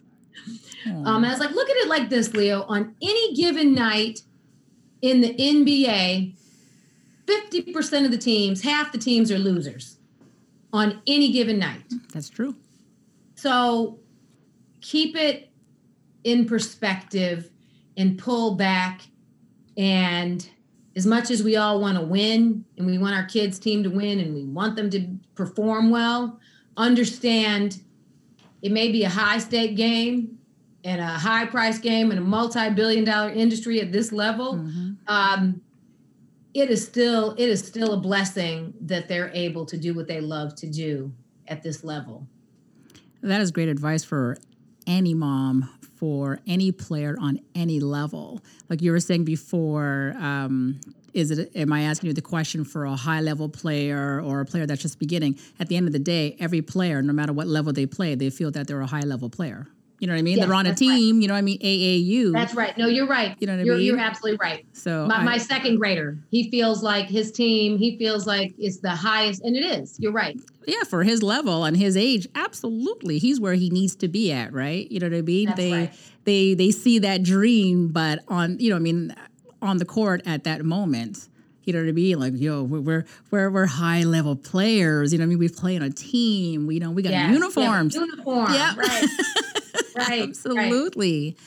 um, 0.87 1.15
and 1.17 1.25
I 1.25 1.29
was 1.31 1.39
like, 1.39 1.49
look 1.51 1.67
at 1.67 1.75
it 1.77 1.87
like 1.87 2.09
this, 2.09 2.33
Leo. 2.35 2.61
On 2.63 2.93
any 3.01 3.33
given 3.33 3.73
night 3.73 4.21
in 5.01 5.21
the 5.21 5.33
NBA, 5.33 6.35
50% 7.25 8.05
of 8.05 8.11
the 8.11 8.17
teams, 8.19 8.61
half 8.61 8.91
the 8.91 8.99
teams 8.99 9.31
are 9.31 9.39
losers 9.39 9.97
on 10.71 11.01
any 11.07 11.31
given 11.31 11.57
night. 11.57 11.81
That's 12.13 12.29
true. 12.29 12.55
So 13.33 13.97
keep 14.81 15.15
it 15.15 15.49
in 16.25 16.45
perspective 16.45 17.49
and 17.95 18.17
pull 18.17 18.55
back 18.55 19.01
and 19.77 20.49
as 20.97 21.05
much 21.05 21.29
as 21.29 21.43
we 21.43 21.55
all 21.55 21.79
want 21.79 21.97
to 21.97 22.03
win 22.03 22.65
and 22.77 22.85
we 22.87 22.97
want 22.97 23.15
our 23.15 23.25
kids 23.25 23.59
team 23.59 23.83
to 23.83 23.89
win 23.89 24.19
and 24.19 24.33
we 24.33 24.43
want 24.43 24.75
them 24.75 24.89
to 24.89 25.07
perform 25.35 25.89
well 25.91 26.39
understand 26.75 27.79
it 28.61 28.71
may 28.71 28.91
be 28.91 29.03
a 29.03 29.09
high 29.09 29.37
stake 29.37 29.75
game 29.77 30.37
and 30.83 30.99
a 30.99 31.05
high 31.05 31.45
price 31.45 31.77
game 31.79 32.09
and 32.11 32.19
a 32.19 32.23
multi-billion 32.23 33.03
dollar 33.05 33.29
industry 33.29 33.79
at 33.79 33.91
this 33.93 34.11
level 34.11 34.55
Mm-hmm. 34.55 34.91
um, 35.07 35.61
it 36.55 36.69
is 36.71 36.83
still 36.85 37.31
it 37.37 37.49
is 37.49 37.59
still 37.59 37.93
a 37.93 37.97
blessing 37.97 38.73
that 38.81 39.07
they're 39.07 39.29
able 39.33 39.65
to 39.67 39.77
do 39.77 39.93
what 39.93 40.07
they 40.07 40.21
love 40.21 40.55
to 40.55 40.67
do 40.67 41.13
at 41.47 41.61
this 41.61 41.83
level 41.83 42.25
That 43.21 43.41
is 43.41 43.51
great 43.51 43.69
advice 43.69 44.03
for 44.03 44.37
any 44.87 45.13
mom, 45.13 45.69
for 46.05 46.39
any 46.45 46.71
player 46.71 47.17
on 47.19 47.39
any 47.55 47.79
level. 47.79 48.39
Like 48.69 48.79
you 48.79 48.91
were 48.91 48.99
saying 48.99 49.25
before, 49.25 50.13
um, 50.19 50.79
is 51.15 51.31
it? 51.31 51.51
Am 51.55 51.73
I 51.73 51.81
asking 51.81 52.09
you 52.09 52.13
the 52.13 52.21
question 52.21 52.63
for 52.63 52.85
a 52.85 52.95
high 52.95 53.21
level 53.21 53.49
player 53.49 54.21
or 54.21 54.41
a 54.41 54.45
player 54.45 54.67
that's 54.67 54.83
just 54.83 54.99
beginning? 54.99 55.39
At 55.59 55.67
the 55.67 55.77
end 55.77 55.87
of 55.87 55.93
the 55.93 56.05
day, 56.13 56.37
every 56.39 56.61
player, 56.61 57.01
no 57.01 57.11
matter 57.11 57.33
what 57.33 57.47
level 57.47 57.73
they 57.73 57.87
play, 57.87 58.13
they 58.13 58.29
feel 58.29 58.51
that 58.51 58.67
they're 58.67 58.81
a 58.81 58.85
high 58.85 59.07
level 59.13 59.31
player. 59.31 59.65
You 59.99 60.07
know 60.07 60.13
what 60.13 60.19
I 60.19 60.23
mean? 60.23 60.37
Yes, 60.37 60.45
they're 60.45 60.55
on 60.55 60.65
a 60.65 60.69
that's 60.69 60.81
right. 60.81 60.87
team. 60.87 61.21
You 61.21 61.27
know 61.29 61.33
what 61.35 61.37
I 61.39 61.41
mean? 61.41 61.59
AAU. 61.59 62.33
that's 62.33 62.53
right 62.53 62.77
no 62.77 62.87
you're 62.87 63.07
right 63.07 63.35
You 63.39 63.47
know 63.47 63.53
what 63.53 63.59
I 63.61 63.63
you're, 63.63 63.77
mean? 63.77 63.85
you're 63.85 63.99
absolutely 63.99 64.37
right 64.37 64.65
so 64.73 65.05
my, 65.07 65.15
I- 65.17 65.23
my 65.23 65.37
second 65.37 65.77
grader 65.77 66.17
he 66.31 66.49
feels 66.51 66.83
like 66.83 67.07
his 67.07 67.31
team 67.31 67.77
he 67.77 67.97
feels 67.97 68.27
like 68.27 68.53
it's 68.57 68.79
the 68.79 68.91
highest 68.91 69.41
and 69.43 69.55
it 69.55 69.63
is 69.65 69.95
you're 69.99 70.11
right 70.11 70.37
yeah, 70.67 70.83
for 70.83 71.03
his 71.03 71.21
level 71.21 71.63
and 71.63 71.77
his 71.77 71.95
age, 71.95 72.27
absolutely, 72.33 73.19
he's 73.19 73.39
where 73.39 73.53
he 73.53 73.69
needs 73.69 73.95
to 73.97 74.07
be 74.07 74.31
at, 74.31 74.51
right? 74.51 74.89
You 74.91 74.99
know 74.99 75.07
what 75.09 75.15
I 75.15 75.21
mean? 75.21 75.45
That's 75.49 75.57
they 75.59 75.71
right. 75.71 75.93
they 76.23 76.53
they 76.55 76.71
see 76.71 76.97
that 76.97 77.21
dream, 77.21 77.89
but 77.89 78.23
on 78.29 78.57
you 78.59 78.71
know, 78.71 78.75
I 78.75 78.79
mean, 78.79 79.13
on 79.61 79.77
the 79.77 79.85
court 79.85 80.23
at 80.25 80.43
that 80.45 80.65
moment. 80.65 81.29
You 81.65 81.73
know 81.73 81.81
what 81.81 81.89
I 81.89 81.91
mean? 81.91 82.19
Like, 82.19 82.33
yo, 82.35 82.63
we're 82.63 83.05
we're 83.29 83.49
we're, 83.51 83.65
high 83.67 84.01
level 84.03 84.35
players. 84.35 85.13
You 85.13 85.19
know 85.19 85.23
what 85.23 85.27
I 85.27 85.29
mean? 85.29 85.37
We 85.39 85.49
play 85.49 85.75
on 85.75 85.83
a 85.83 85.91
team. 85.91 86.65
We 86.65 86.79
know 86.79 86.89
we 86.89 87.03
got 87.03 87.11
Yes, 87.11 87.31
uniforms. 87.31 87.93
yeah, 87.95 88.01
uniform 88.01 88.51
Yeah. 88.53 88.75
right 88.75 89.03
right 89.95 90.09
right. 90.09 90.29
Absolutely. 90.29 91.37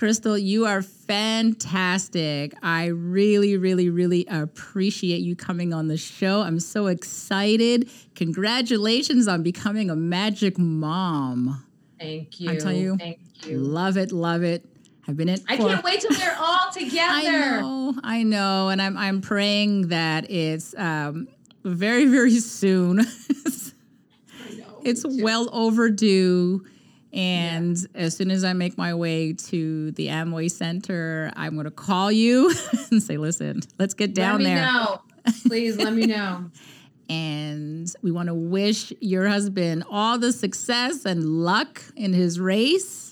Crystal, 0.00 0.38
you 0.38 0.64
are 0.64 0.80
fantastic. 0.80 2.54
I 2.62 2.86
really, 2.86 3.58
really, 3.58 3.90
really 3.90 4.24
appreciate 4.30 5.18
you 5.18 5.36
coming 5.36 5.74
on 5.74 5.88
the 5.88 5.98
show. 5.98 6.40
I'm 6.40 6.58
so 6.58 6.86
excited. 6.86 7.90
Congratulations 8.14 9.28
on 9.28 9.42
becoming 9.42 9.90
a 9.90 9.96
magic 9.96 10.56
mom. 10.56 11.66
thank 11.98 12.40
you 12.40 12.50
I 12.50 12.56
tell 12.56 12.72
you, 12.72 12.96
thank 12.96 13.18
you 13.44 13.58
Love 13.58 13.98
it, 13.98 14.10
love 14.10 14.42
it. 14.42 14.64
I've 15.06 15.18
been 15.18 15.28
it. 15.28 15.42
i 15.48 15.58
can't 15.58 15.84
wait 15.84 16.00
till 16.00 16.10
we're 16.18 16.36
all 16.38 16.70
together 16.72 17.28
I 17.28 17.60
know, 17.60 17.94
I 18.02 18.22
know, 18.22 18.68
and 18.70 18.80
I'm 18.80 18.96
I'm 18.96 19.20
praying 19.20 19.88
that 19.88 20.30
it's 20.30 20.74
um, 20.78 21.28
very, 21.62 22.06
very 22.06 22.38
soon. 22.38 23.00
I 23.00 24.54
know, 24.54 24.80
it's 24.82 25.04
well 25.06 25.50
overdue. 25.52 26.64
And 27.12 27.76
as 27.94 28.16
soon 28.16 28.30
as 28.30 28.44
I 28.44 28.52
make 28.52 28.78
my 28.78 28.94
way 28.94 29.32
to 29.32 29.90
the 29.92 30.08
Amway 30.08 30.50
Center, 30.50 31.32
I'm 31.34 31.54
going 31.54 31.64
to 31.64 31.70
call 31.70 32.12
you 32.12 32.54
and 32.90 33.02
say, 33.02 33.16
listen, 33.16 33.62
let's 33.78 33.94
get 33.94 34.14
down 34.14 34.34
let 34.34 34.38
me 34.38 34.44
there. 34.44 34.62
know 34.62 35.00
please 35.46 35.76
let 35.76 35.92
me 35.92 36.06
know 36.06 36.50
And 37.08 37.92
we 38.02 38.12
want 38.12 38.28
to 38.28 38.34
wish 38.34 38.92
your 39.00 39.26
husband 39.26 39.82
all 39.90 40.16
the 40.16 40.32
success 40.32 41.04
and 41.04 41.24
luck 41.24 41.82
in 41.96 42.12
his 42.12 42.38
race. 42.38 43.09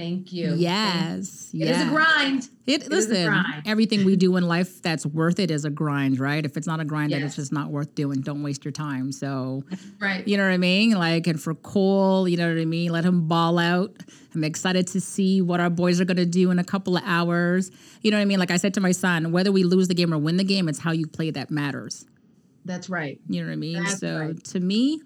Thank 0.00 0.32
you 0.32 0.54
Yes. 0.54 1.50
it 1.52 1.62
is 1.62 1.68
yes. 1.68 1.86
a 1.86 1.90
grind 1.90 2.48
It, 2.66 2.82
is 2.82 2.86
a 2.86 2.90
listen, 2.90 3.26
grind. 3.26 3.62
everything 3.66 4.04
we 4.04 4.16
do 4.16 4.36
in 4.36 4.46
life 4.46 4.80
that's 4.82 5.04
worth 5.04 5.38
it 5.38 5.50
is 5.50 5.64
a 5.64 5.70
grind, 5.70 6.18
right? 6.20 6.44
If 6.44 6.56
it's 6.56 6.66
not 6.66 6.78
a 6.80 6.84
grind, 6.84 7.12
then 7.12 7.22
it's 7.22 7.36
just 7.36 7.52
not 7.52 7.70
worth 7.70 7.94
doing. 7.94 8.20
Don't 8.20 8.42
waste 8.42 8.64
your 8.64 8.72
time. 8.72 9.10
So, 9.12 9.64
right 9.98 10.26
you 10.26 10.36
know 10.36 10.44
what 10.44 10.52
I 10.52 10.56
mean? 10.58 10.92
Like, 10.92 11.26
and 11.26 11.40
for 11.40 11.54
Cole, 11.54 12.28
you 12.28 12.36
know 12.36 12.48
what 12.52 12.60
I 12.60 12.64
mean? 12.64 12.92
Let 12.92 13.04
him 13.04 13.26
ball 13.28 13.58
out. 13.58 13.90
I'm 14.34 14.44
excited 14.44 14.86
to 14.88 15.00
see 15.00 15.42
what 15.42 15.58
our 15.60 15.70
boys 15.70 16.00
are 16.00 16.04
going 16.04 16.16
to 16.18 16.26
do 16.26 16.50
in 16.52 16.58
a 16.60 16.64
couple 16.64 16.96
of 16.96 17.02
hours. 17.04 17.70
You 18.02 18.10
know 18.12 18.16
what 18.18 18.22
I 18.22 18.26
mean? 18.26 18.38
Like 18.38 18.52
I 18.52 18.56
said 18.56 18.74
to 18.74 18.80
my 18.80 18.92
son, 18.92 19.32
whether 19.32 19.50
we 19.50 19.64
lose 19.64 19.88
the 19.88 19.94
game 19.94 20.14
or 20.14 20.18
win 20.18 20.36
the 20.36 20.44
game, 20.44 20.68
it's 20.68 20.78
how 20.78 20.92
you 20.92 21.06
play 21.08 21.30
that 21.32 21.50
matters. 21.50 22.06
that's 22.64 22.88
right 22.88 23.18
You 23.28 23.40
know 23.40 23.48
what 23.48 23.52
I 23.54 23.56
mean? 23.56 23.82
That's 23.82 23.98
so 23.98 24.18
right. 24.20 24.44
to 24.44 24.60
me, 24.60 25.00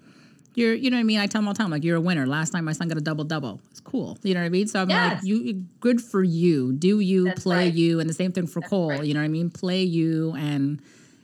you're, 0.56 0.74
you 0.74 0.90
know 0.90 0.96
what 0.96 1.00
I 1.00 1.04
mean? 1.04 1.18
I 1.20 1.26
tell 1.26 1.40
them 1.40 1.48
all 1.48 1.54
the 1.54 1.58
time, 1.58 1.70
like, 1.70 1.84
you're 1.84 1.96
a 1.96 2.00
winner. 2.00 2.26
Last 2.26 2.52
night, 2.54 2.62
my 2.62 2.72
son 2.72 2.88
got 2.88 2.96
a 2.98 3.00
double 3.00 3.24
double. 3.24 3.60
It's 3.70 3.80
cool. 3.80 4.18
You 4.22 4.34
know 4.34 4.40
what 4.40 4.46
I 4.46 4.50
mean? 4.50 4.66
So 4.66 4.80
I'm 4.82 4.88
like, 4.88 5.18
you, 5.22 5.64
good 5.80 6.00
for 6.00 6.22
you. 6.22 6.72
Do 6.72 7.00
you 7.00 7.24
That's 7.24 7.42
play 7.42 7.56
right. 7.66 7.74
you? 7.74 8.00
And 8.00 8.08
the 8.08 8.14
same 8.14 8.32
thing 8.32 8.46
for 8.46 8.60
Cole. 8.60 8.90
right. 8.90 9.04
You 9.04 9.14
know 9.14 9.20
what 9.20 9.24
I 9.24 9.28
mean? 9.28 9.50
Play 9.50 9.82
you 9.82 10.32
and, 10.36 10.80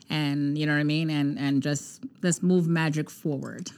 and 0.09 0.59
you 0.59 0.66
know 0.66 0.73
what 0.73 0.81
I 0.81 0.85
mean? 0.85 1.11
And, 1.11 1.39
and 1.39 1.62
just 1.62 2.02
let's 2.23 2.43
move 2.43 2.66
magic 2.69 3.09
forward. 3.11 3.70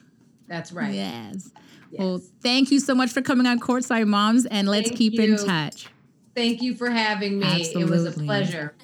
that's 0.48 0.72
right 0.72 0.94
Yes. 0.94 1.50
Well, 1.92 2.22
thank 2.40 2.70
you 2.70 2.80
so 2.80 2.94
much 2.94 3.10
for 3.10 3.20
coming 3.20 3.46
on 3.46 3.60
Courtside 3.60 4.06
Moms, 4.06 4.46
and 4.46 4.66
let's 4.66 4.88
Thank 4.88 4.98
keep 4.98 5.20
in 5.20 5.36
touch. 5.36 5.88
thank 6.34 6.62
you 6.62 6.74
for 6.74 6.88
having 6.88 7.38
me 7.38 7.46
it 7.74 7.88
was 7.88 8.06
a 8.06 8.12
pleasure 8.12 8.74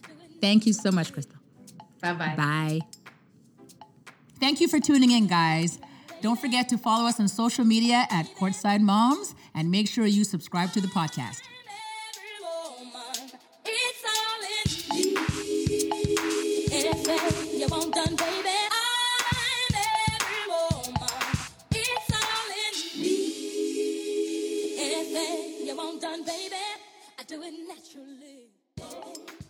Thank 0.42 0.66
you 0.66 0.74
so 0.74 0.92
much, 0.92 1.12
Crystal. 1.12 1.38
bye-bye 2.02 2.34
Bye. 2.36 2.80
Thank 4.38 4.60
you 4.60 4.68
for 4.68 4.78
tuning 4.78 5.10
in, 5.10 5.26
guys. 5.26 5.78
Don't 6.20 6.40
forget 6.40 6.68
to 6.70 6.78
follow 6.78 7.06
us 7.06 7.20
on 7.20 7.28
social 7.28 7.64
media 7.64 8.06
at 8.10 8.26
Courtside 8.36 8.80
Moms, 8.80 9.34
and 9.54 9.70
make 9.70 9.88
sure 9.88 10.06
you 10.06 10.24
subscribe 10.24 10.72
to 10.72 10.80
the 10.80 10.88
podcast. 10.88 11.40
do 27.28 27.42
it 27.42 27.52
naturally. 27.68 29.47